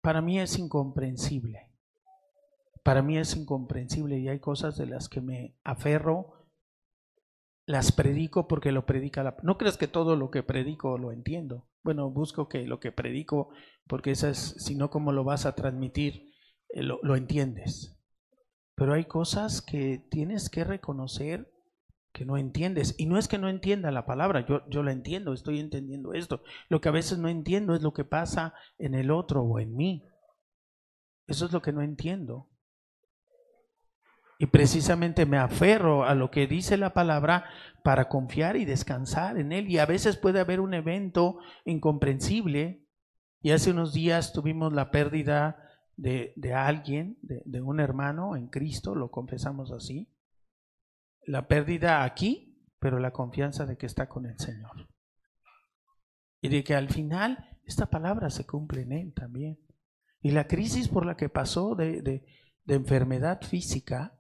Para 0.01 0.23
mí 0.23 0.41
es 0.41 0.59
incomprensible. 0.59 1.71
Para 2.83 3.03
mí 3.03 3.19
es 3.19 3.37
incomprensible 3.37 4.19
y 4.19 4.29
hay 4.29 4.41
cosas 4.41 4.79
de 4.79 4.87
las 4.87 5.11
que 5.11 5.21
me 5.21 5.59
aferro, 5.65 6.40
las 7.67 7.93
predico 7.93 8.49
porque 8.49 8.73
lo 8.73 8.87
predica 8.87 9.23
la... 9.23 9.37
No 9.43 9.59
creas 9.59 9.77
que 9.77 9.89
todo 9.89 10.17
lo 10.17 10.31
que 10.31 10.43
predico 10.43 10.99
lo 10.99 11.13
entiendo. 11.13 11.69
Bueno, 11.83 12.11
busco 12.11 12.49
que 12.49 12.67
lo 12.67 12.81
que 12.81 12.93
predico, 12.93 13.51
porque 13.87 14.11
esa 14.11 14.31
es, 14.31 14.57
si 14.59 14.75
no, 14.75 14.91
¿cómo 14.91 15.13
lo 15.13 15.25
vas 15.25 15.47
a 15.47 15.55
transmitir? 15.55 16.33
Eh, 16.71 16.83
lo, 16.83 16.99
lo 17.03 17.17
entiendes. 17.17 17.97
Pero 18.75 18.95
hay 18.95 19.05
cosas 19.05 19.63
que 19.63 19.99
tienes 20.11 20.51
que 20.51 20.65
reconocer 20.65 21.51
que 22.13 22.25
no 22.25 22.37
entiendes. 22.37 22.95
Y 22.99 23.07
no 23.07 23.19
es 23.19 23.29
que 23.29 23.39
no 23.39 23.49
entienda 23.49 23.91
la 23.91 24.07
palabra, 24.07 24.45
yo, 24.47 24.69
yo 24.69 24.83
la 24.83 24.93
entiendo, 24.93 25.33
estoy 25.33 25.61
entendiendo 25.61 26.13
esto. 26.13 26.43
Lo 26.69 26.81
que 26.81 26.89
a 26.89 26.93
veces 26.93 27.19
no 27.19 27.29
entiendo 27.29 27.75
es 27.75 27.83
lo 27.83 27.93
que 27.93 28.05
pasa 28.05 28.55
en 28.79 28.95
el 28.95 29.11
otro 29.11 29.43
o 29.43 29.61
en 29.61 29.77
mí. 29.77 30.05
Eso 31.27 31.47
es 31.47 31.53
lo 31.53 31.63
que 31.63 31.73
no 31.73 31.83
entiendo. 31.83 32.50
Y 34.41 34.47
precisamente 34.47 35.27
me 35.27 35.37
aferro 35.37 36.05
a 36.05 36.15
lo 36.15 36.31
que 36.31 36.47
dice 36.47 36.79
la 36.79 36.95
palabra 36.95 37.45
para 37.85 38.09
confiar 38.09 38.57
y 38.57 38.65
descansar 38.65 39.37
en 39.37 39.53
Él. 39.53 39.69
Y 39.69 39.77
a 39.77 39.85
veces 39.85 40.17
puede 40.17 40.41
haber 40.41 40.61
un 40.61 40.73
evento 40.73 41.41
incomprensible. 41.67 42.89
Y 43.43 43.51
hace 43.51 43.71
unos 43.71 43.93
días 43.93 44.33
tuvimos 44.33 44.73
la 44.73 44.91
pérdida 44.91 45.69
de, 45.99 46.33
alguien, 46.55 47.19
de, 47.21 47.43
de 47.45 47.61
un 47.61 47.81
hermano 47.81 48.35
en 48.35 48.49
Cristo, 48.49 48.95
lo 48.95 49.11
confesamos 49.11 49.73
así. 49.73 50.11
La 51.27 51.47
pérdida 51.47 52.03
aquí, 52.03 52.65
pero 52.79 52.99
la 52.99 53.13
confianza 53.13 53.67
de 53.67 53.77
que 53.77 53.85
está 53.85 54.09
con 54.09 54.25
el 54.25 54.39
Señor. 54.39 54.89
Y 56.41 56.49
de 56.49 56.65
que 56.65 56.75
al 56.75 56.89
final 56.89 57.59
esta 57.67 57.91
palabra 57.91 58.31
se 58.31 58.47
cumple 58.47 58.81
en 58.81 58.93
Él 58.93 59.13
también. 59.13 59.59
Y 60.23 60.31
la 60.31 60.47
crisis 60.47 60.89
por 60.89 61.05
la 61.05 61.19
que 61.19 61.29
pasó 61.29 61.75
de, 61.75 62.01
de, 62.01 62.25
de 62.65 62.75
enfermedad 62.75 63.43
física, 63.43 64.17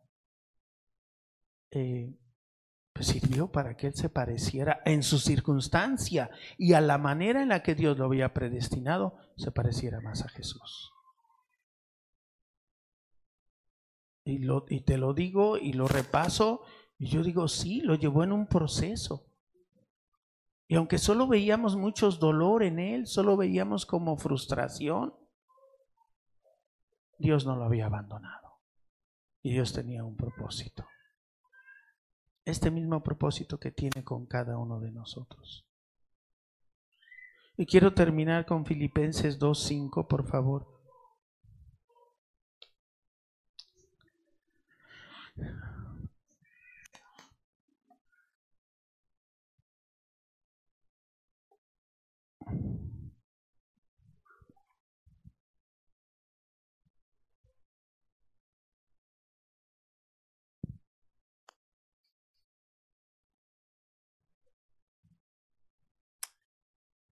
eh, 1.70 2.16
pues 2.92 3.06
sirvió 3.06 3.50
para 3.50 3.76
que 3.76 3.88
él 3.88 3.94
se 3.94 4.08
pareciera 4.08 4.82
en 4.84 5.02
su 5.02 5.18
circunstancia 5.18 6.30
y 6.58 6.74
a 6.74 6.80
la 6.80 6.98
manera 6.98 7.42
en 7.42 7.50
la 7.50 7.62
que 7.62 7.74
Dios 7.74 7.96
lo 7.96 8.04
había 8.04 8.34
predestinado, 8.34 9.16
se 9.36 9.52
pareciera 9.52 10.00
más 10.00 10.22
a 10.22 10.28
Jesús. 10.28 10.92
Y, 14.24 14.80
te 14.82 14.98
lo 14.98 15.14
digo 15.14 15.56
y 15.56 15.72
lo 15.72 15.88
repaso, 15.88 16.62
y 16.98 17.08
yo 17.08 17.22
digo, 17.22 17.48
sí, 17.48 17.80
lo 17.80 17.94
llevó 17.94 18.22
en 18.22 18.32
un 18.32 18.46
proceso. 18.46 19.26
Y 20.68 20.76
aunque 20.76 20.98
solo 20.98 21.26
veíamos 21.26 21.74
muchos 21.74 22.20
dolor 22.20 22.62
en 22.62 22.78
él, 22.78 23.06
solo 23.06 23.36
veíamos 23.36 23.86
como 23.86 24.16
frustración, 24.16 25.14
Dios 27.18 27.44
no 27.44 27.56
lo 27.56 27.64
había 27.64 27.86
abandonado. 27.86 28.60
Y 29.42 29.52
Dios 29.52 29.72
tenía 29.72 30.04
un 30.04 30.16
propósito. 30.16 30.86
Este 32.44 32.70
mismo 32.70 33.02
propósito 33.02 33.58
que 33.58 33.70
tiene 33.70 34.02
con 34.02 34.26
cada 34.26 34.58
uno 34.58 34.80
de 34.80 34.90
nosotros. 34.90 35.66
Y 37.56 37.66
quiero 37.66 37.92
terminar 37.92 38.46
con 38.46 38.64
Filipenses 38.64 39.38
2.5, 39.38 40.06
por 40.06 40.26
favor. 40.26 40.66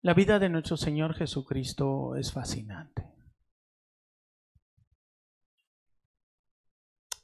La 0.08 0.14
vida 0.14 0.38
de 0.38 0.48
nuestro 0.48 0.78
Señor 0.78 1.12
Jesucristo 1.12 2.16
es 2.16 2.32
fascinante. 2.32 3.12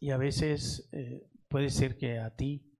Y 0.01 0.11
a 0.11 0.18
veces 0.18 0.87
eh, 0.93 1.30
puede 1.49 1.70
ser 1.70 1.97
que 1.97 2.18
a 2.18 2.37
ti 2.37 2.76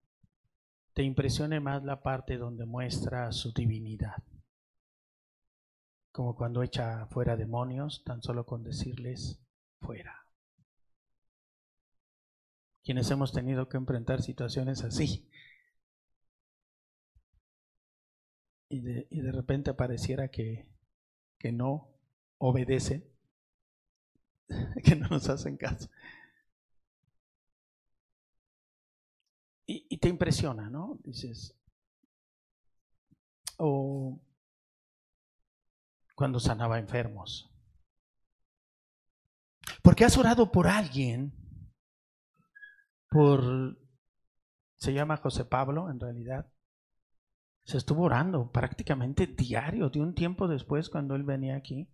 te 0.93 1.01
impresione 1.01 1.59
más 1.59 1.83
la 1.83 2.03
parte 2.03 2.37
donde 2.37 2.67
muestra 2.67 3.31
su 3.31 3.51
divinidad. 3.51 4.23
Como 6.11 6.35
cuando 6.35 6.61
echa 6.61 7.07
fuera 7.07 7.35
demonios, 7.35 8.03
tan 8.03 8.21
solo 8.21 8.45
con 8.45 8.61
decirles 8.61 9.43
fuera. 9.79 10.27
Quienes 12.83 13.09
hemos 13.09 13.33
tenido 13.33 13.67
que 13.69 13.77
enfrentar 13.77 14.21
situaciones 14.21 14.83
así, 14.83 15.27
y 18.75 18.81
de, 18.81 19.07
y 19.09 19.21
de 19.21 19.31
repente 19.31 19.73
pareciera 19.73 20.27
que, 20.27 20.67
que 21.39 21.53
no 21.53 21.87
obedecen, 22.37 23.09
que 24.83 24.95
no 24.97 25.07
nos 25.07 25.29
hacen 25.29 25.55
caso. 25.55 25.89
Y, 29.65 29.87
y 29.89 29.97
te 29.97 30.09
impresiona, 30.09 30.69
¿no? 30.69 30.99
Dices, 31.05 31.55
o 33.57 34.19
cuando 36.13 36.41
sanaba 36.41 36.77
enfermos. 36.77 37.49
Porque 39.81 40.03
has 40.03 40.17
orado 40.17 40.51
por 40.51 40.67
alguien, 40.67 41.33
por, 43.09 43.79
se 44.75 44.93
llama 44.93 45.15
José 45.15 45.45
Pablo 45.45 45.89
en 45.89 45.99
realidad, 46.01 46.51
se 47.65 47.77
estuvo 47.77 48.03
orando 48.03 48.51
prácticamente 48.51 49.27
diario. 49.27 49.89
De 49.89 49.99
un 49.99 50.13
tiempo 50.13 50.47
después, 50.47 50.89
cuando 50.89 51.15
él 51.15 51.23
venía 51.23 51.55
aquí, 51.55 51.89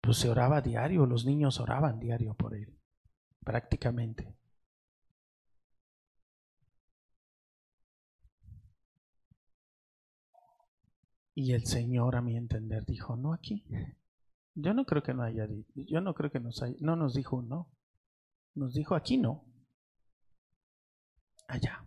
pues 0.00 0.18
se 0.18 0.28
oraba 0.28 0.60
diario, 0.60 1.06
los 1.06 1.24
niños 1.24 1.60
oraban 1.60 2.00
diario 2.00 2.34
por 2.34 2.54
él, 2.54 2.76
prácticamente. 3.44 4.36
Y 11.34 11.52
el 11.52 11.64
Señor, 11.66 12.16
a 12.16 12.20
mi 12.20 12.36
entender, 12.36 12.84
dijo, 12.84 13.16
no 13.16 13.32
aquí. 13.32 13.64
Yo 14.54 14.74
no 14.74 14.84
creo 14.84 15.02
que 15.02 15.14
no 15.14 15.22
haya, 15.22 15.48
yo 15.74 16.00
no 16.00 16.14
creo 16.14 16.30
que 16.30 16.40
nos 16.40 16.62
haya, 16.62 16.76
no 16.80 16.96
nos 16.96 17.14
dijo 17.14 17.40
no. 17.42 17.70
Nos 18.54 18.74
dijo 18.74 18.94
aquí 18.94 19.16
no. 19.16 19.44
Allá. 21.48 21.86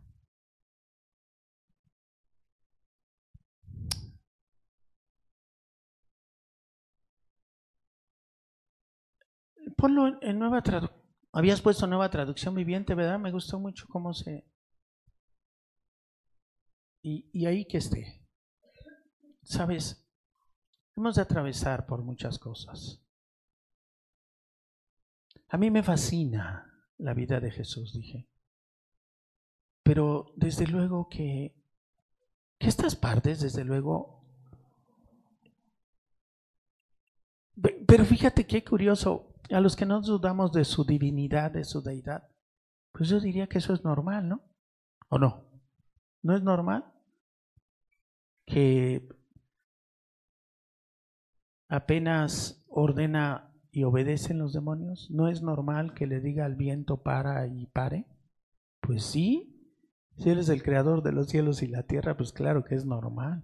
Ponlo 9.75 10.21
en 10.21 10.39
nueva 10.39 10.61
traducción. 10.61 11.01
Habías 11.31 11.61
puesto 11.61 11.85
nueva 11.85 12.09
traducción 12.09 12.55
viviente, 12.55 12.95
¿verdad? 12.95 13.19
Me 13.19 13.31
gustó 13.31 13.59
mucho 13.59 13.87
cómo 13.89 14.13
se... 14.13 14.45
Y, 17.01 17.29
y 17.33 17.45
ahí 17.45 17.65
que 17.65 17.77
esté. 17.77 18.25
Sabes, 19.43 20.07
hemos 20.95 21.15
de 21.15 21.21
atravesar 21.21 21.85
por 21.85 22.01
muchas 22.03 22.39
cosas. 22.39 23.01
A 25.49 25.57
mí 25.57 25.69
me 25.69 25.83
fascina 25.83 26.71
la 26.97 27.13
vida 27.13 27.41
de 27.41 27.51
Jesús, 27.51 27.93
dije. 27.93 28.29
Pero 29.83 30.31
desde 30.37 30.65
luego 30.65 31.09
que, 31.09 31.53
que 32.57 32.67
estas 32.67 32.95
partes, 32.95 33.41
desde 33.41 33.65
luego... 33.65 34.23
Pero 37.87 38.05
fíjate 38.05 38.47
qué 38.47 38.63
curioso, 38.63 39.34
a 39.49 39.59
los 39.59 39.75
que 39.75 39.85
no 39.85 40.01
dudamos 40.01 40.51
de 40.51 40.65
su 40.65 40.83
divinidad, 40.83 41.51
de 41.51 41.63
su 41.63 41.81
deidad, 41.81 42.27
pues 42.91 43.09
yo 43.09 43.19
diría 43.19 43.47
que 43.47 43.59
eso 43.59 43.73
es 43.73 43.83
normal, 43.83 44.27
¿no? 44.27 44.41
¿O 45.09 45.19
no? 45.19 45.45
¿No 46.21 46.35
es 46.35 46.43
normal 46.43 46.85
que 48.45 49.07
apenas 51.67 52.63
ordena 52.67 53.51
y 53.71 53.83
obedecen 53.83 54.39
los 54.39 54.53
demonios? 54.53 55.09
¿No 55.11 55.27
es 55.27 55.41
normal 55.41 55.93
que 55.93 56.07
le 56.07 56.21
diga 56.21 56.45
al 56.45 56.55
viento 56.55 57.03
para 57.03 57.45
y 57.47 57.67
pare? 57.67 58.07
Pues 58.79 59.03
sí, 59.03 59.73
si 60.17 60.29
eres 60.29 60.49
el 60.49 60.63
creador 60.63 61.03
de 61.03 61.11
los 61.11 61.27
cielos 61.27 61.61
y 61.61 61.67
la 61.67 61.83
tierra, 61.83 62.15
pues 62.15 62.31
claro 62.31 62.63
que 62.63 62.75
es 62.75 62.85
normal. 62.85 63.43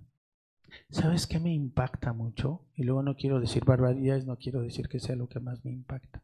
¿Sabes 0.89 1.27
qué 1.27 1.39
me 1.39 1.53
impacta 1.53 2.13
mucho? 2.13 2.65
Y 2.75 2.83
luego 2.83 3.03
no 3.03 3.15
quiero 3.15 3.39
decir 3.39 3.65
barbaridades, 3.65 4.25
no 4.25 4.37
quiero 4.37 4.61
decir 4.61 4.87
que 4.87 4.99
sea 4.99 5.15
lo 5.15 5.27
que 5.27 5.39
más 5.39 5.63
me 5.63 5.71
impacta. 5.71 6.23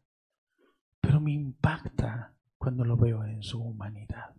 Pero 1.00 1.20
me 1.20 1.32
impacta 1.32 2.34
cuando 2.56 2.84
lo 2.84 2.96
veo 2.96 3.24
en 3.24 3.42
su 3.42 3.60
humanidad. 3.62 4.34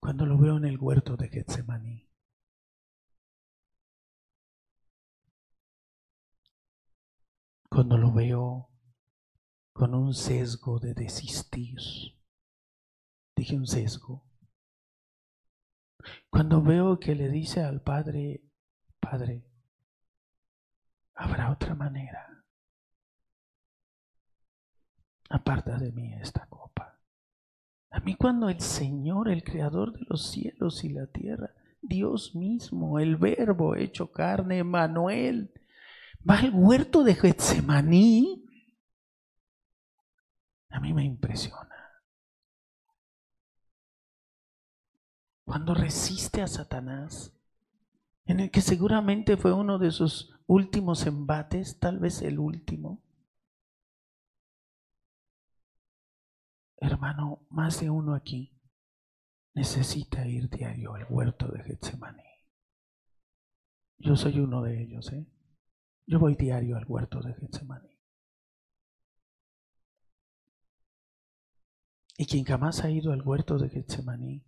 Cuando 0.00 0.26
lo 0.26 0.38
veo 0.38 0.56
en 0.56 0.64
el 0.64 0.78
huerto 0.78 1.16
de 1.16 1.28
Getsemaní. 1.28 2.08
Cuando 7.68 7.98
lo 7.98 8.12
veo 8.12 8.70
con 9.72 9.94
un 9.94 10.14
sesgo 10.14 10.78
de 10.78 10.94
desistir. 10.94 11.78
Dije 13.34 13.56
un 13.56 13.66
sesgo 13.66 14.24
cuando 16.30 16.62
veo 16.62 16.98
que 16.98 17.14
le 17.14 17.28
dice 17.28 17.62
al 17.62 17.80
Padre, 17.82 18.42
Padre, 19.00 19.44
habrá 21.14 21.50
otra 21.50 21.74
manera. 21.74 22.44
Aparta 25.28 25.76
de 25.78 25.92
mí 25.92 26.14
esta 26.14 26.46
copa. 26.46 27.00
A 27.90 28.00
mí 28.00 28.14
cuando 28.14 28.48
el 28.48 28.60
Señor, 28.60 29.28
el 29.28 29.42
Creador 29.42 29.92
de 29.92 30.04
los 30.08 30.30
cielos 30.30 30.84
y 30.84 30.90
la 30.90 31.06
tierra, 31.06 31.54
Dios 31.80 32.34
mismo, 32.34 32.98
el 32.98 33.16
Verbo 33.16 33.76
hecho 33.76 34.12
carne, 34.12 34.64
Manuel, 34.64 35.52
va 36.28 36.38
al 36.38 36.52
huerto 36.52 37.04
de 37.04 37.14
Getsemaní, 37.14 38.44
a 40.70 40.80
mí 40.80 40.92
me 40.92 41.04
impresiona. 41.04 41.75
Cuando 45.46 45.74
resiste 45.74 46.42
a 46.42 46.48
Satanás, 46.48 47.32
en 48.24 48.40
el 48.40 48.50
que 48.50 48.60
seguramente 48.60 49.36
fue 49.36 49.52
uno 49.52 49.78
de 49.78 49.92
sus 49.92 50.34
últimos 50.48 51.06
embates, 51.06 51.78
tal 51.78 52.00
vez 52.00 52.20
el 52.20 52.40
último. 52.40 53.00
Hermano, 56.78 57.46
más 57.48 57.80
de 57.80 57.90
uno 57.90 58.14
aquí 58.14 58.60
necesita 59.54 60.26
ir 60.26 60.50
diario 60.50 60.94
al 60.94 61.06
huerto 61.08 61.46
de 61.46 61.62
Getsemaní. 61.62 62.24
Yo 63.98 64.16
soy 64.16 64.40
uno 64.40 64.62
de 64.62 64.82
ellos, 64.82 65.12
¿eh? 65.12 65.26
Yo 66.06 66.18
voy 66.18 66.34
diario 66.34 66.76
al 66.76 66.84
huerto 66.88 67.20
de 67.22 67.34
Getsemaní. 67.34 67.96
Y 72.18 72.26
quien 72.26 72.44
jamás 72.44 72.82
ha 72.82 72.90
ido 72.90 73.12
al 73.12 73.22
huerto 73.22 73.58
de 73.58 73.68
Getsemaní 73.68 74.45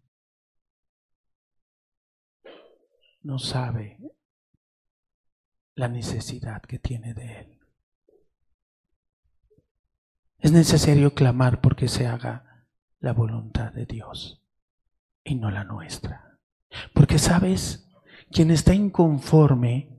no 3.29 3.39
sabe 3.39 3.99
la 5.75 5.87
necesidad 5.87 6.63
que 6.63 6.79
tiene 6.79 7.13
de 7.13 7.41
Él. 7.41 7.59
Es 10.39 10.51
necesario 10.51 11.13
clamar 11.13 11.61
porque 11.61 11.89
se 11.89 12.07
haga 12.07 12.67
la 13.01 13.13
voluntad 13.13 13.71
de 13.75 13.85
Dios 13.85 14.43
y 15.25 15.35
no 15.35 15.51
la 15.51 15.65
nuestra. 15.65 16.39
Porque 16.95 17.19
sabes, 17.19 17.91
quien 18.31 18.51
está 18.51 18.75
inconforme, 18.75 19.95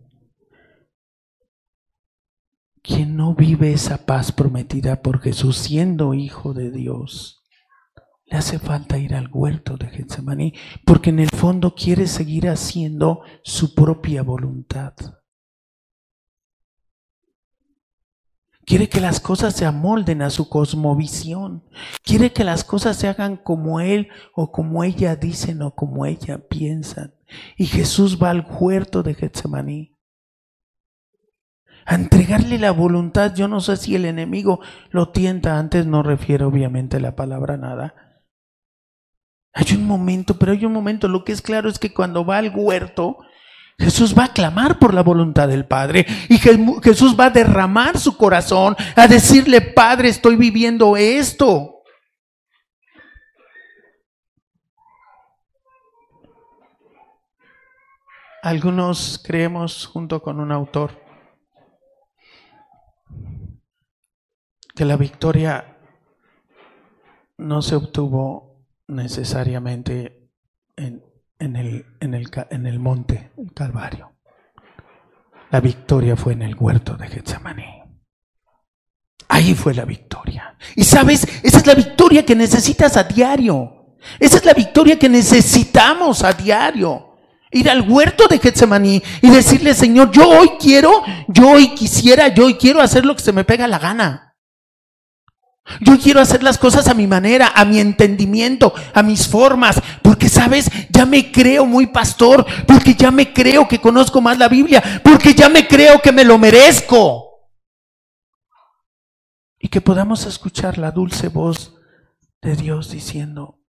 quien 2.82 3.16
no 3.16 3.36
vive 3.36 3.74
esa 3.74 4.08
paz 4.08 4.32
prometida 4.32 5.04
por 5.04 5.22
Jesús 5.22 5.56
siendo 5.56 6.16
hijo 6.16 6.56
de 6.56 6.72
Dios, 6.72 7.39
le 8.30 8.38
hace 8.38 8.60
falta 8.60 8.98
ir 8.98 9.16
al 9.16 9.30
huerto 9.32 9.78
de 9.78 9.88
Getsemaní 9.88 10.54
porque 10.86 11.10
en 11.10 11.20
el 11.20 11.30
fondo 11.30 11.74
quiere 11.74 12.08
seguir 12.08 12.48
haciendo 12.48 13.22
su 13.44 13.74
propia 13.74 14.22
voluntad. 14.22 14.94
Quiere 18.66 18.88
que 18.88 19.02
las 19.02 19.20
cosas 19.20 19.56
se 19.56 19.66
amolden 19.66 20.22
a 20.22 20.30
su 20.30 20.48
cosmovisión. 20.48 21.64
Quiere 22.04 22.32
que 22.32 22.44
las 22.44 22.64
cosas 22.64 22.98
se 22.98 23.08
hagan 23.08 23.36
como 23.36 23.80
él 23.80 24.10
o 24.36 24.52
como 24.52 24.84
ella 24.84 25.16
dicen 25.16 25.64
o 25.64 25.74
como 25.74 26.06
ella 26.06 26.48
piensan. 26.48 27.16
Y 27.58 27.66
Jesús 27.66 28.20
va 28.22 28.30
al 28.30 28.46
huerto 28.48 29.02
de 29.02 29.16
Getsemaní 29.16 29.98
a 31.84 31.96
entregarle 31.96 32.60
la 32.60 32.70
voluntad. 32.70 33.34
Yo 33.34 33.48
no 33.48 33.60
sé 33.60 33.76
si 33.76 33.96
el 33.96 34.06
enemigo 34.06 34.60
lo 34.92 35.10
tienta. 35.10 35.58
Antes 35.58 35.88
no 35.88 36.04
refiero 36.04 36.48
obviamente 36.48 37.00
la 37.00 37.16
palabra 37.16 37.58
nada. 37.58 38.09
Hay 39.54 39.76
un 39.76 39.86
momento, 39.86 40.38
pero 40.38 40.52
hay 40.52 40.66
un 40.66 40.74
momento. 40.74 41.08
Lo 41.08 41.24
que 41.24 41.32
es 41.32 41.42
claro 41.42 41.70
es 41.70 41.80
que 41.80 41.94
cuando 41.94 42.26
va 42.26 42.38
al 42.38 42.52
huerto, 42.56 43.18
Jesús 43.80 44.18
va 44.18 44.26
a 44.26 44.34
clamar 44.34 44.78
por 44.78 44.94
la 44.94 45.02
voluntad 45.02 45.48
del 45.48 45.66
Padre 45.66 46.06
y 46.28 46.38
Jesús 46.38 47.18
va 47.18 47.26
a 47.26 47.30
derramar 47.30 47.98
su 47.98 48.18
corazón 48.18 48.76
a 48.96 49.08
decirle, 49.08 49.62
Padre, 49.62 50.10
estoy 50.10 50.36
viviendo 50.36 50.98
esto. 50.98 51.76
Algunos 58.42 59.22
creemos, 59.24 59.86
junto 59.86 60.22
con 60.22 60.40
un 60.40 60.52
autor, 60.52 60.92
que 64.76 64.86
la 64.86 64.96
victoria 64.96 65.78
no 67.38 67.62
se 67.62 67.76
obtuvo 67.76 68.49
necesariamente 68.90 70.30
en, 70.76 71.04
en 71.40 71.56
el, 71.56 71.86
en 72.00 72.14
el, 72.14 72.30
en 72.50 72.66
el 72.66 72.80
monte 72.80 73.32
Calvario. 73.54 74.14
La 75.52 75.62
victoria 75.62 76.16
fue 76.16 76.34
en 76.34 76.42
el 76.42 76.56
huerto 76.56 76.96
de 76.96 77.08
Getsemaní. 77.08 77.84
Ahí 79.30 79.54
fue 79.54 79.74
la 79.74 79.86
victoria. 79.86 80.58
Y 80.76 80.84
sabes, 80.84 81.28
esa 81.44 81.58
es 81.60 81.68
la 81.68 81.76
victoria 81.76 82.26
que 82.26 82.36
necesitas 82.36 82.98
a 82.98 83.04
diario. 83.04 83.96
Esa 84.20 84.38
es 84.38 84.46
la 84.46 84.54
victoria 84.54 84.98
que 84.98 85.10
necesitamos 85.10 86.24
a 86.24 86.34
diario. 86.34 87.18
Ir 87.52 87.70
al 87.70 87.90
huerto 87.90 88.28
de 88.28 88.40
Getsemaní 88.40 89.02
y 89.22 89.30
decirle, 89.30 89.74
Señor, 89.74 90.12
yo 90.12 90.28
hoy 90.28 90.52
quiero, 90.60 91.04
yo 91.28 91.52
hoy 91.52 91.74
quisiera, 91.76 92.28
yo 92.28 92.46
hoy 92.46 92.56
quiero 92.56 92.82
hacer 92.82 93.06
lo 93.06 93.16
que 93.16 93.24
se 93.24 93.34
me 93.34 93.44
pega 93.44 93.68
la 93.68 93.80
gana. 93.80 94.29
Yo 95.82 95.98
quiero 95.98 96.20
hacer 96.20 96.44
las 96.44 96.58
cosas 96.58 96.88
a 96.88 96.94
mi 96.94 97.08
manera, 97.08 97.52
a 97.56 97.66
mi 97.66 97.80
entendimiento, 97.80 98.74
a 98.94 99.04
mis 99.04 99.28
formas, 99.28 99.82
porque 100.02 100.30
sabes, 100.30 100.70
ya 100.90 101.06
me 101.06 101.32
creo 101.32 101.66
muy 101.66 101.88
pastor, 101.88 102.46
porque 102.68 102.96
ya 102.96 103.12
me 103.12 103.34
creo 103.34 103.68
que 103.68 103.80
conozco 103.80 104.22
más 104.22 104.38
la 104.38 104.48
Biblia, 104.48 104.84
porque 105.04 105.34
ya 105.34 105.50
me 105.50 105.68
creo 105.68 106.02
que 106.02 106.12
me 106.12 106.26
lo 106.26 106.38
merezco. 106.38 107.26
Y 109.60 109.68
que 109.68 109.82
podamos 109.82 110.26
escuchar 110.26 110.78
la 110.78 110.92
dulce 110.92 111.28
voz 111.28 111.76
de 112.42 112.56
Dios 112.56 112.90
diciendo, 112.90 113.60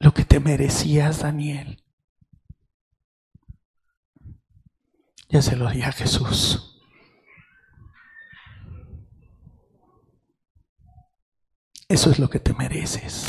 lo 0.00 0.14
que 0.14 0.24
te 0.24 0.40
merecías, 0.40 1.20
Daniel. 1.20 1.84
Ya 5.28 5.42
se 5.42 5.54
lo 5.56 5.70
di 5.70 5.82
a 5.82 5.92
Jesús. 5.92 6.69
Eso 11.90 12.12
es 12.12 12.20
lo 12.20 12.30
que 12.30 12.38
te 12.38 12.54
mereces. 12.54 13.26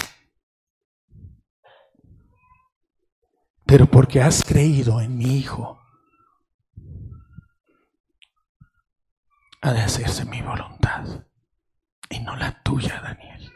Pero 3.65 3.87
porque 3.87 4.21
has 4.21 4.43
creído 4.43 5.01
en 5.01 5.17
mi 5.17 5.35
Hijo, 5.35 5.81
ha 9.63 9.73
de 9.73 9.81
hacerse 9.81 10.25
mi 10.25 10.43
voluntad 10.43 11.25
y 12.07 12.19
no 12.19 12.35
la 12.35 12.61
tuya, 12.61 13.01
Daniel. 13.01 13.51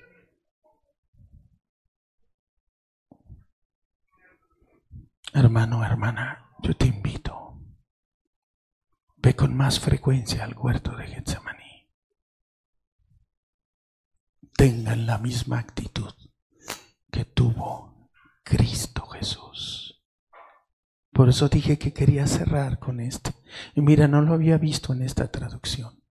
Hermano, 5.34 5.86
hermana, 5.86 6.50
yo 6.64 6.76
te 6.76 6.88
invito. 6.88 7.60
Ve 9.18 9.36
con 9.36 9.56
más 9.56 9.80
frecuencia 9.80 10.46
al 10.46 10.58
huerto 10.58 10.96
de 10.96 11.06
Getsemaní 11.06 11.55
tengan 14.56 15.06
la 15.06 15.18
misma 15.18 15.60
actitud 15.60 16.14
que 17.12 17.26
tuvo 17.26 18.10
Cristo 18.44 19.06
Jesús. 19.08 20.02
Por 21.12 21.30
eso 21.30 21.50
dije 21.50 21.78
que 21.78 21.94
quería 21.94 22.28
cerrar 22.28 22.80
con 22.80 23.00
esto. 23.00 23.32
Y 23.74 23.82
mira, 23.82 24.08
no 24.08 24.22
lo 24.22 24.34
había 24.34 24.58
visto 24.58 24.94
en 24.94 25.02
esta 25.02 25.30
traducción. 25.30 26.04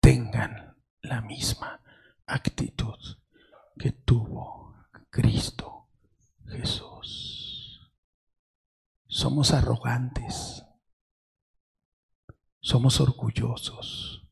Tengan 0.00 0.76
la 1.00 1.20
misma 1.22 1.80
actitud 2.26 2.98
que 3.78 3.92
tuvo 3.92 4.74
Cristo 5.10 5.88
Jesús. 6.46 7.90
Somos 9.06 9.52
arrogantes. 9.52 10.64
Somos 12.60 13.00
orgullosos 13.00 14.23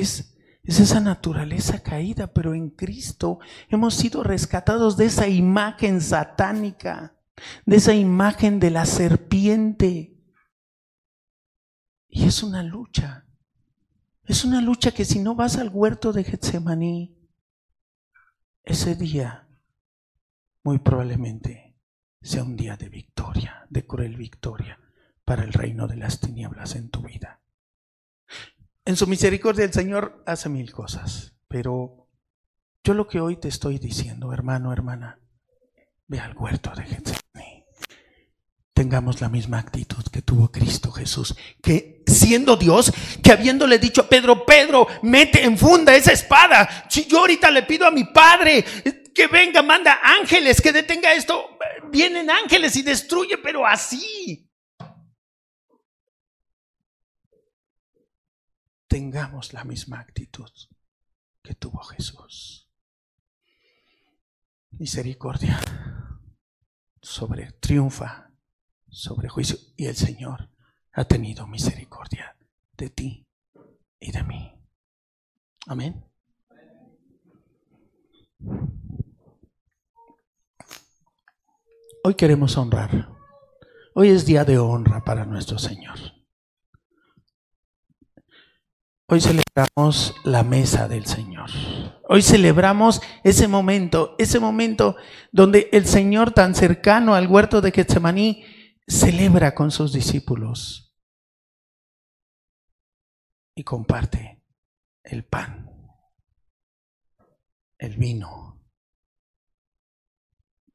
es, 0.00 0.34
esa 0.64 1.00
naturaleza 1.00 1.82
caída, 1.82 2.32
pero 2.32 2.54
en 2.54 2.70
Cristo 2.70 3.38
hemos 3.68 3.94
sido 3.94 4.22
rescatados 4.22 4.96
de 4.96 5.06
esa 5.06 5.28
imagen 5.28 6.00
satánica, 6.00 7.16
de 7.64 7.76
esa 7.76 7.94
imagen 7.94 8.60
de 8.60 8.70
la 8.70 8.84
serpiente. 8.84 10.16
Y 12.08 12.26
es 12.26 12.42
una 12.42 12.62
lucha. 12.62 13.26
Es 14.24 14.44
una 14.44 14.60
lucha 14.60 14.90
que 14.92 15.06
si 15.06 15.20
no 15.20 15.34
vas 15.34 15.56
al 15.56 15.70
huerto 15.70 16.12
de 16.12 16.24
Getsemaní, 16.24 17.16
ese 18.62 18.94
día 18.94 19.48
muy 20.62 20.78
probablemente 20.78 21.76
sea 22.20 22.42
un 22.42 22.56
día 22.56 22.76
de 22.76 22.90
victoria, 22.90 23.66
de 23.70 23.86
cruel 23.86 24.16
victoria 24.16 24.78
para 25.24 25.44
el 25.44 25.52
reino 25.54 25.86
de 25.86 25.96
las 25.96 26.20
tinieblas 26.20 26.74
en 26.74 26.90
tu 26.90 27.00
vida. 27.02 27.40
En 28.88 28.96
su 28.96 29.06
misericordia 29.06 29.66
el 29.66 29.72
Señor 29.74 30.22
hace 30.24 30.48
mil 30.48 30.72
cosas, 30.72 31.34
pero 31.46 32.08
yo 32.82 32.94
lo 32.94 33.06
que 33.06 33.20
hoy 33.20 33.36
te 33.36 33.46
estoy 33.46 33.78
diciendo, 33.78 34.32
hermano, 34.32 34.72
hermana, 34.72 35.20
ve 36.06 36.18
al 36.20 36.34
huerto 36.34 36.72
de 36.74 36.84
Getsemaní. 36.84 37.66
Tengamos 38.72 39.20
la 39.20 39.28
misma 39.28 39.58
actitud 39.58 40.02
que 40.10 40.22
tuvo 40.22 40.50
Cristo 40.50 40.90
Jesús, 40.90 41.36
que 41.62 42.02
siendo 42.06 42.56
Dios, 42.56 42.90
que 43.22 43.32
habiéndole 43.32 43.78
dicho 43.78 44.00
a 44.00 44.08
Pedro, 44.08 44.46
Pedro, 44.46 44.86
mete 45.02 45.44
en 45.44 45.58
funda 45.58 45.94
esa 45.94 46.12
espada. 46.12 46.86
Si 46.88 47.04
yo 47.04 47.18
ahorita 47.18 47.50
le 47.50 47.64
pido 47.64 47.86
a 47.86 47.90
mi 47.90 48.04
Padre 48.04 48.64
que 49.14 49.26
venga, 49.26 49.60
manda 49.60 50.00
ángeles, 50.02 50.62
que 50.62 50.72
detenga 50.72 51.12
esto, 51.12 51.58
vienen 51.92 52.30
ángeles 52.30 52.74
y 52.76 52.80
destruye, 52.80 53.36
pero 53.36 53.66
así. 53.66 54.47
Tengamos 58.88 59.52
la 59.52 59.64
misma 59.64 60.00
actitud 60.00 60.50
que 61.42 61.54
tuvo 61.54 61.82
Jesús. 61.84 62.68
Misericordia 64.70 65.60
sobre 67.00 67.52
triunfa 67.52 68.28
sobre 68.90 69.28
juicio 69.28 69.58
y 69.76 69.86
el 69.86 69.96
Señor 69.96 70.50
ha 70.92 71.04
tenido 71.04 71.46
misericordia 71.46 72.36
de 72.76 72.90
ti 72.90 73.26
y 74.00 74.12
de 74.12 74.22
mí. 74.24 74.52
Amén. 75.66 76.04
Hoy 82.04 82.14
queremos 82.14 82.56
honrar. 82.56 83.08
Hoy 83.94 84.08
es 84.08 84.24
día 84.24 84.44
de 84.44 84.58
honra 84.58 85.04
para 85.04 85.26
nuestro 85.26 85.58
Señor. 85.58 86.17
Hoy 89.10 89.22
celebramos 89.22 90.14
la 90.22 90.44
mesa 90.44 90.86
del 90.86 91.06
Señor. 91.06 91.48
Hoy 92.10 92.20
celebramos 92.20 93.00
ese 93.24 93.48
momento, 93.48 94.14
ese 94.18 94.38
momento 94.38 94.96
donde 95.32 95.70
el 95.72 95.86
Señor 95.86 96.32
tan 96.32 96.54
cercano 96.54 97.14
al 97.14 97.26
huerto 97.26 97.62
de 97.62 97.72
Getsemaní 97.72 98.44
celebra 98.86 99.54
con 99.54 99.70
sus 99.70 99.94
discípulos 99.94 100.94
y 103.54 103.64
comparte 103.64 104.42
el 105.02 105.24
pan, 105.24 105.70
el 107.78 107.96
vino 107.96 108.62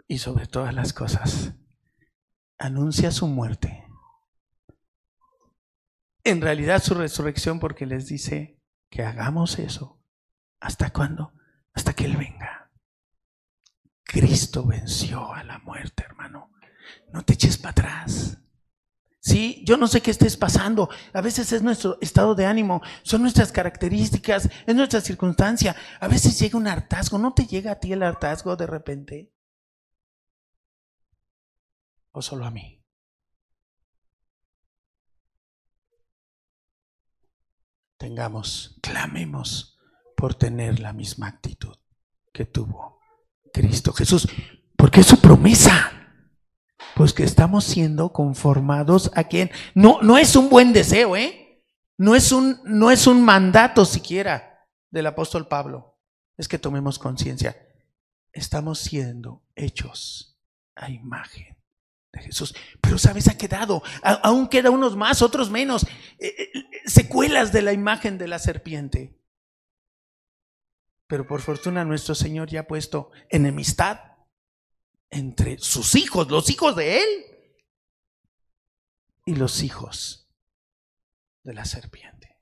y 0.08 0.18
sobre 0.18 0.48
todas 0.48 0.74
las 0.74 0.92
cosas, 0.92 1.54
anuncia 2.58 3.12
su 3.12 3.28
muerte. 3.28 3.86
En 6.24 6.42
realidad 6.42 6.82
su 6.82 6.94
resurrección 6.94 7.60
porque 7.60 7.86
les 7.86 8.08
dice 8.08 8.62
que 8.90 9.04
hagamos 9.04 9.60
eso. 9.60 10.02
¿Hasta 10.60 10.92
cuándo? 10.92 11.34
Hasta 11.74 11.94
que 11.94 12.06
Él 12.06 12.16
venga. 12.16 12.72
Cristo 14.04 14.66
venció 14.66 15.34
a 15.34 15.44
la 15.44 15.60
muerte, 15.60 16.04
hermano. 16.04 16.52
No 17.12 17.24
te 17.24 17.34
eches 17.34 17.58
para 17.58 17.72
atrás. 17.72 18.38
Sí, 19.20 19.64
yo 19.66 19.78
no 19.78 19.88
sé 19.88 20.02
qué 20.02 20.12
estés 20.12 20.38
pasando. 20.38 20.90
A 21.14 21.22
veces 21.22 21.52
es 21.52 21.62
nuestro 21.62 21.98
estado 22.02 22.36
de 22.36 22.46
ánimo, 22.46 22.82
son 23.04 23.22
nuestras 23.22 23.54
características, 23.54 24.50
es 24.66 24.76
nuestra 24.76 25.00
circunstancia. 25.00 25.76
A 26.00 26.08
veces 26.08 26.38
llega 26.40 26.58
un 26.58 26.68
hartazgo. 26.68 27.18
¿No 27.18 27.34
te 27.34 27.46
llega 27.46 27.72
a 27.72 27.80
ti 27.80 27.94
el 27.94 28.04
hartazgo 28.04 28.56
de 28.56 28.68
repente? 28.68 29.34
¿O 32.12 32.22
solo 32.22 32.46
a 32.46 32.52
mí? 32.52 32.83
Tengamos, 38.04 38.76
clamemos 38.82 39.80
por 40.18 40.36
tener 40.36 40.82
la 40.82 40.92
misma 40.92 41.28
actitud 41.28 41.78
que 42.34 42.44
tuvo 42.44 43.00
Cristo 43.54 43.94
Jesús, 43.94 44.28
porque 44.76 45.00
es 45.00 45.08
su 45.08 45.22
promesa. 45.22 45.90
Pues 46.98 47.14
que 47.14 47.24
estamos 47.24 47.64
siendo 47.64 48.12
conformados 48.12 49.10
a 49.16 49.24
quien 49.24 49.52
no 49.74 50.02
no 50.02 50.18
es 50.18 50.36
un 50.36 50.50
buen 50.50 50.74
deseo, 50.74 51.16
¿eh? 51.16 51.64
No 51.98 52.14
es 52.14 52.34
un 52.34 52.60
no 52.66 52.92
es 52.92 53.08
un 53.08 53.24
mandato 53.24 53.86
siquiera 53.86 54.68
del 54.92 55.08
apóstol 55.08 55.48
Pablo. 55.48 55.98
Es 56.36 56.50
que 56.50 56.60
tomemos 56.60 57.00
conciencia. 57.00 57.56
Estamos 58.34 58.80
siendo 58.80 59.46
hechos 59.56 60.38
a 60.76 60.92
imagen 60.92 61.56
de 62.14 62.22
Jesús. 62.22 62.56
Pero 62.80 62.98
sabes, 62.98 63.28
ha 63.28 63.38
quedado, 63.38 63.82
aún 64.02 64.48
queda 64.48 64.70
unos 64.70 64.96
más, 64.96 65.22
otros 65.22 65.50
menos, 65.50 65.84
eh, 66.20 66.36
eh, 66.38 66.52
secuelas 66.86 67.52
de 67.52 67.64
la 67.64 67.74
imagen 67.74 68.18
de 68.18 68.28
la 68.28 68.40
serpiente. 68.40 69.20
Pero 71.08 71.28
por 71.28 71.42
fortuna 71.42 71.84
nuestro 71.84 72.16
Señor 72.16 72.50
ya 72.50 72.62
ha 72.62 72.68
puesto 72.68 73.12
enemistad 73.30 74.00
entre 75.10 75.58
sus 75.58 75.96
hijos, 75.96 76.30
los 76.30 76.50
hijos 76.50 76.76
de 76.76 77.00
Él 77.00 77.10
y 79.26 79.36
los 79.36 79.62
hijos 79.64 80.32
de 81.44 81.54
la 81.54 81.66
serpiente. 81.66 82.38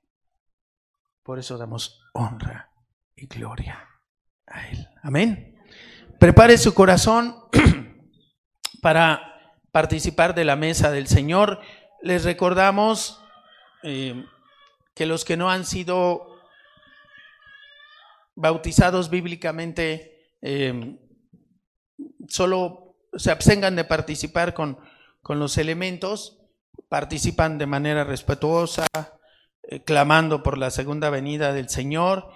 Por 1.22 1.38
eso 1.38 1.56
damos 1.58 2.00
honra 2.14 2.72
y 3.16 3.26
gloria 3.26 3.88
a 4.46 4.68
Él. 4.68 4.88
Amén. 5.02 5.58
Prepare 6.18 6.56
su 6.56 6.72
corazón 6.72 7.36
para 8.82 9.31
participar 9.72 10.34
de 10.34 10.44
la 10.44 10.56
mesa 10.56 10.90
del 10.90 11.08
Señor. 11.08 11.60
Les 12.02 12.24
recordamos 12.24 13.20
eh, 13.82 14.24
que 14.94 15.06
los 15.06 15.24
que 15.24 15.36
no 15.36 15.50
han 15.50 15.64
sido 15.64 16.38
bautizados 18.34 19.10
bíblicamente 19.10 20.36
eh, 20.40 20.98
solo 22.28 22.96
se 23.14 23.30
abstengan 23.30 23.76
de 23.76 23.84
participar 23.84 24.54
con, 24.54 24.78
con, 25.20 25.38
los 25.38 25.58
elementos, 25.58 26.38
participan 26.88 27.58
de 27.58 27.66
manera 27.66 28.04
respetuosa, 28.04 28.86
eh, 29.64 29.82
clamando 29.84 30.42
por 30.42 30.56
la 30.56 30.70
segunda 30.70 31.10
venida 31.10 31.52
del 31.52 31.68
Señor 31.68 32.30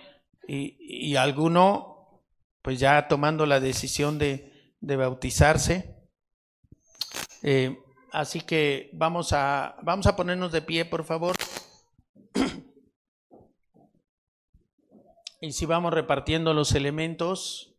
y, 0.47 0.77
y, 0.81 1.17
alguno 1.17 2.23
pues 2.63 2.79
ya 2.79 3.09
tomando 3.09 3.47
la 3.47 3.61
decisión 3.61 4.19
de, 4.19 4.75
de 4.81 4.97
bautizarse. 4.97 5.96
Eh, 7.43 7.79
así 8.13 8.41
que 8.41 8.91
vamos 8.93 9.33
a, 9.33 9.77
vamos 9.83 10.07
a 10.07 10.17
ponernos 10.17 10.53
de 10.53 10.63
pie, 10.63 10.85
por 10.85 11.05
favor. 11.05 11.37
Y 15.41 15.53
si 15.53 15.67
vamos 15.67 15.93
repartiendo 15.93 16.55
los 16.55 16.73
elementos. 16.73 17.77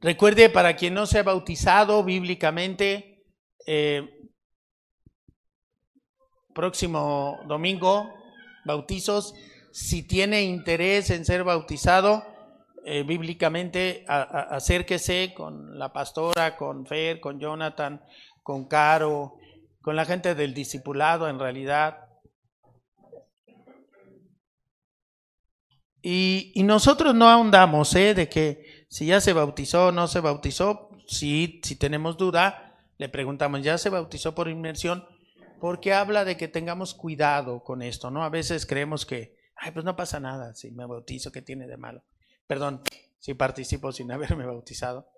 Recuerde, 0.00 0.48
para 0.48 0.76
quien 0.76 0.94
no 0.94 1.06
se 1.06 1.18
ha 1.18 1.22
bautizado 1.24 2.04
bíblicamente, 2.04 3.24
eh, 3.66 4.17
próximo 6.58 7.38
domingo, 7.46 8.12
bautizos. 8.64 9.32
Si 9.70 10.02
tiene 10.02 10.42
interés 10.42 11.08
en 11.10 11.24
ser 11.24 11.44
bautizado, 11.44 12.24
eh, 12.84 13.04
bíblicamente, 13.04 14.04
acérquese 14.08 15.32
con 15.36 15.78
la 15.78 15.92
pastora, 15.92 16.56
con 16.56 16.84
Fer, 16.84 17.20
con 17.20 17.38
Jonathan, 17.38 18.02
con 18.42 18.66
Caro, 18.66 19.36
con 19.80 19.94
la 19.94 20.04
gente 20.04 20.34
del 20.34 20.52
discipulado 20.52 21.28
en 21.28 21.38
realidad. 21.38 21.98
Y, 26.02 26.52
nosotros 26.64 27.14
no 27.14 27.28
ahondamos 27.28 27.94
¿eh? 27.94 28.14
de 28.14 28.28
que 28.28 28.84
si 28.88 29.06
ya 29.06 29.20
se 29.20 29.32
bautizó 29.32 29.86
o 29.86 29.92
no 29.92 30.08
se 30.08 30.18
bautizó, 30.18 30.90
si, 31.06 31.60
si 31.62 31.76
tenemos 31.76 32.16
duda, 32.16 32.76
le 32.96 33.08
preguntamos, 33.08 33.62
¿ya 33.62 33.78
se 33.78 33.90
bautizó 33.90 34.34
por 34.34 34.48
inmersión? 34.48 35.04
Porque 35.60 35.92
habla 35.92 36.24
de 36.24 36.36
que 36.36 36.48
tengamos 36.48 36.94
cuidado 36.94 37.62
con 37.64 37.82
esto, 37.82 38.10
¿no? 38.10 38.22
A 38.24 38.28
veces 38.28 38.66
creemos 38.66 39.04
que, 39.06 39.36
ay, 39.56 39.72
pues 39.72 39.84
no 39.84 39.96
pasa 39.96 40.20
nada 40.20 40.54
si 40.54 40.70
me 40.70 40.86
bautizo, 40.86 41.32
¿qué 41.32 41.42
tiene 41.42 41.66
de 41.66 41.76
malo? 41.76 42.02
Perdón, 42.46 42.82
si 43.18 43.34
participo 43.34 43.92
sin 43.92 44.10
haberme 44.12 44.46
bautizado. 44.46 45.08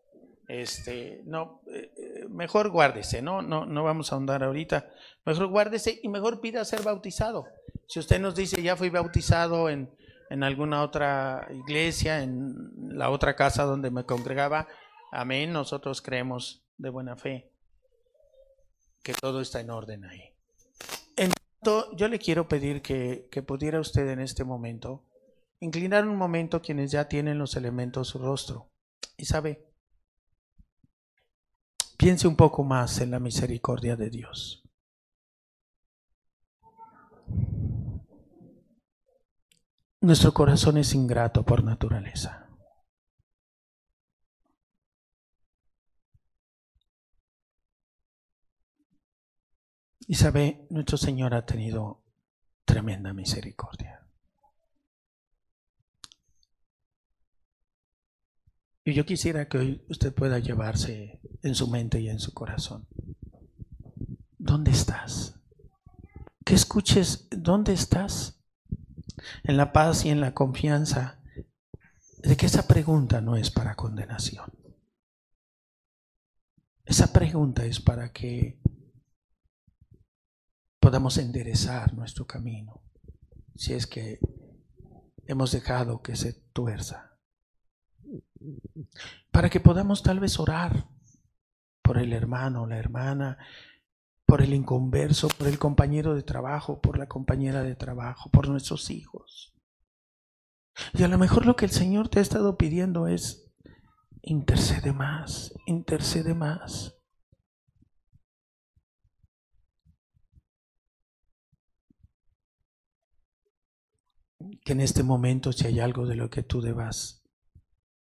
Este, 0.49 1.23
no, 1.27 1.63
eh, 1.73 2.27
mejor 2.29 2.71
guárdese, 2.71 3.23
¿no? 3.23 3.41
No, 3.41 3.67
no 3.67 3.85
vamos 3.85 4.11
a 4.11 4.17
ahondar 4.17 4.43
ahorita. 4.43 4.91
Mejor 5.25 5.47
guárdese 5.47 6.01
y 6.03 6.09
mejor 6.09 6.41
pida 6.41 6.65
ser 6.65 6.83
bautizado. 6.83 7.47
Si 7.87 8.01
usted 8.01 8.21
nos 8.21 8.35
dice, 8.35 8.61
ya 8.61 8.75
fui 8.75 8.91
bautizado 8.91 9.69
en, 9.69 9.95
en 10.29 10.43
alguna 10.43 10.83
otra 10.83 11.47
iglesia, 11.53 12.23
en 12.23 12.73
la 12.77 13.11
otra 13.11 13.37
casa 13.37 13.63
donde 13.63 13.93
me 13.93 14.05
congregaba, 14.05 14.67
amén, 15.13 15.53
nosotros 15.53 16.03
creemos 16.03 16.65
de 16.79 16.89
buena 16.89 17.15
fe 17.15 17.53
que 19.03 19.15
todo 19.15 19.41
está 19.41 19.61
en 19.61 19.71
orden 19.71 20.05
ahí 20.05 20.30
yo 21.63 22.09
le 22.09 22.19
quiero 22.19 22.49
pedir 22.49 22.83
que, 22.83 23.29
que 23.31 23.43
pudiera 23.43 23.81
usted 23.81 24.09
en 24.09 24.21
este 24.21 24.45
momento 24.45 25.05
inclinar 25.61 26.09
un 26.09 26.17
momento 26.17 26.63
quienes 26.63 26.91
ya 26.91 27.07
tienen 27.09 27.39
los 27.39 27.57
elementos 27.57 28.09
su 28.09 28.19
rostro. 28.19 28.73
Y 29.17 29.27
sabe, 29.27 29.71
piense 31.97 32.27
un 32.27 32.37
poco 32.37 32.65
más 32.65 33.01
en 33.01 33.11
la 33.11 33.21
misericordia 33.21 33.97
de 33.97 34.11
Dios. 34.11 34.63
Nuestro 40.03 40.33
corazón 40.33 40.79
es 40.79 40.95
ingrato 40.95 41.45
por 41.45 41.63
naturaleza. 41.63 42.50
Y 50.11 50.17
sabe, 50.17 50.67
nuestro 50.71 50.97
Señor 50.97 51.35
ha 51.35 51.47
tenido 51.47 52.03
tremenda 52.65 53.13
misericordia. 53.13 54.09
Y 58.83 58.93
yo 58.93 59.07
quisiera 59.07 59.49
que 59.49 59.59
hoy 59.59 59.85
usted 59.89 60.13
pueda 60.13 60.41
llevarse 60.41 61.21
en 61.45 61.55
su 61.55 61.69
mente 61.69 62.01
y 62.01 62.09
en 62.09 62.19
su 62.19 62.35
corazón. 62.35 62.89
¿Dónde 64.37 64.73
estás? 64.73 65.39
Que 66.45 66.57
escuches, 66.57 67.29
¿dónde 67.31 67.73
estás? 67.73 68.43
En 69.45 69.57
la 69.57 69.73
paz 69.73 70.05
y 70.07 70.09
en 70.09 70.21
la 70.21 70.35
confianza 70.35 71.23
de 72.19 72.37
que 72.37 72.47
esa 72.47 72.67
pregunta 72.67 73.21
no 73.21 73.37
es 73.37 73.53
para 73.53 73.77
condenación. 73.77 74.51
Esa 76.85 77.13
pregunta 77.13 77.65
es 77.65 77.79
para 77.79 78.13
que 78.13 78.59
podamos 80.91 81.19
enderezar 81.19 81.95
nuestro 81.95 82.27
camino, 82.27 82.83
si 83.55 83.75
es 83.75 83.87
que 83.87 84.19
hemos 85.25 85.53
dejado 85.53 86.03
que 86.03 86.17
se 86.17 86.33
tuerza. 86.53 87.17
Para 89.31 89.51
que 89.51 89.61
podamos 89.61 90.03
tal 90.03 90.19
vez 90.19 90.41
orar 90.41 90.89
por 91.81 91.97
el 91.97 92.13
hermano, 92.13 92.67
la 92.67 92.77
hermana, 92.77 93.39
por 94.27 94.43
el 94.43 94.53
inconverso, 94.53 95.29
por 95.29 95.47
el 95.47 95.61
compañero 95.61 96.17
de 96.17 96.25
trabajo, 96.25 96.81
por 96.81 96.99
la 96.99 97.07
compañera 97.07 97.63
de 97.63 97.77
trabajo, 97.77 98.29
por 98.29 98.49
nuestros 98.49 98.91
hijos. 98.91 99.55
Y 100.93 101.05
a 101.05 101.09
lo 101.09 101.19
mejor 101.19 101.47
lo 101.47 101.55
que 101.55 101.67
el 101.67 101.71
Señor 101.71 102.09
te 102.09 102.19
ha 102.19 102.23
estado 102.23 102.59
pidiendo 102.59 103.07
es, 103.07 103.49
intercede 104.23 104.93
más, 104.93 105.55
intercede 105.67 106.35
más. 106.35 107.00
Que 114.65 114.73
en 114.73 114.81
este 114.81 115.03
momento 115.03 115.53
si 115.53 115.67
hay 115.67 115.81
algo 115.81 116.07
de 116.07 116.17
lo 116.17 116.31
que 116.31 116.43
tú 116.43 116.61
debas 116.61 117.25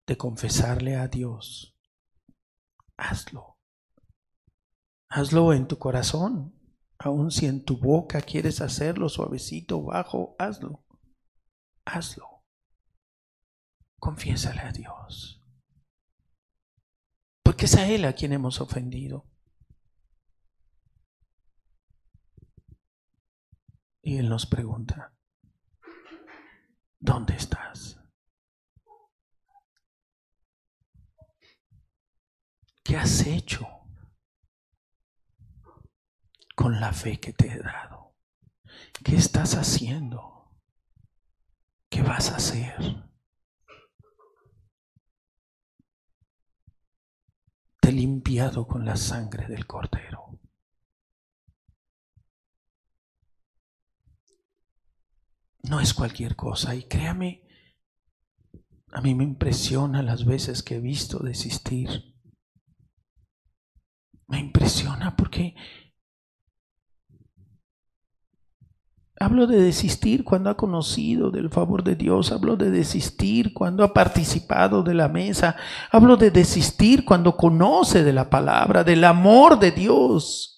de 0.06 0.16
confesarle 0.16 0.96
a 0.96 1.08
Dios, 1.08 1.78
hazlo. 2.96 3.58
Hazlo 5.10 5.52
en 5.52 5.68
tu 5.68 5.78
corazón, 5.78 6.54
aun 6.98 7.30
si 7.30 7.46
en 7.46 7.64
tu 7.64 7.78
boca 7.78 8.20
quieres 8.20 8.60
hacerlo 8.60 9.08
suavecito, 9.08 9.82
bajo, 9.82 10.34
hazlo. 10.38 10.84
Hazlo. 11.84 12.44
Confiésale 13.98 14.60
a 14.60 14.72
Dios. 14.72 15.42
Porque 17.42 17.64
es 17.64 17.74
a 17.76 17.88
Él 17.88 18.04
a 18.04 18.12
quien 18.12 18.32
hemos 18.32 18.60
ofendido. 18.60 19.26
Y 24.02 24.18
Él 24.18 24.28
nos 24.28 24.46
pregunta, 24.46 25.17
¿dónde 27.00 27.34
estás? 27.34 27.98
¿Qué 32.82 32.96
has 32.96 33.26
hecho 33.26 33.66
con 36.54 36.80
la 36.80 36.92
fe 36.92 37.20
que 37.20 37.32
te 37.32 37.48
he 37.48 37.58
dado? 37.58 38.16
¿Qué 39.04 39.16
estás 39.16 39.54
haciendo? 39.54 40.58
¿Qué 41.90 42.02
vas 42.02 42.30
a 42.30 42.36
hacer? 42.36 43.04
Te 47.80 47.88
he 47.90 47.92
limpiado 47.92 48.66
con 48.66 48.84
la 48.84 48.96
sangre 48.96 49.46
del 49.46 49.66
cordero. 49.66 50.27
No 55.62 55.80
es 55.80 55.92
cualquier 55.92 56.36
cosa 56.36 56.74
y 56.74 56.84
créame, 56.84 57.42
a 58.92 59.00
mí 59.00 59.14
me 59.14 59.24
impresiona 59.24 60.02
las 60.02 60.24
veces 60.24 60.62
que 60.62 60.76
he 60.76 60.80
visto 60.80 61.18
desistir. 61.18 62.14
Me 64.26 64.38
impresiona 64.38 65.16
porque 65.16 65.54
hablo 69.20 69.46
de 69.46 69.60
desistir 69.60 70.24
cuando 70.24 70.50
ha 70.50 70.56
conocido 70.56 71.30
del 71.30 71.50
favor 71.50 71.82
de 71.82 71.96
Dios, 71.96 72.30
hablo 72.30 72.56
de 72.56 72.70
desistir 72.70 73.52
cuando 73.52 73.82
ha 73.82 73.92
participado 73.92 74.82
de 74.82 74.94
la 74.94 75.08
mesa, 75.08 75.56
hablo 75.90 76.16
de 76.16 76.30
desistir 76.30 77.04
cuando 77.04 77.36
conoce 77.36 78.04
de 78.04 78.12
la 78.12 78.30
palabra, 78.30 78.84
del 78.84 79.04
amor 79.04 79.58
de 79.58 79.72
Dios. 79.72 80.57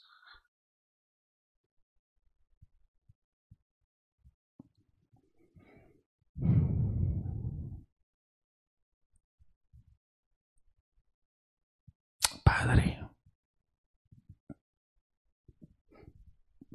Padre, 12.45 13.01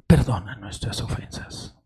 perdona 0.06 0.56
nuestras 0.56 1.00
ofensas. 1.00 1.76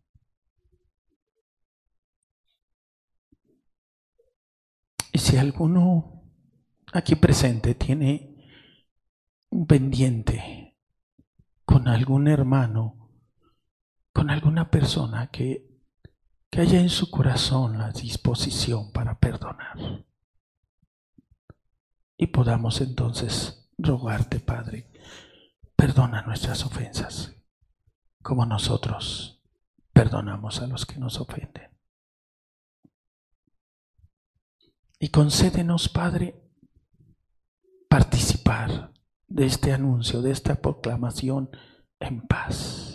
Y 5.12 5.18
si 5.18 5.37
alguno 5.37 6.22
aquí 6.93 7.16
presente 7.16 7.74
tiene 7.74 8.37
un 9.51 9.66
pendiente 9.66 10.76
con 11.64 11.89
algún 11.89 12.28
hermano, 12.28 13.11
con 14.12 14.31
alguna 14.31 14.70
persona 14.70 15.31
que, 15.31 15.70
que 16.51 16.61
haya 16.61 16.81
en 16.81 16.91
su 16.91 17.11
corazón 17.11 17.79
la 17.79 17.91
disposición 17.93 18.93
para 18.93 19.19
perdonar, 19.19 20.05
y 22.17 22.27
podamos 22.27 22.81
entonces 22.81 23.71
rogarte, 23.79 24.41
Padre, 24.41 24.91
perdona 25.75 26.23
nuestras 26.23 26.67
ofensas, 26.67 27.35
como 28.21 28.45
nosotros 28.45 29.43
perdonamos 29.93 30.61
a 30.61 30.67
los 30.67 30.85
que 30.85 30.99
nos 30.99 31.19
ofenden. 31.19 31.71
Y 34.99 35.09
concédenos, 35.09 35.89
Padre, 35.89 36.39
participar 37.89 38.93
de 39.27 39.47
este 39.47 39.73
anuncio, 39.73 40.21
de 40.21 40.33
esta 40.33 40.57
proclamación 40.57 41.49
en 42.01 42.21
paz. 42.21 42.89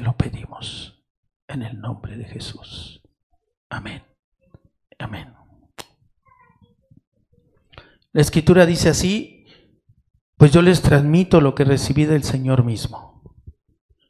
Lo 0.00 0.16
pedimos 0.16 1.04
en 1.46 1.62
el 1.62 1.80
nombre 1.80 2.16
de 2.16 2.24
Jesús. 2.24 3.02
Amén. 3.68 4.02
Amén. 4.98 5.34
La 8.12 8.22
escritura 8.22 8.66
dice 8.66 8.88
así, 8.88 9.46
pues 10.36 10.52
yo 10.52 10.62
les 10.62 10.82
transmito 10.82 11.40
lo 11.40 11.54
que 11.54 11.64
recibí 11.64 12.06
del 12.06 12.24
Señor 12.24 12.64
mismo. 12.64 13.22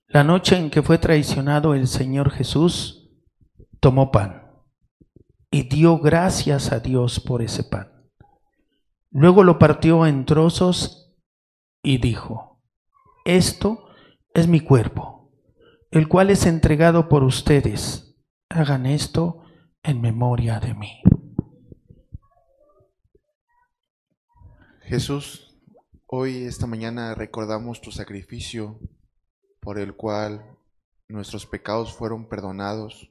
La 0.06 0.24
noche 0.24 0.56
en 0.56 0.70
que 0.70 0.82
fue 0.82 0.98
traicionado 0.98 1.74
el 1.74 1.86
Señor 1.86 2.30
Jesús, 2.30 3.10
tomó 3.80 4.12
pan 4.12 4.48
y 5.50 5.68
dio 5.68 5.98
gracias 5.98 6.70
a 6.72 6.78
Dios 6.80 7.18
por 7.20 7.42
ese 7.42 7.64
pan. 7.64 7.90
Luego 9.10 9.42
lo 9.42 9.58
partió 9.58 10.06
en 10.06 10.24
trozos 10.24 11.16
y 11.82 11.98
dijo, 11.98 12.62
esto 13.24 13.88
es 14.34 14.46
mi 14.46 14.60
cuerpo, 14.60 15.19
el 15.90 16.06
cual 16.06 16.30
es 16.30 16.46
entregado 16.46 17.08
por 17.08 17.24
ustedes. 17.24 18.14
Hagan 18.48 18.86
esto 18.86 19.42
en 19.82 20.00
memoria 20.00 20.60
de 20.60 20.74
mí. 20.74 21.02
Jesús, 24.82 25.58
hoy, 26.06 26.44
esta 26.44 26.66
mañana, 26.66 27.14
recordamos 27.14 27.80
tu 27.80 27.90
sacrificio 27.90 28.78
por 29.58 29.80
el 29.80 29.96
cual 29.96 30.56
nuestros 31.08 31.46
pecados 31.46 31.92
fueron 31.92 32.28
perdonados. 32.28 33.10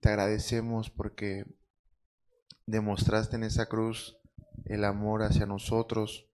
Te 0.00 0.10
agradecemos 0.10 0.90
porque 0.90 1.44
demostraste 2.66 3.34
en 3.34 3.44
esa 3.44 3.66
cruz 3.66 4.16
el 4.64 4.84
amor 4.84 5.22
hacia 5.22 5.44
nosotros, 5.44 6.28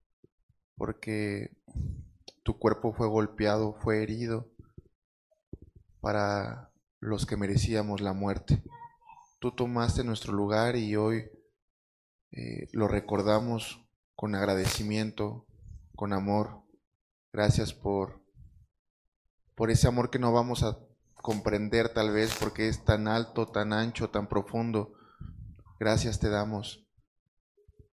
porque 0.76 1.56
tu 2.42 2.58
cuerpo 2.58 2.92
fue 2.92 3.08
golpeado, 3.08 3.74
fue 3.80 4.02
herido 4.02 4.49
para 6.00 6.70
los 7.00 7.26
que 7.26 7.36
merecíamos 7.36 8.00
la 8.00 8.12
muerte. 8.12 8.62
Tú 9.38 9.52
tomaste 9.52 10.04
nuestro 10.04 10.32
lugar 10.32 10.76
y 10.76 10.96
hoy 10.96 11.30
eh, 12.32 12.68
lo 12.72 12.88
recordamos 12.88 13.86
con 14.14 14.34
agradecimiento, 14.34 15.46
con 15.96 16.12
amor. 16.12 16.62
Gracias 17.32 17.72
por, 17.72 18.22
por 19.54 19.70
ese 19.70 19.88
amor 19.88 20.10
que 20.10 20.18
no 20.18 20.32
vamos 20.32 20.62
a 20.62 20.78
comprender 21.14 21.92
tal 21.92 22.12
vez 22.12 22.34
porque 22.38 22.68
es 22.68 22.84
tan 22.84 23.08
alto, 23.08 23.48
tan 23.48 23.72
ancho, 23.72 24.10
tan 24.10 24.28
profundo. 24.28 24.92
Gracias 25.78 26.18
te 26.20 26.28
damos. 26.28 26.86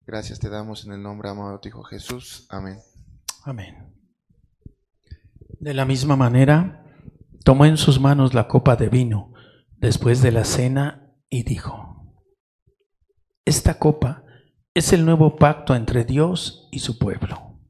Gracias 0.07 0.39
te 0.39 0.49
damos 0.49 0.85
en 0.85 0.93
el 0.93 1.03
nombre 1.03 1.29
amado 1.31 1.53
de 1.53 1.59
tu 1.59 1.69
Hijo 1.69 1.83
Jesús. 1.83 2.47
Amén. 2.51 2.79
Amén. 3.45 3.95
De 5.61 5.73
la 5.73 5.85
misma 5.85 6.17
manera, 6.17 6.84
tomó 7.45 7.67
en 7.67 7.77
sus 7.77 8.01
manos 8.01 8.35
la 8.35 8.49
copa 8.49 8.75
de 8.75 8.89
vino 8.89 9.33
después 9.77 10.23
de 10.23 10.33
la 10.33 10.45
cena 10.45 11.15
y 11.29 11.45
dijo, 11.45 12.15
esta 13.45 13.79
copa 13.79 14.25
es 14.73 14.93
el 14.93 15.05
nuevo 15.05 15.37
pacto 15.37 15.77
entre 15.77 16.05
Dios 16.05 16.69
y 16.73 16.81
su 16.81 16.99
pueblo. 16.99 17.61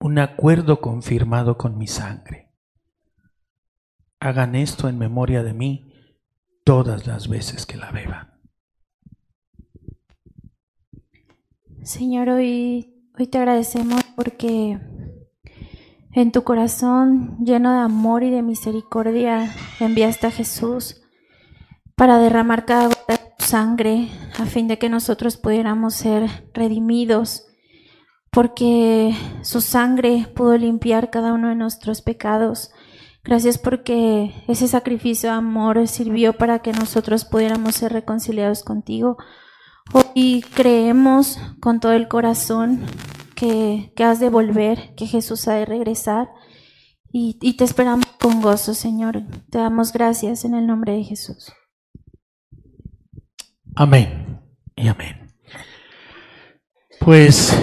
Un 0.00 0.18
acuerdo 0.18 0.80
confirmado 0.80 1.56
con 1.56 1.78
mi 1.78 1.86
sangre. 1.86 2.52
Hagan 4.20 4.54
esto 4.54 4.88
en 4.88 4.98
memoria 4.98 5.42
de 5.42 5.54
mí 5.54 5.92
todas 6.64 7.06
las 7.06 7.28
veces 7.28 7.64
que 7.64 7.76
la 7.76 7.90
beban. 7.92 8.34
Señor, 11.84 12.30
hoy, 12.30 13.10
hoy 13.16 13.26
te 13.28 13.38
agradecemos 13.38 14.02
porque 14.16 14.80
en 16.14 16.30
tu 16.30 16.44
corazón 16.44 17.36
lleno 17.44 17.72
de 17.72 17.80
amor 17.80 18.22
y 18.22 18.30
de 18.30 18.42
misericordia 18.42 19.52
enviaste 19.80 20.28
a 20.28 20.30
Jesús 20.30 21.02
para 21.96 22.18
derramar 22.18 22.64
cada 22.64 22.86
gota 22.86 23.20
sangre 23.38 24.08
a 24.38 24.46
fin 24.46 24.68
de 24.68 24.78
que 24.78 24.88
nosotros 24.88 25.36
pudiéramos 25.36 25.94
ser 25.94 26.28
redimidos, 26.54 27.46
porque 28.30 29.14
su 29.42 29.60
sangre 29.60 30.28
pudo 30.34 30.56
limpiar 30.56 31.10
cada 31.10 31.32
uno 31.32 31.48
de 31.48 31.54
nuestros 31.54 32.00
pecados. 32.00 32.70
Gracias 33.22 33.58
porque 33.58 34.34
ese 34.48 34.66
sacrificio 34.66 35.30
de 35.30 35.36
amor 35.36 35.86
sirvió 35.88 36.32
para 36.32 36.60
que 36.60 36.72
nosotros 36.72 37.24
pudiéramos 37.24 37.76
ser 37.76 37.92
reconciliados 37.92 38.64
contigo. 38.64 39.16
Hoy 39.92 40.44
creemos 40.54 41.38
con 41.60 41.80
todo 41.80 41.92
el 41.92 42.08
corazón 42.08 42.80
que, 43.94 44.04
has 44.04 44.20
de 44.20 44.30
volver, 44.30 44.94
que 44.94 45.06
Jesús 45.06 45.46
ha 45.48 45.54
de 45.54 45.64
regresar 45.66 46.28
y, 47.12 47.38
y 47.40 47.56
te 47.56 47.64
esperamos 47.64 48.06
con 48.20 48.40
gozo, 48.40 48.74
Señor. 48.74 49.22
Te 49.50 49.58
damos 49.58 49.92
gracias 49.92 50.44
en 50.44 50.54
el 50.54 50.66
nombre 50.66 50.92
de 50.92 51.04
Jesús. 51.04 51.52
Amén 53.76 54.40
y 54.76 54.88
amén. 54.88 55.34
Pues 57.00 57.54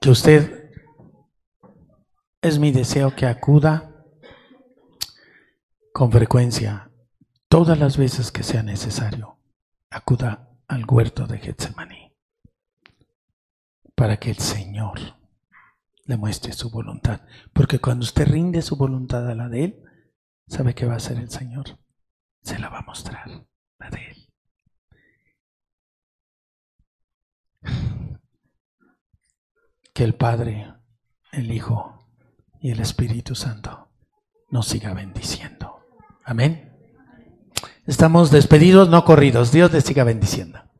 que 0.00 0.10
usted 0.10 0.70
es 2.40 2.58
mi 2.58 2.72
deseo 2.72 3.14
que 3.14 3.26
acuda 3.26 4.04
con 5.92 6.10
frecuencia, 6.10 6.90
todas 7.48 7.78
las 7.78 7.98
veces 7.98 8.32
que 8.32 8.42
sea 8.42 8.62
necesario, 8.62 9.38
acuda 9.90 10.48
al 10.68 10.86
huerto 10.88 11.26
de 11.26 11.38
Getsemaní 11.38 12.01
para 13.94 14.16
que 14.18 14.30
el 14.30 14.38
Señor 14.38 14.98
le 16.04 16.16
muestre 16.16 16.52
su 16.52 16.70
voluntad. 16.70 17.22
Porque 17.52 17.78
cuando 17.78 18.04
usted 18.04 18.26
rinde 18.26 18.62
su 18.62 18.76
voluntad 18.76 19.28
a 19.28 19.34
la 19.34 19.48
de 19.48 19.64
Él, 19.64 19.82
¿sabe 20.46 20.74
qué 20.74 20.86
va 20.86 20.94
a 20.94 20.96
hacer 20.96 21.18
el 21.18 21.30
Señor? 21.30 21.78
Se 22.42 22.58
la 22.58 22.68
va 22.68 22.78
a 22.78 22.82
mostrar, 22.82 23.28
la 23.78 23.90
de 23.90 24.08
Él. 24.08 24.28
Que 29.94 30.04
el 30.04 30.14
Padre, 30.14 30.74
el 31.32 31.52
Hijo 31.52 32.08
y 32.60 32.70
el 32.70 32.80
Espíritu 32.80 33.34
Santo 33.34 33.88
nos 34.50 34.66
siga 34.66 34.94
bendiciendo. 34.94 35.84
Amén. 36.24 36.72
Estamos 37.86 38.30
despedidos, 38.30 38.88
no 38.88 39.04
corridos. 39.04 39.52
Dios 39.52 39.72
les 39.72 39.84
siga 39.84 40.04
bendiciendo. 40.04 40.71